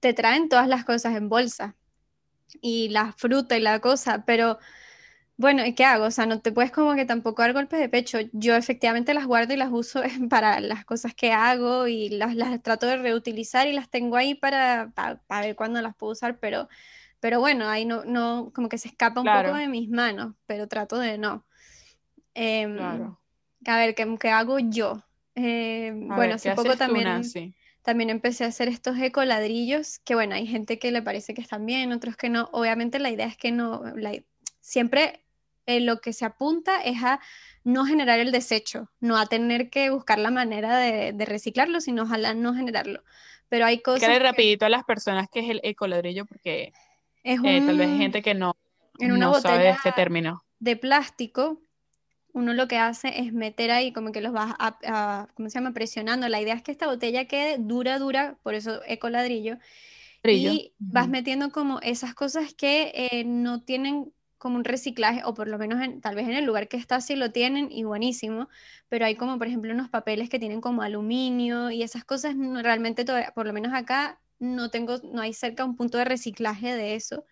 te 0.00 0.12
traen 0.14 0.48
todas 0.48 0.68
las 0.68 0.84
cosas 0.84 1.16
en 1.16 1.28
bolsa 1.28 1.76
y 2.60 2.88
la 2.90 3.12
fruta 3.12 3.56
y 3.56 3.60
la 3.60 3.80
cosa, 3.80 4.24
pero 4.26 4.58
bueno, 5.36 5.66
¿y 5.66 5.74
qué 5.74 5.84
hago? 5.84 6.04
O 6.06 6.10
sea, 6.12 6.26
no 6.26 6.40
te 6.40 6.52
puedes 6.52 6.70
como 6.70 6.94
que 6.94 7.04
tampoco 7.06 7.42
dar 7.42 7.52
golpes 7.52 7.80
de 7.80 7.88
pecho. 7.88 8.18
Yo 8.32 8.54
efectivamente 8.54 9.14
las 9.14 9.26
guardo 9.26 9.52
y 9.54 9.56
las 9.56 9.70
uso 9.72 10.02
para 10.30 10.60
las 10.60 10.84
cosas 10.84 11.14
que 11.14 11.32
hago 11.32 11.88
y 11.88 12.08
las, 12.10 12.36
las 12.36 12.62
trato 12.62 12.86
de 12.86 12.96
reutilizar 12.98 13.66
y 13.66 13.72
las 13.72 13.90
tengo 13.90 14.16
ahí 14.16 14.34
para, 14.34 14.92
para, 14.94 15.40
ver 15.40 15.56
cuándo 15.56 15.82
las 15.82 15.96
puedo 15.96 16.12
usar, 16.12 16.38
pero, 16.38 16.68
pero 17.24 17.40
bueno, 17.40 17.70
ahí 17.70 17.86
no, 17.86 18.04
no, 18.04 18.52
como 18.54 18.68
que 18.68 18.76
se 18.76 18.88
escapa 18.88 19.22
un 19.22 19.26
poco 19.26 19.56
de 19.56 19.66
mis 19.66 19.88
manos, 19.88 20.34
pero 20.44 20.68
trato 20.68 20.98
de 20.98 21.16
no. 21.16 21.46
Claro. 22.34 23.18
a 23.64 23.78
ver, 23.78 23.94
¿qué, 23.94 24.14
qué 24.20 24.28
hago 24.28 24.58
yo? 24.58 25.02
Em, 25.34 26.06
bueno, 26.08 26.34
ver, 26.34 26.40
¿qué 26.42 26.50
hace 26.50 26.54
poco 26.54 26.76
también 26.76 27.22
también 27.80 28.10
empecé 28.10 28.44
a 28.44 28.48
hacer 28.48 28.68
estos 28.68 28.98
ecoladrillos, 28.98 30.00
que 30.00 30.14
bueno, 30.14 30.34
hay 30.34 30.46
gente 30.46 30.78
que 30.78 30.90
le 30.90 31.00
parece 31.00 31.32
que 31.32 31.40
están 31.40 31.64
bien, 31.64 31.92
otros 31.92 32.14
que 32.14 32.28
no. 32.28 32.50
Obviamente 32.52 32.98
la 32.98 33.08
idea 33.10 33.26
es 33.26 33.38
que 33.38 33.52
no, 33.52 33.82
la- 33.96 34.22
siempre 34.60 35.24
eh, 35.64 35.80
lo 35.80 36.02
que 36.02 36.12
se 36.12 36.26
apunta 36.26 36.82
es 36.82 37.02
a 37.02 37.20
no 37.62 37.86
generar 37.86 38.20
el 38.20 38.32
desecho, 38.32 38.90
no 39.00 39.16
a 39.16 39.24
tener 39.24 39.70
que 39.70 39.88
buscar 39.88 40.18
la 40.18 40.30
manera 40.30 40.76
de, 40.76 41.14
de 41.14 41.24
reciclarlo, 41.24 41.80
sino 41.80 42.02
ojalá 42.02 42.34
no 42.34 42.52
generarlo. 42.54 43.02
Pero 43.48 43.64
hay 43.64 43.80
cosas 43.80 44.10
que 44.10 44.18
rapidito 44.18 44.66
a 44.66 44.68
las 44.68 44.84
personas 44.84 45.28
que 45.32 45.40
es 45.40 45.48
el 45.48 45.60
ecoladrillo 45.62 46.26
porque 46.26 46.74
es 47.24 47.40
eh, 47.42 47.62
tal 47.62 47.76
vez 47.78 47.88
hay 47.90 47.98
gente 47.98 48.22
que 48.22 48.34
no, 48.34 48.56
en 48.98 49.12
una 49.12 49.26
no 49.26 49.34
sabe 49.34 49.70
este 49.70 49.92
término. 49.92 50.44
de 50.58 50.76
plástico 50.76 51.60
uno 52.34 52.54
lo 52.54 52.68
que 52.68 52.78
hace 52.78 53.20
es 53.20 53.32
meter 53.32 53.70
ahí 53.72 53.92
como 53.92 54.12
que 54.12 54.20
los 54.22 54.32
vas 54.32 54.54
a, 54.58 54.78
a- 54.86 55.28
¿cómo 55.34 55.50
se 55.50 55.56
llama? 55.58 55.72
Presionando. 55.74 56.28
La 56.28 56.40
idea 56.42 56.54
es 56.54 56.62
que 56.62 56.72
esta 56.72 56.86
botella 56.88 57.26
quede 57.26 57.58
dura, 57.58 57.98
dura, 57.98 58.38
por 58.42 58.54
eso 58.54 58.82
ecoladrillo. 58.86 59.58
Ladrillo. 60.22 60.50
Y 60.50 60.74
vas 60.78 61.06
Ujú. 61.06 61.10
metiendo 61.10 61.50
como 61.52 61.80
esas 61.80 62.14
cosas 62.14 62.54
que 62.54 62.92
eh, 63.12 63.24
no 63.24 63.62
tienen 63.64 64.12
como 64.38 64.56
un 64.56 64.64
reciclaje, 64.64 65.22
o 65.24 65.34
por 65.34 65.48
lo 65.48 65.58
menos 65.58 65.82
en- 65.82 66.00
tal 66.02 66.16
vez 66.16 66.26
en 66.28 66.34
el 66.34 66.44
lugar 66.46 66.68
que 66.68 66.76
está 66.78 67.00
sí 67.00 67.16
lo 67.16 67.32
tienen 67.32 67.72
y 67.72 67.84
buenísimo, 67.84 68.48
pero 68.88 69.06
hay 69.06 69.16
como 69.16 69.38
por 69.38 69.46
ejemplo 69.48 69.72
unos 69.72 69.88
papeles 69.90 70.28
que 70.30 70.38
tienen 70.40 70.60
como 70.60 70.82
aluminio 70.82 71.70
y 71.70 71.82
esas 71.82 72.04
cosas 72.04 72.36
no- 72.36 72.62
realmente 72.62 73.04
todavía, 73.04 73.32
por 73.34 73.46
lo 73.46 73.52
menos 73.54 73.72
acá 73.74 74.20
no 74.38 74.70
tengo, 74.70 74.98
no 75.02 75.22
hay 75.22 75.32
cerca 75.32 75.64
un 75.64 75.76
punto 75.76 75.98
de 75.98 76.04
reciclaje 76.04 76.74
de 76.74 76.94
eso. 76.94 77.24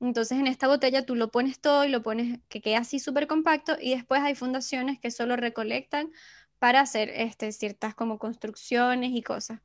Entonces 0.00 0.38
en 0.38 0.46
esta 0.46 0.68
botella 0.68 1.06
tú 1.06 1.14
lo 1.14 1.30
pones 1.30 1.60
todo 1.60 1.84
y 1.84 1.88
lo 1.88 2.02
pones 2.02 2.40
que 2.48 2.60
quede 2.60 2.76
así 2.76 2.98
súper 2.98 3.26
compacto 3.26 3.76
y 3.80 3.90
después 3.94 4.20
hay 4.22 4.34
fundaciones 4.34 5.00
que 5.00 5.10
solo 5.10 5.36
recolectan 5.36 6.10
para 6.58 6.80
hacer 6.80 7.10
este, 7.10 7.52
ciertas 7.52 7.94
como 7.94 8.18
construcciones 8.18 9.12
y 9.12 9.22
cosas. 9.22 9.60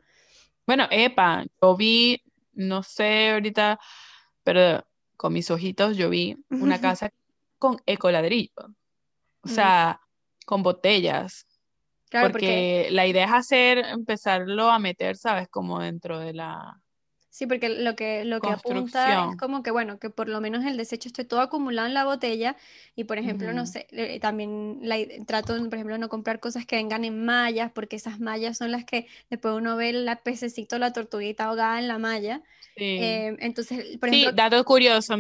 Bueno, 0.66 0.88
epa, 0.90 1.46
yo 1.62 1.76
vi, 1.76 2.22
no 2.54 2.84
sé 2.84 3.32
ahorita, 3.32 3.80
pero 4.44 4.86
con 5.18 5.34
mis 5.34 5.52
ojitos 5.52 5.98
yo 5.98 6.10
vi 6.10 6.38
una 6.50 6.80
casa 6.82 7.12
con 7.58 7.78
ecoladrillo. 7.86 8.76
O 9.44 9.48
sea, 9.48 10.02
con 10.46 10.64
botellas. 10.64 11.48
Claro, 12.12 12.34
porque, 12.34 12.90
la 12.92 13.08
idea 13.08 13.24
es 13.24 13.32
hacer, 13.32 13.78
empezarlo 13.78 14.70
a 14.70 14.80
meter, 14.80 15.16
¿sabes? 15.16 15.48
Como 15.48 15.80
dentro 15.80 16.20
de 16.20 16.34
la... 16.34 16.78
Sí, 17.30 17.48
porque 17.48 17.70
lo 17.70 17.96
que, 17.96 18.26
lo 18.26 18.42
que 18.42 18.50
apunta 18.50 19.30
es 19.30 19.38
como 19.38 19.64
que, 19.64 19.72
bueno, 19.72 19.98
que 19.98 20.10
por 20.10 20.28
lo 20.28 20.42
menos 20.42 20.66
el 20.66 20.76
desecho 20.76 21.08
esté 21.08 21.24
todo 21.24 21.40
acumulado 21.40 21.88
en 21.88 21.94
la 21.94 22.04
botella 22.04 22.58
y, 22.94 23.06
por 23.06 23.18
ejemplo, 23.18 23.54
no 23.54 23.66
sé, 23.66 23.88
también 24.20 24.80
la, 24.82 24.98
trato, 25.26 25.56
por 25.56 25.74
ejemplo, 25.74 25.98
no 25.98 26.10
comprar 26.10 26.42
cosas 26.42 26.66
que 26.66 26.76
vengan 26.76 27.06
en 27.06 27.24
mallas, 27.24 27.72
porque 27.72 27.96
esas 27.96 28.20
mallas 28.20 28.58
son 28.58 28.74
las 28.74 28.84
que 28.84 29.08
después 29.30 29.56
uno 29.56 29.78
ve 29.78 29.92
el 29.92 30.10
pececito, 30.22 30.78
la 30.78 30.92
tortuguita 30.92 31.46
ahogada 31.46 31.80
en 31.80 31.88
la 31.88 31.98
malla. 31.98 32.42
Sí. 32.76 32.84
Eh, 33.00 33.38
entonces, 33.40 33.98
por 34.00 34.10
ejemplo... 34.10 34.32
Sí, 34.32 34.36
dato 34.36 34.62
curioso, 34.66 35.16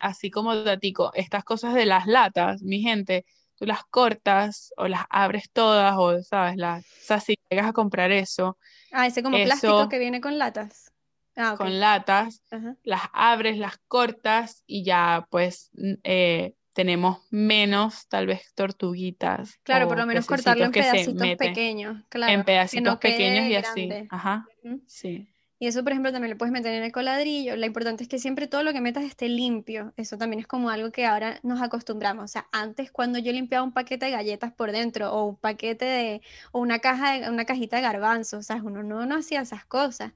así 0.00 0.30
como 0.30 0.56
datico, 0.56 1.12
estas 1.12 1.44
cosas 1.44 1.74
de 1.74 1.84
las 1.84 2.06
latas, 2.06 2.62
mi 2.62 2.80
gente, 2.80 3.26
tú 3.60 3.66
las 3.66 3.84
cortas 3.84 4.72
o 4.78 4.88
las 4.88 5.04
abres 5.10 5.50
todas 5.52 5.94
o, 5.96 6.20
¿sabes? 6.22 6.56
Las, 6.56 6.82
o 6.82 6.88
sea, 7.02 7.20
si 7.20 7.38
llegas 7.50 7.68
a 7.68 7.72
comprar 7.74 8.10
eso. 8.10 8.58
Ah, 8.90 9.06
ese 9.06 9.22
como 9.22 9.36
plástico 9.38 9.88
que 9.88 9.98
viene 9.98 10.20
con 10.20 10.38
latas. 10.38 10.92
Ah, 11.36 11.54
Con 11.56 11.78
latas, 11.78 12.42
las 12.82 13.02
abres, 13.12 13.58
las 13.58 13.78
cortas 13.86 14.64
y 14.66 14.82
ya 14.84 15.26
pues 15.30 15.70
eh, 16.02 16.54
tenemos 16.72 17.18
menos 17.30 18.08
tal 18.08 18.26
vez 18.26 18.52
tortuguitas. 18.54 19.58
Claro, 19.62 19.88
por 19.88 19.98
lo 19.98 20.06
menos 20.06 20.26
cortarlo 20.26 20.64
en 20.64 20.72
pedacitos 20.72 21.28
pequeños, 21.36 22.02
claro. 22.08 22.32
En 22.32 22.44
pedacitos 22.44 22.96
pequeños 22.98 23.46
y 23.46 23.54
así. 23.56 23.90
Ajá, 24.10 24.46
sí. 24.86 25.28
Y 25.62 25.66
eso, 25.66 25.82
por 25.82 25.92
ejemplo, 25.92 26.10
también 26.10 26.30
lo 26.30 26.38
puedes 26.38 26.52
meter 26.54 26.72
en 26.72 26.82
el 26.82 26.90
coladrillo. 26.90 27.54
Lo 27.54 27.66
importante 27.66 28.02
es 28.02 28.08
que 28.08 28.18
siempre 28.18 28.48
todo 28.48 28.62
lo 28.62 28.72
que 28.72 28.80
metas 28.80 29.04
esté 29.04 29.28
limpio. 29.28 29.92
Eso 29.98 30.16
también 30.16 30.40
es 30.40 30.46
como 30.46 30.70
algo 30.70 30.90
que 30.90 31.04
ahora 31.04 31.38
nos 31.42 31.60
acostumbramos. 31.60 32.24
O 32.24 32.28
sea, 32.28 32.46
antes 32.50 32.90
cuando 32.90 33.18
yo 33.18 33.30
limpiaba 33.30 33.62
un 33.62 33.74
paquete 33.74 34.06
de 34.06 34.12
galletas 34.12 34.54
por 34.54 34.72
dentro 34.72 35.12
o 35.12 35.26
un 35.26 35.36
paquete 35.36 35.84
de, 35.84 36.22
o 36.52 36.60
una 36.60 36.78
caja 36.78 37.12
de, 37.12 37.28
una 37.28 37.44
cajita 37.44 37.76
de 37.76 37.82
garbanzos, 37.82 38.40
o 38.40 38.42
sea, 38.42 38.56
uno 38.56 38.82
no, 38.82 39.04
no 39.04 39.16
hacía 39.16 39.42
esas 39.42 39.66
cosas. 39.66 40.14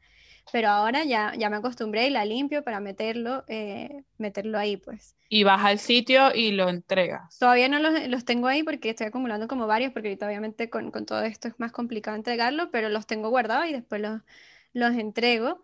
Pero 0.50 0.68
ahora 0.68 1.04
ya, 1.04 1.34
ya 1.36 1.50
me 1.50 1.56
acostumbré 1.56 2.06
y 2.06 2.10
la 2.10 2.24
limpio 2.24 2.64
para 2.64 2.80
meterlo, 2.80 3.44
eh, 3.46 4.02
meterlo 4.16 4.56
ahí, 4.58 4.78
pues. 4.78 5.14
Y 5.28 5.44
vas 5.44 5.62
al 5.62 5.78
sitio 5.78 6.34
y 6.34 6.52
lo 6.52 6.70
entregas. 6.70 7.38
Todavía 7.38 7.68
no 7.68 7.80
los, 7.80 8.08
los 8.08 8.24
tengo 8.24 8.46
ahí 8.48 8.62
porque 8.62 8.88
estoy 8.88 9.08
acumulando 9.08 9.46
como 9.46 9.66
varios, 9.66 9.92
porque 9.92 10.08
ahorita 10.08 10.26
obviamente 10.26 10.70
con, 10.70 10.90
con 10.90 11.04
todo 11.04 11.22
esto 11.22 11.48
es 11.48 11.54
más 11.58 11.70
complicado 11.70 12.16
entregarlo, 12.16 12.70
pero 12.70 12.88
los 12.88 13.06
tengo 13.06 13.28
guardados 13.28 13.66
y 13.66 13.72
después 13.74 14.00
los 14.00 14.22
los 14.74 14.94
entrego. 14.94 15.62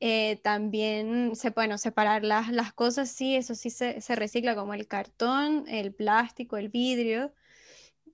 Eh, 0.00 0.40
también 0.42 1.36
se 1.36 1.52
pueden 1.52 1.78
separar 1.78 2.24
las, 2.24 2.50
las, 2.50 2.72
cosas, 2.72 3.08
sí, 3.08 3.36
eso 3.36 3.54
sí 3.54 3.70
se, 3.70 4.00
recicla 4.16 4.56
como 4.56 4.74
el 4.74 4.88
cartón, 4.88 5.64
el 5.68 5.94
plástico, 5.94 6.56
el 6.56 6.70
vidrio. 6.70 7.32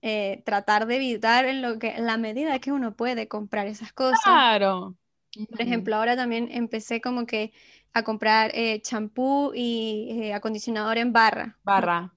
Eh, 0.03 0.42
tratar 0.44 0.86
de 0.86 0.96
evitar 0.96 1.44
en 1.46 1.62
lo 1.62 1.78
que, 1.78 1.99
la 1.99 2.18
medida 2.18 2.59
que 2.59 2.72
uno 2.72 2.94
puede 2.94 3.26
comprar 3.26 3.66
esas 3.66 3.92
cosas. 3.92 4.20
Claro. 4.22 4.96
Por 5.51 5.62
ejemplo, 5.62 5.96
ahora 5.96 6.14
también 6.14 6.49
empecé 6.51 7.01
como 7.01 7.26
que 7.26 7.53
a 7.94 8.03
comprar 8.03 8.51
eh, 8.55 8.80
champú 8.82 9.53
y 9.55 10.30
acondicionador 10.32 10.99
en 10.99 11.12
barra. 11.12 11.57
Barra. 11.64 12.12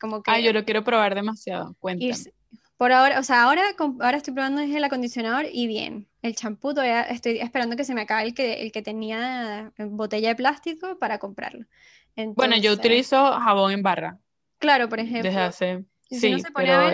como 0.00 0.22
que, 0.22 0.30
ah, 0.30 0.38
yo 0.38 0.52
lo 0.52 0.64
quiero 0.64 0.84
probar 0.84 1.14
demasiado. 1.14 1.74
Cuéntame. 1.80 2.32
Por 2.80 2.92
ahora, 2.92 3.20
o 3.20 3.22
sea, 3.22 3.42
ahora, 3.42 3.60
ahora 3.78 4.16
estoy 4.16 4.32
probando 4.32 4.62
el 4.62 4.82
acondicionador 4.82 5.44
y 5.52 5.66
bien. 5.66 6.08
El 6.22 6.34
champú 6.34 6.72
todavía 6.72 7.02
estoy 7.02 7.36
esperando 7.38 7.76
que 7.76 7.84
se 7.84 7.92
me 7.92 8.00
acabe 8.00 8.22
el 8.22 8.32
que, 8.32 8.62
el 8.62 8.72
que 8.72 8.80
tenía 8.80 9.70
en 9.76 9.98
botella 9.98 10.30
de 10.30 10.34
plástico 10.34 10.98
para 10.98 11.18
comprarlo. 11.18 11.66
bueno, 12.16 12.56
yo 12.56 12.72
utilizo 12.72 13.32
jabón 13.38 13.72
en 13.72 13.82
barra. 13.82 14.18
Claro, 14.58 14.88
por 14.88 14.98
ejemplo. 14.98 15.24
Desde 15.24 15.42
hace. 15.42 15.84
sí, 16.10 16.34
pero... 16.54 16.90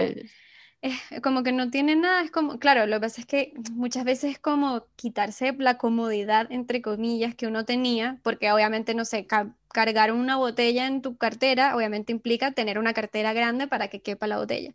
es 0.82 1.20
como 1.22 1.44
que 1.44 1.52
no 1.52 1.70
tiene 1.70 1.94
nada, 1.94 2.22
es 2.22 2.32
como, 2.32 2.58
claro, 2.58 2.86
lo 2.86 2.96
que 2.96 3.02
pasa 3.02 3.20
es 3.20 3.26
que 3.28 3.52
muchas 3.70 4.02
veces 4.02 4.32
es 4.32 4.38
como 4.40 4.88
quitarse 4.96 5.54
la 5.56 5.78
comodidad, 5.78 6.50
entre 6.50 6.82
comillas, 6.82 7.36
que 7.36 7.46
uno 7.46 7.64
tenía, 7.64 8.18
porque 8.24 8.50
obviamente, 8.50 8.92
no 8.94 9.04
sé, 9.04 9.28
cargar 9.72 10.10
una 10.10 10.34
botella 10.34 10.88
en 10.88 11.00
tu 11.00 11.16
cartera, 11.16 11.76
obviamente 11.76 12.10
implica 12.10 12.50
tener 12.50 12.80
una 12.80 12.92
cartera 12.92 13.32
grande 13.32 13.68
para 13.68 13.86
que 13.86 14.02
quepa 14.02 14.26
la 14.26 14.38
botella. 14.38 14.74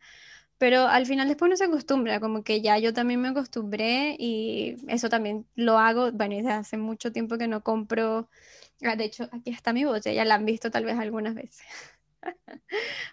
Pero 0.62 0.82
al 0.88 1.07
final 1.07 1.28
después 1.28 1.49
uno 1.49 1.57
se 1.57 1.64
acostumbra, 1.66 2.20
como 2.20 2.43
que 2.43 2.62
ya 2.62 2.78
yo 2.78 2.93
también 2.93 3.20
me 3.20 3.30
acostumbré 3.30 4.16
y 4.20 4.76
eso 4.89 5.09
también 5.09 5.47
lo 5.55 5.80
hago, 5.80 6.12
bueno, 6.12 6.36
desde 6.36 6.51
hace 6.51 6.78
mucho 6.78 7.12
tiempo 7.12 7.39
que 7.39 7.47
no 7.47 7.64
compro, 7.64 8.30
ah, 8.84 8.95
de 8.95 9.05
hecho 9.05 9.28
aquí 9.32 9.49
está 9.51 9.74
mi 9.74 9.86
botella, 9.86 10.24
la 10.26 10.36
han 10.36 10.45
visto 10.45 10.70
tal 10.72 10.86
vez 10.86 10.99
algunas 10.99 11.34
veces. 11.36 11.66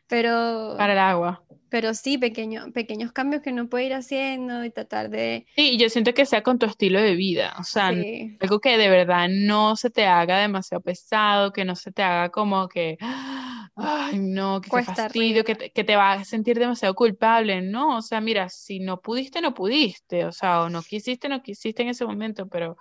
Pero... 0.06 0.74
Para 0.76 0.92
el 0.92 0.98
agua. 0.98 1.42
Pero 1.70 1.92
sí, 1.92 2.16
pequeño, 2.16 2.72
pequeños 2.72 3.12
cambios 3.12 3.42
que 3.42 3.50
uno 3.50 3.68
puede 3.68 3.84
ir 3.84 3.94
haciendo 3.94 4.64
y 4.64 4.70
tratar 4.70 5.10
de... 5.10 5.46
Sí, 5.54 5.76
yo 5.76 5.90
siento 5.90 6.14
que 6.14 6.24
sea 6.24 6.42
con 6.42 6.58
tu 6.58 6.64
estilo 6.64 7.00
de 7.00 7.14
vida, 7.14 7.54
o 7.58 7.64
sea, 7.64 7.88
algo 7.88 8.60
que 8.60 8.78
de 8.78 8.88
verdad 8.88 9.28
no 9.30 9.76
se 9.76 9.90
te 9.90 10.06
haga 10.06 10.38
demasiado 10.38 10.80
pesado, 10.80 11.52
que 11.52 11.66
no 11.66 11.76
se 11.76 11.92
te 11.92 12.02
haga 12.02 12.30
como 12.30 12.68
que, 12.68 12.96
ay, 13.76 14.18
no, 14.18 14.62
que 14.62 14.82
fastidio, 14.82 15.44
que 15.44 15.56
te, 15.56 15.70
que 15.70 15.84
te 15.84 15.96
vas 15.96 16.22
a 16.22 16.24
sentir 16.24 16.58
demasiado 16.58 16.94
culpable, 16.94 17.60
no, 17.60 17.98
o 17.98 18.02
sea, 18.02 18.22
mira, 18.22 18.48
si 18.48 18.80
no 18.80 19.02
pudiste, 19.02 19.42
no 19.42 19.52
pudiste, 19.52 20.24
o 20.24 20.32
sea, 20.32 20.62
o 20.62 20.70
no 20.70 20.82
quisiste, 20.82 21.28
no 21.28 21.42
quisiste 21.42 21.82
en 21.82 21.90
ese 21.90 22.06
momento, 22.06 22.48
pero 22.48 22.78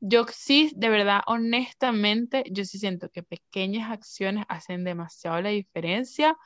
yo 0.00 0.26
sí, 0.30 0.72
de 0.76 0.88
verdad, 0.88 1.22
honestamente, 1.26 2.44
yo 2.50 2.64
sí 2.64 2.78
siento 2.78 3.08
que 3.10 3.22
pequeñas 3.22 3.90
acciones 3.90 4.44
hacen 4.48 4.84
demasiado 4.84 5.40
la 5.42 5.50
diferencia. 5.50 6.36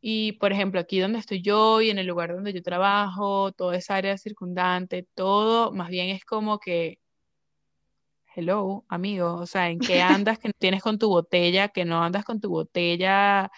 Y, 0.00 0.32
por 0.34 0.52
ejemplo, 0.52 0.80
aquí 0.80 1.00
donde 1.00 1.18
estoy 1.18 1.42
yo 1.42 1.80
y 1.80 1.90
en 1.90 1.98
el 1.98 2.06
lugar 2.06 2.34
donde 2.34 2.52
yo 2.52 2.62
trabajo, 2.62 3.52
toda 3.52 3.76
esa 3.76 3.96
área 3.96 4.18
circundante, 4.18 5.06
todo, 5.14 5.72
más 5.72 5.88
bien 5.90 6.10
es 6.10 6.24
como 6.24 6.58
que, 6.60 6.98
hello, 8.34 8.84
amigo, 8.88 9.34
o 9.34 9.46
sea, 9.46 9.70
¿en 9.70 9.78
qué 9.78 10.00
andas 10.24 10.38
que 10.38 10.52
tienes 10.52 10.82
con 10.82 10.98
tu 10.98 11.08
botella, 11.08 11.68
que 11.68 11.84
no 11.84 12.02
andas 12.02 12.24
con 12.24 12.40
tu 12.40 12.50
botella 12.50 13.50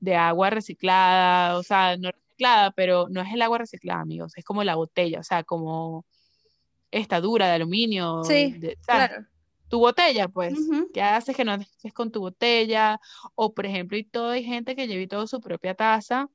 de 0.00 0.16
agua 0.16 0.50
reciclada, 0.50 1.58
o 1.58 1.62
sea, 1.62 1.96
no 1.96 2.10
reciclada, 2.10 2.72
pero 2.72 3.08
no 3.10 3.22
es 3.22 3.32
el 3.32 3.42
agua 3.42 3.58
reciclada, 3.58 4.00
amigos, 4.02 4.32
es 4.36 4.44
como 4.44 4.64
la 4.64 4.76
botella, 4.76 5.20
o 5.20 5.22
sea, 5.24 5.44
como 5.44 6.04
esta 6.90 7.20
dura 7.20 7.46
de 7.46 7.52
aluminio. 7.54 8.22
Sí, 8.24 8.58
claro. 8.86 9.26
Tu 9.68 9.78
botella, 9.80 10.28
pues, 10.28 10.54
¿qué 10.94 11.02
haces 11.02 11.34
que 11.34 11.44
no 11.44 11.52
haces 11.52 11.92
con 11.92 12.12
tu 12.12 12.20
botella? 12.20 13.00
O, 13.34 13.52
por 13.52 13.66
ejemplo, 13.66 13.98
y 13.98 14.04
todo 14.04 14.30
hay 14.30 14.44
gente 14.44 14.76
que 14.76 14.86
lleve 14.86 15.08
todo 15.08 15.26
su 15.26 15.40
propia 15.40 15.74
taza 15.74 16.28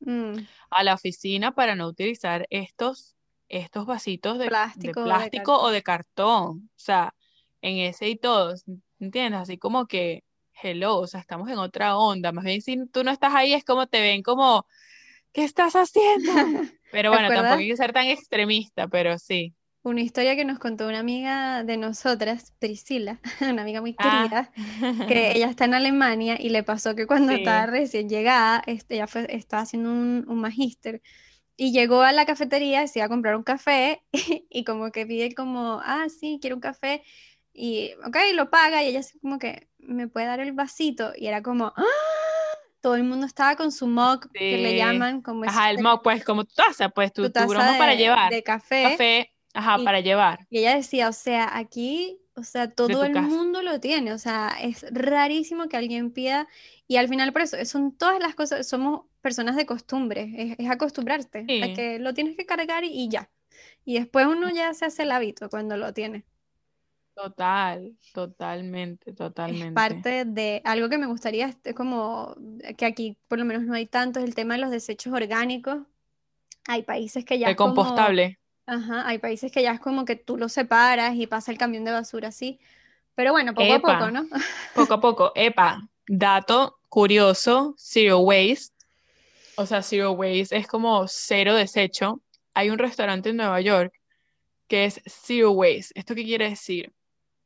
mm. 0.00 0.36
a 0.70 0.82
la 0.82 0.94
oficina 0.94 1.54
para 1.54 1.74
no 1.74 1.86
utilizar 1.86 2.46
estos, 2.48 3.14
estos 3.48 3.84
vasitos 3.84 4.38
de 4.38 4.48
plástico, 4.48 5.04
plástico 5.04 5.60
o, 5.60 5.70
de 5.70 5.82
cartón. 5.82 6.70
O 6.74 6.78
sea, 6.78 7.14
en 7.60 7.76
ese 7.76 8.08
y 8.08 8.16
todos, 8.16 8.64
¿entiendes? 8.98 9.42
Así 9.42 9.58
como 9.58 9.86
que, 9.86 10.24
hello, 10.62 10.96
o 10.96 11.06
sea, 11.06 11.20
estamos 11.20 11.50
en 11.50 11.58
otra 11.58 11.98
onda. 11.98 12.32
Más 12.32 12.44
bien, 12.44 12.62
si 12.62 12.86
tú 12.86 13.04
no 13.04 13.10
estás 13.10 13.34
ahí, 13.34 13.52
es 13.52 13.64
como 13.64 13.86
te 13.86 14.00
ven 14.00 14.22
como, 14.22 14.66
¿qué 15.32 15.44
estás 15.44 15.74
haciendo? 15.74 16.32
Pero 16.90 17.10
bueno, 17.10 17.28
tampoco 17.28 17.58
hay 17.58 17.68
que 17.68 17.76
ser 17.76 17.92
tan 17.92 18.06
extremista, 18.06 18.88
pero 18.88 19.18
sí 19.18 19.54
una 19.82 20.00
historia 20.00 20.36
que 20.36 20.44
nos 20.44 20.58
contó 20.58 20.86
una 20.86 21.00
amiga 21.00 21.64
de 21.64 21.76
nosotras, 21.76 22.52
Priscila, 22.58 23.20
una 23.40 23.62
amiga 23.62 23.80
muy 23.80 23.96
ah. 23.98 24.28
querida, 24.28 25.06
que 25.08 25.32
ella 25.36 25.48
está 25.48 25.64
en 25.64 25.74
Alemania 25.74 26.36
y 26.38 26.50
le 26.50 26.62
pasó 26.62 26.94
que 26.94 27.06
cuando 27.06 27.32
estaba 27.32 27.66
recién 27.66 28.08
llegada, 28.08 28.62
este, 28.66 28.94
ella 28.94 29.06
fue, 29.06 29.26
estaba 29.34 29.62
haciendo 29.62 29.90
un, 29.90 30.24
un 30.28 30.40
magíster 30.40 31.02
y 31.56 31.72
llegó 31.72 32.02
a 32.02 32.12
la 32.12 32.24
cafetería, 32.24 32.86
se 32.86 33.00
iba 33.00 33.06
a 33.06 33.08
comprar 33.08 33.36
un 33.36 33.42
café 33.42 34.02
y, 34.50 34.64
como 34.64 34.90
que 34.90 35.06
pide 35.06 35.34
como, 35.34 35.80
ah, 35.84 36.06
sí, 36.08 36.38
quiero 36.40 36.56
un 36.56 36.62
café 36.62 37.02
y, 37.52 37.92
ok, 38.06 38.16
lo 38.34 38.50
paga 38.50 38.82
y 38.82 38.88
ella 38.88 39.00
así 39.00 39.18
como 39.18 39.38
que, 39.38 39.68
¿me 39.78 40.08
puede 40.08 40.26
dar 40.26 40.40
el 40.40 40.52
vasito? 40.52 41.12
Y 41.16 41.26
era 41.26 41.42
como, 41.42 41.72
¡ah! 41.76 41.84
todo 42.80 42.96
el 42.96 43.04
mundo 43.04 43.26
estaba 43.26 43.56
con 43.56 43.70
su 43.70 43.86
mug, 43.86 44.28
que 44.32 44.58
le 44.58 44.76
llaman 44.76 45.22
como... 45.22 45.44
Ajá, 45.44 45.70
el 45.70 45.82
mug, 45.82 46.02
pues 46.02 46.24
como 46.24 46.44
tu 46.44 46.54
taza, 46.54 46.88
pues 46.88 47.12
tu, 47.12 47.30
tu, 47.30 47.46
para 47.46 47.94
llevar. 47.94 48.32
De 48.32 48.42
café. 48.42 48.82
Café, 48.82 49.31
Ajá, 49.54 49.78
para 49.84 50.00
llevar. 50.00 50.46
Y 50.50 50.58
ella 50.58 50.76
decía, 50.76 51.08
o 51.08 51.12
sea, 51.12 51.56
aquí, 51.56 52.18
o 52.34 52.42
sea, 52.42 52.70
todo 52.70 53.04
el 53.04 53.22
mundo 53.22 53.62
lo 53.62 53.80
tiene, 53.80 54.12
o 54.12 54.18
sea, 54.18 54.56
es 54.60 54.84
rarísimo 54.90 55.68
que 55.68 55.76
alguien 55.76 56.10
pida, 56.10 56.48
y 56.88 56.96
al 56.96 57.08
final 57.08 57.32
por 57.32 57.42
eso, 57.42 57.62
son 57.64 57.92
todas 57.92 58.18
las 58.18 58.34
cosas, 58.34 58.66
somos 58.66 59.02
personas 59.20 59.56
de 59.56 59.66
costumbre, 59.66 60.56
es, 60.58 60.70
acostumbrarte 60.70 61.40
a 61.40 61.74
que 61.74 61.98
lo 61.98 62.14
tienes 62.14 62.36
que 62.36 62.46
cargar 62.46 62.84
y, 62.84 63.08
ya. 63.08 63.30
Y 63.84 63.98
después 63.98 64.26
uno 64.26 64.50
ya 64.50 64.72
se 64.74 64.86
hace 64.86 65.02
el 65.02 65.12
hábito 65.12 65.50
cuando 65.50 65.76
lo 65.76 65.92
tiene. 65.92 66.24
Total, 67.14 67.94
totalmente, 68.14 69.12
totalmente. 69.12 69.66
Es 69.66 69.72
parte 69.74 70.24
de 70.24 70.62
algo 70.64 70.88
que 70.88 70.96
me 70.96 71.06
gustaría, 71.06 71.54
es 71.62 71.74
como 71.74 72.34
que 72.78 72.86
aquí 72.86 73.18
por 73.28 73.38
lo 73.38 73.44
menos 73.44 73.64
no 73.64 73.74
hay 73.74 73.84
tanto, 73.86 74.18
es 74.18 74.24
el 74.24 74.34
tema 74.34 74.54
de 74.54 74.60
los 74.60 74.70
desechos 74.70 75.12
orgánicos. 75.12 75.80
Hay 76.66 76.84
países 76.84 77.24
que 77.24 77.38
ya... 77.38 77.48
El 77.48 77.56
compostable. 77.56 78.38
Ajá, 78.66 79.06
hay 79.06 79.18
países 79.18 79.50
que 79.50 79.62
ya 79.62 79.72
es 79.72 79.80
como 79.80 80.04
que 80.04 80.16
tú 80.16 80.36
lo 80.36 80.48
separas 80.48 81.14
y 81.16 81.26
pasa 81.26 81.50
el 81.50 81.58
camión 81.58 81.84
de 81.84 81.92
basura 81.92 82.28
así. 82.28 82.60
Pero 83.14 83.32
bueno, 83.32 83.54
poco 83.54 83.74
a 83.74 83.80
poco, 83.80 84.10
¿no? 84.10 84.26
Poco 84.74 84.94
a 84.94 85.00
poco. 85.00 85.32
Epa, 85.34 85.88
dato 86.06 86.78
curioso, 86.88 87.74
zero 87.76 88.20
waste. 88.20 88.74
o 89.56 89.66
sea, 89.66 89.82
zero 89.82 90.12
waste 90.12 90.56
es 90.56 90.66
como 90.66 91.06
cero 91.08 91.54
desecho. 91.54 92.22
Hay 92.54 92.70
un 92.70 92.78
restaurante 92.78 93.30
en 93.30 93.36
Nueva 93.36 93.60
York 93.60 93.92
que 94.68 94.86
es 94.86 95.00
zero 95.06 95.52
waste. 95.52 95.92
¿Esto 95.94 96.14
qué 96.14 96.24
quiere 96.24 96.48
decir? 96.48 96.92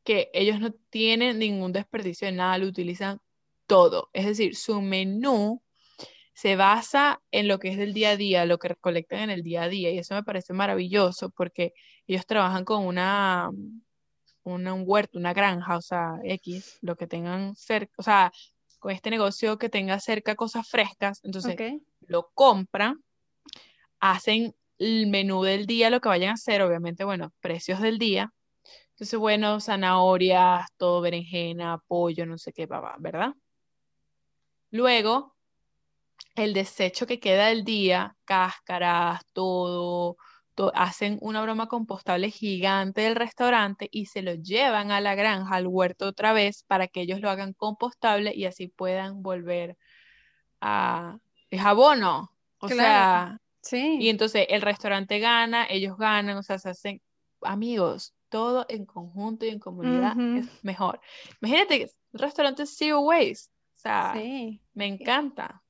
Que 0.04 0.30
ellos 0.32 0.60
no 0.60 0.72
tienen 0.90 1.38
ningún 1.38 1.72
desperdicio 1.72 2.26
de 2.26 2.32
nada, 2.32 2.58
lo 2.58 2.66
utilizan 2.66 3.20
todo. 3.66 4.10
Es 4.12 4.26
decir, 4.26 4.54
su 4.54 4.80
menú 4.80 5.62
se 6.36 6.54
basa 6.54 7.22
en 7.30 7.48
lo 7.48 7.58
que 7.58 7.68
es 7.68 7.78
del 7.78 7.94
día 7.94 8.10
a 8.10 8.16
día, 8.18 8.44
lo 8.44 8.58
que 8.58 8.68
recolectan 8.68 9.20
en 9.20 9.30
el 9.30 9.42
día 9.42 9.62
a 9.62 9.68
día. 9.70 9.90
Y 9.90 9.98
eso 9.98 10.14
me 10.14 10.22
parece 10.22 10.52
maravilloso 10.52 11.30
porque 11.30 11.72
ellos 12.06 12.26
trabajan 12.26 12.66
con 12.66 12.84
una, 12.84 13.48
una 14.42 14.74
un 14.74 14.84
huerto, 14.86 15.18
una 15.18 15.32
granja, 15.32 15.78
o 15.78 15.80
sea, 15.80 16.18
X, 16.24 16.76
lo 16.82 16.94
que 16.94 17.06
tengan 17.06 17.56
cerca, 17.56 17.94
o 17.96 18.02
sea, 18.02 18.32
con 18.78 18.92
este 18.92 19.08
negocio 19.08 19.56
que 19.56 19.70
tenga 19.70 19.98
cerca 19.98 20.34
cosas 20.34 20.68
frescas, 20.68 21.20
entonces 21.24 21.56
lo 22.00 22.30
compran, 22.34 23.02
hacen 23.98 24.54
el 24.76 25.06
menú 25.06 25.42
del 25.42 25.64
día, 25.64 25.88
lo 25.88 26.02
que 26.02 26.10
vayan 26.10 26.30
a 26.30 26.34
hacer, 26.34 26.60
obviamente, 26.60 27.04
bueno, 27.04 27.32
precios 27.40 27.80
del 27.80 27.98
día. 27.98 28.30
Entonces, 28.90 29.18
bueno, 29.18 29.58
zanahorias, 29.58 30.68
todo, 30.76 31.00
berenjena, 31.00 31.78
pollo, 31.86 32.26
no 32.26 32.36
sé 32.36 32.52
qué, 32.52 32.66
¿verdad? 32.98 33.32
Luego, 34.70 35.35
el 36.36 36.52
desecho 36.52 37.06
que 37.06 37.18
queda 37.18 37.46
del 37.46 37.64
día, 37.64 38.16
cáscaras, 38.24 39.24
todo, 39.32 40.16
hacen 40.74 41.18
una 41.20 41.42
broma 41.42 41.66
compostable 41.66 42.30
gigante 42.30 43.02
del 43.02 43.16
restaurante 43.16 43.88
y 43.90 44.06
se 44.06 44.22
lo 44.22 44.34
llevan 44.34 44.90
a 44.90 45.00
la 45.00 45.14
granja, 45.14 45.56
al 45.56 45.66
huerto 45.66 46.06
otra 46.06 46.32
vez, 46.32 46.62
para 46.64 46.88
que 46.88 47.00
ellos 47.02 47.20
lo 47.20 47.30
hagan 47.30 47.52
compostable 47.54 48.34
y 48.34 48.44
así 48.44 48.68
puedan 48.68 49.22
volver 49.22 49.76
a... 50.60 51.18
Es 51.50 51.60
abono. 51.62 52.32
O 52.58 52.68
sea, 52.68 53.38
sí. 53.60 53.98
y 54.00 54.08
entonces 54.08 54.46
el 54.48 54.62
restaurante 54.62 55.18
gana, 55.18 55.66
ellos 55.68 55.96
ganan, 55.96 56.36
o 56.38 56.42
sea, 56.42 56.58
se 56.58 56.70
hacen 56.70 57.02
amigos, 57.42 58.14
todo 58.28 58.66
en 58.68 58.86
conjunto 58.86 59.44
y 59.44 59.50
en 59.50 59.58
comunidad 59.58 60.18
es 60.36 60.48
mejor. 60.64 61.00
Imagínate, 61.40 61.82
el 61.82 61.90
restaurante 62.18 62.66
Zero 62.66 63.00
Waste, 63.00 63.50
o 63.76 63.78
sea, 63.78 64.14
me 64.72 64.86
encanta. 64.86 65.62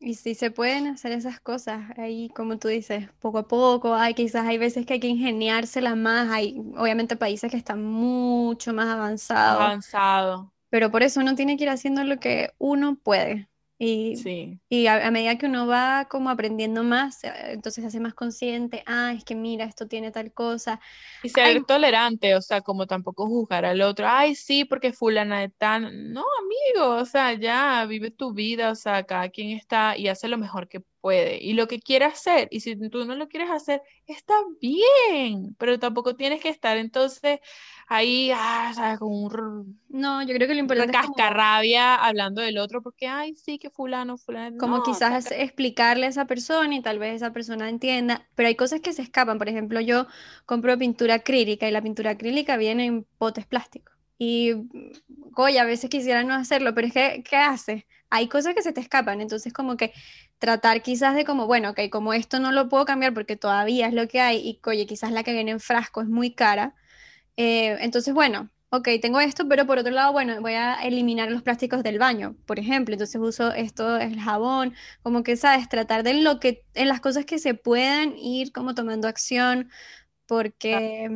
Y 0.00 0.14
sí 0.14 0.34
se 0.34 0.50
pueden 0.50 0.86
hacer 0.88 1.12
esas 1.12 1.40
cosas 1.40 1.90
ahí, 1.98 2.28
como 2.30 2.58
tú 2.58 2.68
dices, 2.68 3.08
poco 3.20 3.38
a 3.38 3.48
poco. 3.48 3.94
Hay 3.94 4.14
quizás 4.14 4.46
hay 4.46 4.58
veces 4.58 4.84
que 4.86 4.94
hay 4.94 5.00
que 5.00 5.08
ingeniárselas 5.08 5.96
más. 5.96 6.30
Hay 6.30 6.58
obviamente 6.76 7.16
países 7.16 7.50
que 7.50 7.56
están 7.56 7.82
mucho 7.84 8.72
más 8.72 8.88
avanzados. 8.88 9.62
Avanzado. 9.62 10.52
Pero 10.70 10.90
por 10.90 11.02
eso 11.02 11.20
uno 11.20 11.34
tiene 11.34 11.56
que 11.56 11.64
ir 11.64 11.70
haciendo 11.70 12.04
lo 12.04 12.18
que 12.18 12.52
uno 12.58 12.96
puede. 12.96 13.48
Y, 13.84 14.60
y 14.68 14.86
a, 14.86 15.10
medida 15.10 15.36
que 15.38 15.46
uno 15.46 15.66
va 15.66 16.06
como 16.08 16.30
aprendiendo 16.30 16.84
más, 16.84 17.24
eh, 17.24 17.32
entonces 17.46 17.82
se 17.82 17.88
hace 17.88 17.98
más 17.98 18.14
consciente, 18.14 18.84
ah, 18.86 19.12
es 19.12 19.24
que 19.24 19.34
mira, 19.34 19.64
esto 19.64 19.88
tiene 19.88 20.12
tal 20.12 20.32
cosa. 20.32 20.78
Y 21.24 21.30
ser 21.30 21.64
tolerante, 21.64 22.36
o 22.36 22.42
sea, 22.42 22.60
como 22.60 22.86
tampoco 22.86 23.26
juzgar 23.26 23.64
al 23.64 23.82
otro, 23.82 24.06
ay, 24.08 24.36
sí, 24.36 24.64
porque 24.64 24.92
fulana 24.92 25.40
de 25.40 25.48
tan, 25.48 26.12
no, 26.12 26.22
amigo, 26.38 26.94
o 26.94 27.04
sea, 27.04 27.32
ya 27.32 27.84
vive 27.86 28.12
tu 28.12 28.32
vida, 28.32 28.70
o 28.70 28.76
sea, 28.76 29.02
cada 29.02 29.30
quien 29.30 29.50
está 29.50 29.96
y 29.98 30.06
hace 30.06 30.28
lo 30.28 30.38
mejor 30.38 30.68
que 30.68 30.84
puede 31.00 31.42
y 31.42 31.54
lo 31.54 31.66
que 31.66 31.80
quiere 31.80 32.04
hacer. 32.04 32.46
Y 32.52 32.60
si 32.60 32.76
tú 32.88 33.04
no 33.04 33.16
lo 33.16 33.28
quieres 33.28 33.50
hacer, 33.50 33.82
está 34.06 34.34
bien, 34.60 35.56
pero 35.58 35.80
tampoco 35.80 36.14
tienes 36.14 36.40
que 36.40 36.50
estar 36.50 36.76
entonces 36.78 37.40
ahí, 37.92 38.30
ah, 38.34 38.72
¿sabes? 38.74 38.98
Con 38.98 39.12
un... 39.12 39.80
No, 39.88 40.22
yo 40.22 40.34
creo 40.34 40.48
que 40.48 40.54
lo 40.54 40.60
importante 40.60 40.96
es 40.96 41.02
cascarrabia 41.02 41.94
hablando 41.96 42.40
del 42.40 42.58
otro 42.58 42.82
porque, 42.82 43.06
ay, 43.06 43.34
sí, 43.34 43.58
que 43.58 43.70
fulano, 43.70 44.16
fulano. 44.16 44.56
Como 44.58 44.82
quizás 44.82 45.30
explicarle 45.30 46.06
a 46.06 46.08
esa 46.08 46.26
persona 46.26 46.74
y 46.74 46.82
tal 46.82 46.98
vez 46.98 47.14
esa 47.14 47.32
persona 47.32 47.68
entienda, 47.68 48.26
pero 48.34 48.48
hay 48.48 48.54
cosas 48.54 48.80
que 48.80 48.92
se 48.92 49.02
escapan. 49.02 49.38
Por 49.38 49.48
ejemplo, 49.48 49.80
yo 49.80 50.06
compro 50.46 50.76
pintura 50.78 51.14
acrílica 51.14 51.68
y 51.68 51.72
la 51.72 51.82
pintura 51.82 52.12
acrílica 52.12 52.56
viene 52.56 52.86
en 52.86 53.06
potes 53.18 53.46
plásticos. 53.46 53.94
Y, 54.18 54.52
oye, 55.34 55.58
a 55.58 55.64
veces 55.64 55.90
quisiera 55.90 56.22
no 56.22 56.34
hacerlo, 56.34 56.74
pero 56.74 56.86
es 56.86 56.92
que, 56.92 57.24
¿qué 57.28 57.36
hace? 57.36 57.86
Hay 58.08 58.28
cosas 58.28 58.54
que 58.54 58.62
se 58.62 58.72
te 58.72 58.80
escapan, 58.80 59.20
entonces 59.20 59.52
como 59.52 59.76
que 59.76 59.92
tratar 60.38 60.82
quizás 60.82 61.14
de 61.14 61.24
como, 61.24 61.46
bueno, 61.46 61.70
ok, 61.70 61.80
como 61.90 62.12
esto 62.12 62.38
no 62.38 62.52
lo 62.52 62.68
puedo 62.68 62.84
cambiar 62.84 63.14
porque 63.14 63.36
todavía 63.36 63.86
es 63.88 63.94
lo 63.94 64.06
que 64.08 64.20
hay 64.20 64.38
y, 64.38 64.60
oye, 64.64 64.86
quizás 64.86 65.12
la 65.12 65.22
que 65.22 65.32
viene 65.32 65.50
en 65.50 65.60
frasco 65.60 66.02
es 66.02 66.08
muy 66.08 66.34
cara, 66.34 66.74
eh, 67.36 67.76
entonces, 67.80 68.14
bueno, 68.14 68.50
ok, 68.70 68.88
tengo 69.00 69.20
esto, 69.20 69.46
pero 69.48 69.66
por 69.66 69.78
otro 69.78 69.92
lado, 69.92 70.12
bueno, 70.12 70.40
voy 70.40 70.54
a 70.54 70.74
eliminar 70.82 71.30
los 71.30 71.42
plásticos 71.42 71.82
del 71.82 71.98
baño, 71.98 72.36
por 72.46 72.58
ejemplo, 72.58 72.94
entonces 72.94 73.20
uso 73.20 73.52
esto, 73.52 73.96
el 73.98 74.18
jabón, 74.20 74.74
como 75.02 75.22
que, 75.22 75.36
¿sabes? 75.36 75.68
Tratar 75.68 76.02
de 76.02 76.14
lo 76.14 76.40
que, 76.40 76.64
en 76.74 76.88
las 76.88 77.00
cosas 77.00 77.24
que 77.26 77.38
se 77.38 77.54
puedan 77.54 78.16
ir 78.16 78.52
como 78.52 78.74
tomando 78.74 79.08
acción, 79.08 79.70
porque... 80.26 81.10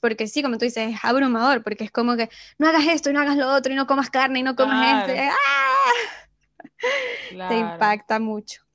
Porque 0.00 0.28
sí, 0.28 0.44
como 0.44 0.58
tú 0.58 0.64
dices, 0.64 0.94
es 0.94 1.04
abrumador, 1.04 1.64
porque 1.64 1.82
es 1.82 1.90
como 1.90 2.16
que 2.16 2.28
no 2.56 2.68
hagas 2.68 2.86
esto 2.86 3.10
y 3.10 3.12
no 3.12 3.20
hagas 3.20 3.36
lo 3.36 3.52
otro 3.52 3.72
y 3.72 3.74
no 3.74 3.88
comas 3.88 4.10
carne 4.10 4.38
y 4.38 4.42
no 4.44 4.54
comas 4.54 5.08
esto. 5.08 5.20
¡ah! 5.20 6.28
Te 7.48 7.58
impacta 7.58 8.20
mucho. 8.20 8.67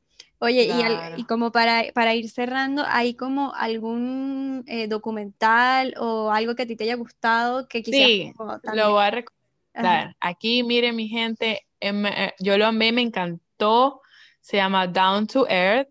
Oye, 0.43 0.69
y, 1.15 1.23
como 1.23 1.53
para, 1.53 1.85
para, 1.93 2.15
ir 2.15 2.29
cerrando, 2.29 2.83
¿hay 2.85 3.13
como 3.13 3.53
algún 3.55 4.65
eh, 4.67 4.89
documental 4.89 5.95
o 5.97 6.31
algo 6.31 6.53
que 6.53 6.63
a 6.63 6.67
ti 6.67 6.75
te 6.75 6.83
haya 6.83 6.95
gustado 6.95 7.69
que 7.69 7.81
quizás... 7.81 8.01
Sí, 8.01 8.33
lo 8.73 8.91
voy 8.91 9.03
a 9.03 9.11
recomendar. 9.11 10.17
Aquí, 10.19 10.63
miren 10.63 10.97
mi 10.97 11.07
gente, 11.07 11.65
em, 11.79 12.05
eh, 12.05 12.33
yo 12.39 12.57
lo 12.57 12.65
amé, 12.65 12.91
me 12.91 13.01
encantó. 13.01 14.01
Se 14.41 14.57
llama 14.57 14.85
Down 14.85 15.27
to 15.27 15.47
Earth 15.47 15.87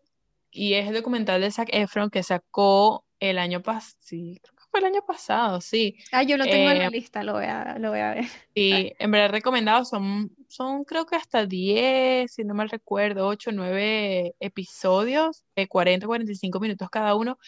y 0.50 0.74
es 0.74 0.86
el 0.86 0.94
documental 0.96 1.40
de 1.40 1.50
Zac 1.50 1.70
Efron 1.72 2.10
que 2.10 2.22
sacó 2.22 3.06
el 3.20 3.38
año 3.38 3.62
pasado, 3.62 3.96
sí, 4.00 4.38
fue 4.72 4.80
el 4.80 4.86
año 4.86 5.04
pasado, 5.06 5.60
sí. 5.60 5.98
Ah, 6.12 6.22
yo 6.22 6.38
lo 6.38 6.44
tengo 6.44 6.70
en 6.70 6.78
la 6.78 6.86
eh, 6.86 6.90
lista, 6.90 7.22
lo 7.22 7.34
voy 7.34 7.44
a, 7.44 7.78
lo 7.78 7.90
voy 7.90 8.00
a 8.00 8.14
ver. 8.14 8.24
Sí, 8.56 8.92
en 8.98 9.10
verdad 9.10 9.30
recomendado, 9.30 9.84
son, 9.84 10.34
son 10.48 10.84
creo 10.84 11.04
que 11.04 11.14
hasta 11.14 11.44
10, 11.44 12.32
si 12.32 12.42
no 12.42 12.54
mal 12.54 12.70
recuerdo, 12.70 13.26
8, 13.26 13.50
9 13.52 14.34
episodios 14.40 15.44
de 15.54 15.68
40, 15.68 16.06
45 16.06 16.58
minutos 16.58 16.88
cada 16.88 17.14
uno. 17.14 17.38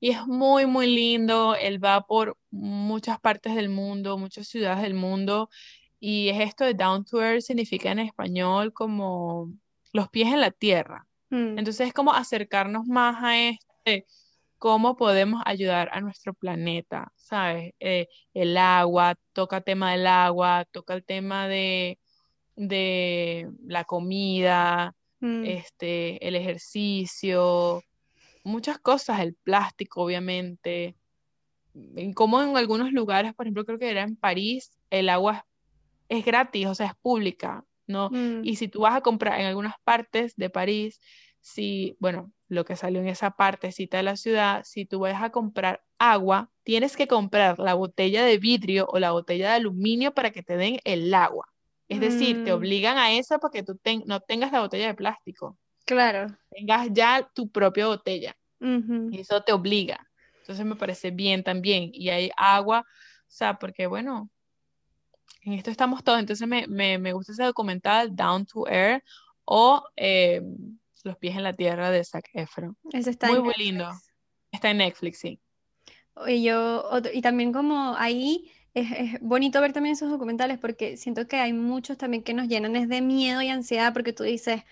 Y 0.00 0.10
es 0.10 0.26
muy, 0.26 0.66
muy 0.66 0.92
lindo. 0.92 1.54
Él 1.54 1.82
va 1.82 2.04
por 2.04 2.36
muchas 2.50 3.20
partes 3.20 3.54
del 3.54 3.68
mundo, 3.68 4.18
muchas 4.18 4.48
ciudades 4.48 4.82
del 4.82 4.94
mundo. 4.94 5.50
Y 6.00 6.30
es 6.30 6.40
esto 6.40 6.64
de 6.64 6.74
down 6.74 7.04
to 7.04 7.22
earth, 7.22 7.42
significa 7.42 7.92
en 7.92 8.00
español 8.00 8.72
como 8.72 9.52
los 9.92 10.08
pies 10.08 10.32
en 10.32 10.40
la 10.40 10.50
tierra. 10.50 11.06
Mm. 11.30 11.58
Entonces 11.58 11.86
es 11.86 11.92
como 11.92 12.12
acercarnos 12.12 12.86
más 12.86 13.22
a 13.22 13.38
este 13.38 14.04
cómo 14.62 14.96
podemos 14.96 15.42
ayudar 15.44 15.90
a 15.92 16.00
nuestro 16.00 16.34
planeta, 16.34 17.12
¿sabes? 17.16 17.74
Eh, 17.80 18.06
el 18.32 18.56
agua, 18.56 19.16
toca 19.32 19.56
el 19.56 19.64
tema 19.64 19.90
del 19.90 20.06
agua, 20.06 20.66
toca 20.70 20.94
el 20.94 21.02
tema 21.02 21.48
de, 21.48 21.98
de 22.54 23.50
la 23.66 23.82
comida, 23.82 24.94
mm. 25.18 25.44
este, 25.46 26.28
el 26.28 26.36
ejercicio, 26.36 27.82
muchas 28.44 28.78
cosas, 28.78 29.18
el 29.18 29.34
plástico, 29.34 30.04
obviamente. 30.04 30.94
Como 32.14 32.40
en 32.40 32.56
algunos 32.56 32.92
lugares, 32.92 33.34
por 33.34 33.46
ejemplo, 33.46 33.64
creo 33.64 33.80
que 33.80 33.90
era 33.90 34.02
en 34.02 34.14
París, 34.14 34.70
el 34.90 35.08
agua 35.08 35.44
es, 36.08 36.24
gratis, 36.24 36.68
o 36.68 36.74
sea, 36.76 36.86
es 36.86 36.94
pública, 37.02 37.64
¿no? 37.88 38.10
Mm. 38.10 38.44
Y 38.44 38.54
si 38.54 38.68
tú 38.68 38.82
vas 38.82 38.94
a 38.94 39.00
comprar 39.00 39.40
en 39.40 39.46
algunas 39.46 39.74
partes 39.82 40.36
de 40.36 40.50
París, 40.50 41.00
si, 41.42 41.96
bueno, 41.98 42.32
lo 42.48 42.64
que 42.64 42.76
salió 42.76 43.00
en 43.00 43.08
esa 43.08 43.32
partecita 43.32 43.98
de 43.98 44.04
la 44.04 44.16
ciudad, 44.16 44.62
si 44.64 44.86
tú 44.86 45.00
vas 45.00 45.22
a 45.22 45.30
comprar 45.30 45.84
agua, 45.98 46.50
tienes 46.62 46.96
que 46.96 47.08
comprar 47.08 47.58
la 47.58 47.74
botella 47.74 48.24
de 48.24 48.38
vidrio 48.38 48.86
o 48.88 48.98
la 48.98 49.10
botella 49.10 49.48
de 49.48 49.54
aluminio 49.56 50.14
para 50.14 50.30
que 50.30 50.42
te 50.42 50.56
den 50.56 50.78
el 50.84 51.12
agua. 51.12 51.46
Es 51.88 52.00
decir, 52.00 52.44
te 52.44 52.52
mm. 52.52 52.54
obligan 52.54 52.96
a 52.96 53.12
eso 53.12 53.38
para 53.38 53.50
que 53.50 53.62
tú 53.62 53.78
no 54.06 54.20
tengas 54.20 54.52
la 54.52 54.60
botella 54.60 54.86
de 54.86 54.94
plástico. 54.94 55.58
Claro. 55.84 56.28
Tengas 56.50 56.88
ya 56.92 57.28
tu 57.34 57.50
propia 57.50 57.88
botella. 57.88 58.36
Y 58.60 59.18
eso 59.18 59.42
te 59.42 59.52
obliga. 59.52 60.08
Entonces 60.38 60.64
me 60.64 60.76
parece 60.76 61.10
bien 61.10 61.42
también. 61.42 61.90
Y 61.92 62.10
hay 62.10 62.30
agua, 62.36 62.80
o 62.80 63.24
sea, 63.26 63.58
porque 63.58 63.88
bueno, 63.88 64.30
en 65.42 65.54
esto 65.54 65.70
estamos 65.70 66.04
todos. 66.04 66.20
Entonces 66.20 66.46
me, 66.46 66.68
me, 66.68 67.12
gusta 67.12 67.32
ese 67.32 67.42
documental, 67.42 68.14
Down 68.14 68.46
to 68.46 68.68
Air, 68.68 69.02
o 69.44 69.82
eh, 69.96 70.40
los 71.02 71.16
pies 71.16 71.36
en 71.36 71.42
la 71.42 71.52
tierra 71.54 71.90
de 71.90 72.04
Zac 72.04 72.28
Efron. 72.32 72.76
Ese 72.92 73.10
está 73.10 73.28
muy, 73.28 73.40
muy 73.40 73.54
lindo. 73.56 73.90
Está 74.50 74.70
en 74.70 74.78
Netflix, 74.78 75.18
sí. 75.18 75.40
Y, 76.26 76.42
yo, 76.42 76.84
y 77.12 77.22
también 77.22 77.52
como 77.52 77.96
ahí 77.96 78.50
es, 78.74 79.20
bonito 79.20 79.60
ver 79.60 79.72
también 79.72 79.94
esos 79.94 80.10
documentales 80.10 80.58
porque 80.58 80.96
siento 80.96 81.26
que 81.26 81.36
hay 81.36 81.52
muchos 81.52 81.98
también 81.98 82.22
que 82.22 82.34
nos 82.34 82.48
llenan 82.48 82.76
es 82.76 82.88
de 82.88 83.00
miedo 83.00 83.42
y 83.42 83.48
ansiedad 83.48 83.92
porque 83.92 84.12
tú 84.12 84.22
dices, 84.22 84.62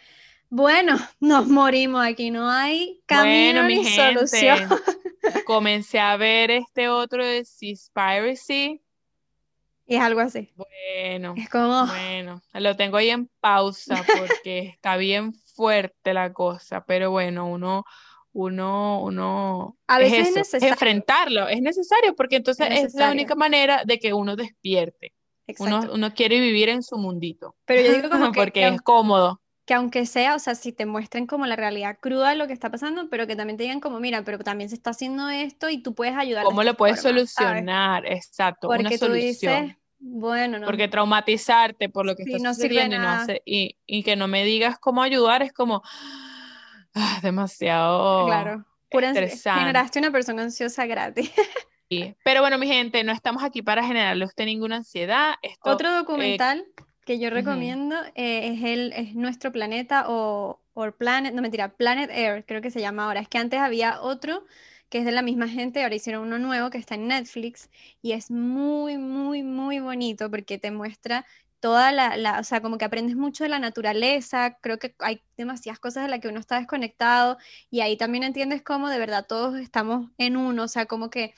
bueno, 0.48 0.96
nos 1.20 1.46
morimos 1.46 2.04
aquí, 2.04 2.30
no 2.30 2.48
hay 2.48 3.02
camino 3.06 3.64
ni 3.64 3.84
solución. 3.84 4.68
Comencé 5.46 5.98
a 5.98 6.16
ver 6.16 6.50
este 6.50 6.88
otro 6.88 7.24
de 7.24 7.44
Seaspiracy. 7.44 8.82
Y 9.86 9.96
es 9.96 10.02
algo 10.02 10.20
así. 10.20 10.52
Bueno, 10.54 11.34
es 11.36 11.48
como... 11.48 11.86
bueno, 11.86 12.40
lo 12.54 12.76
tengo 12.76 12.96
ahí 12.96 13.10
en 13.10 13.28
pausa 13.40 14.04
porque 14.18 14.60
está 14.74 14.96
bien 14.96 15.34
fuerte 15.60 16.14
la 16.14 16.32
cosa, 16.32 16.84
pero 16.86 17.10
bueno, 17.10 17.46
uno, 17.48 17.84
uno, 18.32 19.02
uno, 19.02 19.78
A 19.88 19.98
es 19.98 20.10
veces 20.12 20.28
es 20.28 20.30
eso, 20.30 20.38
necesario. 20.38 20.68
enfrentarlo, 20.68 21.48
es 21.48 21.60
necesario 21.62 22.14
porque 22.16 22.36
entonces 22.36 22.68
Es 22.70 22.84
es 22.84 22.94
la 22.94 23.10
única 23.10 23.34
manera 23.34 23.84
de 23.84 23.98
que 23.98 24.12
uno 24.14 24.36
despierte. 24.36 25.14
Uno, 25.56 25.76
Exacto. 25.82 25.94
uno 25.94 26.14
quiere 26.14 26.40
vivir 26.40 26.68
en 26.70 26.82
su 26.82 26.96
mundito, 26.98 27.56
Pero 27.64 27.82
yo 27.82 27.92
digo 27.92 28.08
como 28.10 28.32
que, 28.32 28.40
porque 28.40 28.52
que, 28.52 28.68
es 28.68 28.80
cómodo. 28.82 29.40
que 29.66 29.74
aunque 29.74 30.06
sea, 30.06 30.34
o 30.36 30.38
sea, 30.38 30.54
si 30.54 30.72
te 30.72 30.86
muestren 30.86 31.26
como 31.26 31.46
la 31.46 31.56
realidad 31.56 31.98
cruda 32.00 32.30
de 32.30 32.36
lo 32.36 32.46
que 32.46 32.52
está 32.52 32.70
pasando, 32.70 33.08
pero 33.10 33.26
que 33.26 33.36
también 33.36 33.56
te 33.56 33.64
digan 33.64 33.80
como, 33.80 34.00
mira, 34.00 34.24
pero 34.24 34.38
también 34.40 34.68
se 34.70 34.76
está 34.76 34.90
haciendo 34.90 35.28
esto 35.28 35.68
y 35.70 35.82
tú 35.82 35.94
puedes 35.94 36.16
ayudar 36.16 36.42
¿Cómo 36.46 36.62
lo 36.64 36.74
puedes 36.76 37.00
forma, 37.00 37.24
¿sabes? 37.24 37.24
solucionar? 37.28 38.06
Exacto, 38.06 38.70
una 38.72 38.76
Porque 38.76 38.98
tú 38.98 39.06
solución. 39.06 39.14
dices, 39.14 39.76
bueno, 40.00 40.58
no, 40.58 40.66
Porque 40.66 40.88
traumatizarte 40.88 41.88
por 41.88 42.06
lo 42.06 42.16
que 42.16 42.24
Sí, 42.24 42.32
está 42.34 42.48
no 42.48 42.54
sucediendo 42.54 42.96
y, 42.96 42.98
no 42.98 43.04
nada. 43.04 43.22
hace- 43.22 43.42
y, 43.44 43.76
y 43.86 44.02
que 44.02 44.16
no 44.16 44.28
me 44.28 44.44
digas 44.44 44.78
cómo 44.78 45.02
ayudar 45.02 45.42
es 45.42 45.52
como 45.52 45.82
ah, 46.94 47.20
demasiado 47.22 48.26
claro, 48.26 48.64
pura 48.90 49.12
generaste 49.12 49.98
una 49.98 50.10
persona 50.10 50.42
ansiosa 50.42 50.86
gratis. 50.86 51.30
Pero 52.24 52.40
bueno, 52.40 52.56
mi 52.56 52.68
gente, 52.68 53.02
no 53.02 53.12
estamos 53.12 53.42
aquí 53.42 53.62
para 53.62 53.84
generarle 53.84 54.24
a 54.24 54.28
usted 54.28 54.44
ninguna 54.44 54.76
ansiedad. 54.76 55.34
Esto, 55.42 55.70
Otro 55.70 55.90
eh, 55.90 55.94
documental 55.96 56.64
que 57.04 57.18
yo 57.18 57.30
recomiendo 57.30 57.96
eh, 58.14 58.52
es 58.54 58.62
el 58.62 58.92
es 58.92 59.14
Nuestro 59.16 59.50
Planeta 59.50 60.04
o, 60.08 60.60
o 60.74 60.92
Planet, 60.92 61.34
no 61.34 61.42
mentira, 61.42 61.70
Planet 61.70 62.08
Air, 62.12 62.44
creo 62.46 62.62
que 62.62 62.70
se 62.70 62.80
llama 62.80 63.06
ahora. 63.06 63.20
Es 63.20 63.28
que 63.28 63.38
antes 63.38 63.58
había 63.58 64.00
otro 64.00 64.44
que 64.90 64.98
es 64.98 65.04
de 65.06 65.12
la 65.12 65.22
misma 65.22 65.48
gente, 65.48 65.82
ahora 65.82 65.94
hicieron 65.94 66.24
uno 66.24 66.38
nuevo 66.38 66.70
que 66.70 66.78
está 66.78 66.96
en 66.96 67.08
Netflix 67.08 67.70
y 68.02 68.12
es 68.12 68.30
muy, 68.30 68.98
muy, 68.98 69.42
muy 69.42 69.80
bonito 69.80 70.30
porque 70.30 70.58
te 70.58 70.70
muestra 70.70 71.26
toda 71.60 71.92
la, 71.92 72.16
la, 72.16 72.40
o 72.40 72.44
sea, 72.44 72.62
como 72.62 72.78
que 72.78 72.86
aprendes 72.86 73.16
mucho 73.16 73.44
de 73.44 73.50
la 73.50 73.58
naturaleza, 73.58 74.58
creo 74.60 74.78
que 74.78 74.94
hay 74.98 75.22
demasiadas 75.36 75.78
cosas 75.78 76.04
de 76.04 76.10
las 76.10 76.20
que 76.20 76.28
uno 76.28 76.40
está 76.40 76.58
desconectado 76.58 77.38
y 77.70 77.80
ahí 77.80 77.96
también 77.96 78.24
entiendes 78.24 78.62
cómo 78.62 78.88
de 78.88 78.98
verdad 78.98 79.26
todos 79.28 79.56
estamos 79.58 80.10
en 80.18 80.36
uno, 80.36 80.64
o 80.64 80.68
sea, 80.68 80.86
como 80.86 81.10
que 81.10 81.34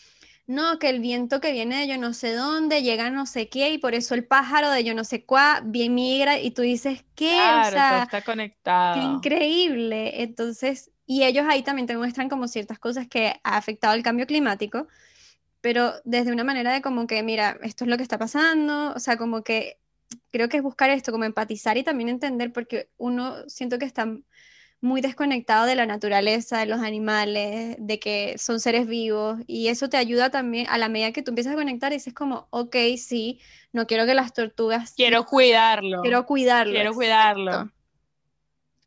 no, 0.47 0.79
que 0.79 0.89
el 0.91 1.01
viento 1.01 1.41
que 1.41 1.53
viene 1.53 1.81
de 1.81 1.89
yo 1.89 1.99
no 1.99 2.13
sé 2.15 2.35
dónde 2.35 2.83
llega 2.83 3.11
no 3.11 3.27
sé 3.27 3.49
qué 3.49 3.71
y 3.71 3.79
por 3.79 3.95
eso 3.95 4.15
el 4.15 4.27
pájaro 4.27 4.71
de 4.71 4.85
yo 4.85 4.95
no 4.95 5.05
sé 5.05 5.25
cuá 5.25 5.63
bien 5.65 5.95
migra 5.95 6.39
y 6.41 6.51
tú 6.53 6.63
dices, 6.63 7.05
¿qué? 7.15 7.55
O 7.55 7.65
claro, 7.65 7.71
todo 7.83 7.99
está 7.99 8.23
qué 8.91 9.01
conectado. 9.01 9.03
increíble. 9.03 10.23
Entonces, 10.23 10.92
y 11.07 11.25
ellos 11.25 11.47
ahí 11.49 11.63
también 11.63 11.87
te 11.87 11.97
muestran 11.97 12.29
como 12.29 12.49
ciertas 12.49 12.79
cosas 12.79 13.09
que 13.09 13.35
ha 13.43 13.57
afectado 13.57 13.95
el 13.95 14.03
cambio 14.03 14.27
climático, 14.27 14.87
pero 15.61 15.95
desde 16.05 16.33
una 16.33 16.45
manera 16.45 16.73
de 16.73 16.83
como 16.83 17.07
que, 17.07 17.23
mira, 17.23 17.59
esto 17.63 17.85
es 17.85 17.91
lo 17.91 17.97
que 17.97 18.03
está 18.03 18.19
pasando, 18.19 18.93
o 18.95 18.99
sea, 18.99 19.17
como 19.17 19.43
que 19.43 19.79
creo 20.31 20.49
que 20.49 20.59
es 20.59 20.63
buscar 20.63 20.91
esto, 20.91 21.13
como 21.13 21.25
empatizar 21.25 21.77
y 21.77 21.85
también 21.85 22.09
entender, 22.09 22.53
porque 22.53 22.91
uno 22.99 23.49
siento 23.49 23.79
que 23.79 23.85
está 23.85 24.09
muy 24.81 25.01
desconectado 25.01 25.65
de 25.65 25.77
la 25.77 25.87
naturaleza, 25.87 26.59
de 26.59 26.67
los 26.67 26.81
animales, 26.81 27.77
de 27.79 28.01
que 28.01 28.37
son 28.37 28.59
seres 28.59 28.89
vivos, 28.89 29.39
y 29.47 29.69
eso 29.69 29.89
te 29.89 29.97
ayuda 29.97 30.31
también 30.31 30.67
a 30.69 30.77
la 30.77 30.89
medida 30.89 31.13
que 31.13 31.23
tú 31.23 31.31
empiezas 31.31 31.53
a 31.53 31.57
conectar 31.57 31.93
y 31.93 31.97
dices 31.97 32.13
como, 32.13 32.49
ok, 32.51 32.77
sí, 32.99 33.41
no 33.73 33.87
quiero 33.87 34.07
que 34.07 34.15
las 34.15 34.33
tortugas, 34.33 34.93
Quiero 34.95 35.25
cuidarlo. 35.25 36.03
quiero 36.03 36.27
cuidarlo, 36.27 36.73
Quiero 36.73 36.91
exacto. 36.91 37.73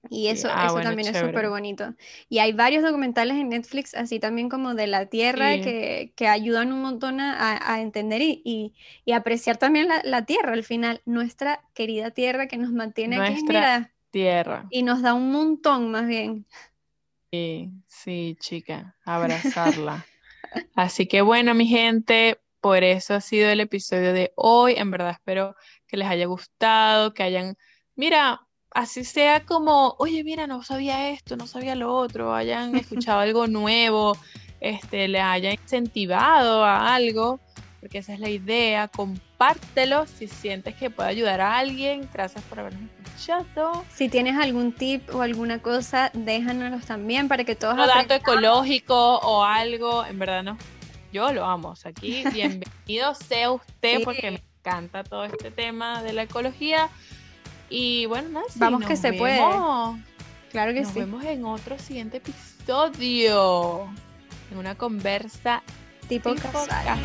Y 0.10 0.28
eso, 0.28 0.49
ah, 0.51 0.66
eso 0.66 0.74
bueno, 0.74 0.89
también 0.89 1.08
es 1.08 1.18
súper 1.18 1.49
bonito. 1.49 1.95
Y 2.30 2.39
hay 2.39 2.53
varios 2.53 2.84
documentales 2.84 3.36
en 3.38 3.49
Netflix, 3.49 3.93
así 3.95 4.20
también 4.20 4.49
como 4.49 4.74
de 4.76 4.88
la 4.88 5.08
tierra, 5.08 5.56
Sí. 5.56 5.62
que, 5.62 6.14
que 6.16 6.28
ayudan 6.28 6.72
un 6.74 6.82
montón 6.82 7.20
a, 7.20 7.60
a 7.74 7.82
entender 7.82 8.22
y, 8.22 8.41
y- 8.45 8.74
y 9.06 9.12
apreciar 9.14 9.58
también 9.58 9.88
la, 9.88 10.01
la 10.03 10.26
tierra 10.26 10.53
al 10.53 10.64
final, 10.64 11.01
nuestra 11.06 11.62
querida 11.74 12.12
tierra 12.12 12.47
que 12.47 12.58
nos 12.58 12.72
mantiene 12.72 13.18
aquí, 13.18 13.32
Nuestra 13.32 13.43
mira, 13.43 13.93
tierra. 14.12 14.70
y 14.70 14.84
nos 14.84 15.01
da 15.01 15.14
un 15.14 15.32
montón 15.32 15.91
más 15.91 16.08
bien. 16.08 16.45
Sí, 17.32 17.72
sí, 17.88 18.38
chica, 18.39 18.95
abrazarla. 19.03 20.10
Así 20.76 21.08
que 21.08 21.22
bueno, 21.22 21.53
mi 21.56 21.68
gente, 21.68 22.41
por 22.62 22.84
eso 22.84 23.16
ha 23.16 23.22
sido 23.22 23.49
el 23.49 23.62
episodio 23.62 24.14
de 24.14 24.34
hoy. 24.38 24.76
En 24.78 24.91
verdad 24.91 25.12
espero 25.12 25.56
que 25.88 25.97
les 25.97 26.08
haya 26.10 26.28
gustado, 26.28 27.14
que 27.14 27.24
hayan, 27.24 27.58
mira, 27.95 28.45
así 28.76 29.03
sea 29.05 29.43
como, 29.45 29.95
oye, 29.97 30.23
mira, 30.23 30.45
no 30.45 30.61
sabía 30.61 31.09
esto, 31.09 31.36
no 31.38 31.47
sabía 31.47 31.73
lo 31.76 31.95
otro, 31.95 32.36
hayan 32.36 32.76
escuchado 32.76 33.19
algo 33.19 33.47
nuevo, 33.47 34.15
este, 34.59 35.07
les 35.07 35.21
haya 35.23 35.51
incentivado 35.51 36.63
a 36.63 36.93
algo, 36.93 37.39
porque 37.80 37.99
esa 37.99 38.13
es 38.13 38.19
la 38.19 38.30
idea. 38.30 38.88
Compártelo 38.88 40.05
si 40.07 40.28
sientes 40.28 40.76
que 40.76 40.89
puede 40.89 41.09
ayudar 41.09 41.39
a 41.39 41.57
alguien. 41.57 42.09
Gracias 42.13 42.43
por 42.45 42.59
habernos 42.59 42.89
escuchado. 43.05 43.86
Si 43.93 44.09
tienes 44.09 44.36
algún 44.38 44.73
tip 44.73 45.13
o 45.13 45.21
alguna 45.21 45.61
cosa, 45.61 46.09
déjanoslos 46.13 46.86
también 46.86 47.28
para 47.28 47.43
que 47.43 47.55
todos 47.55 47.76
otro 47.76 47.86
dato 47.88 48.13
ecológico 48.15 49.17
o 49.19 49.43
algo, 49.43 50.03
en 50.05 50.19
verdad 50.19 50.43
no. 50.43 50.57
Yo 51.13 51.32
lo 51.32 51.45
amo. 51.45 51.69
o 51.69 51.76
sea, 51.76 51.91
aquí 51.91 52.23
bienvenido 52.34 53.13
sea 53.15 53.51
usted 53.51 53.99
Sí. 53.99 54.03
porque 54.03 54.32
me 54.32 54.41
encanta 54.59 55.03
todo 55.03 55.23
este 55.26 55.51
tema 55.51 56.01
de 56.01 56.11
la 56.13 56.23
ecología. 56.23 56.89
Y 57.78 58.05
bueno, 58.05 58.30
nada, 58.30 58.45
sí, 58.47 58.57
Vamos 58.57 58.80
nos 58.80 58.89
que 58.89 58.95
se 58.95 59.11
puede. 59.11 59.38
Claro 60.49 60.73
que 60.73 60.82
Nos 60.82 60.93
sí. 60.93 60.99
vemos 60.99 61.26
en 61.26 61.43
otro 61.43 61.78
siguiente 61.78 62.17
episodio. 62.17 63.84
En 64.49 64.57
una 64.57 64.76
conversa 64.76 65.61
Tipo 66.07 66.34
tipo 66.34 66.41
casual. 66.41 66.67
casual. 66.69 66.99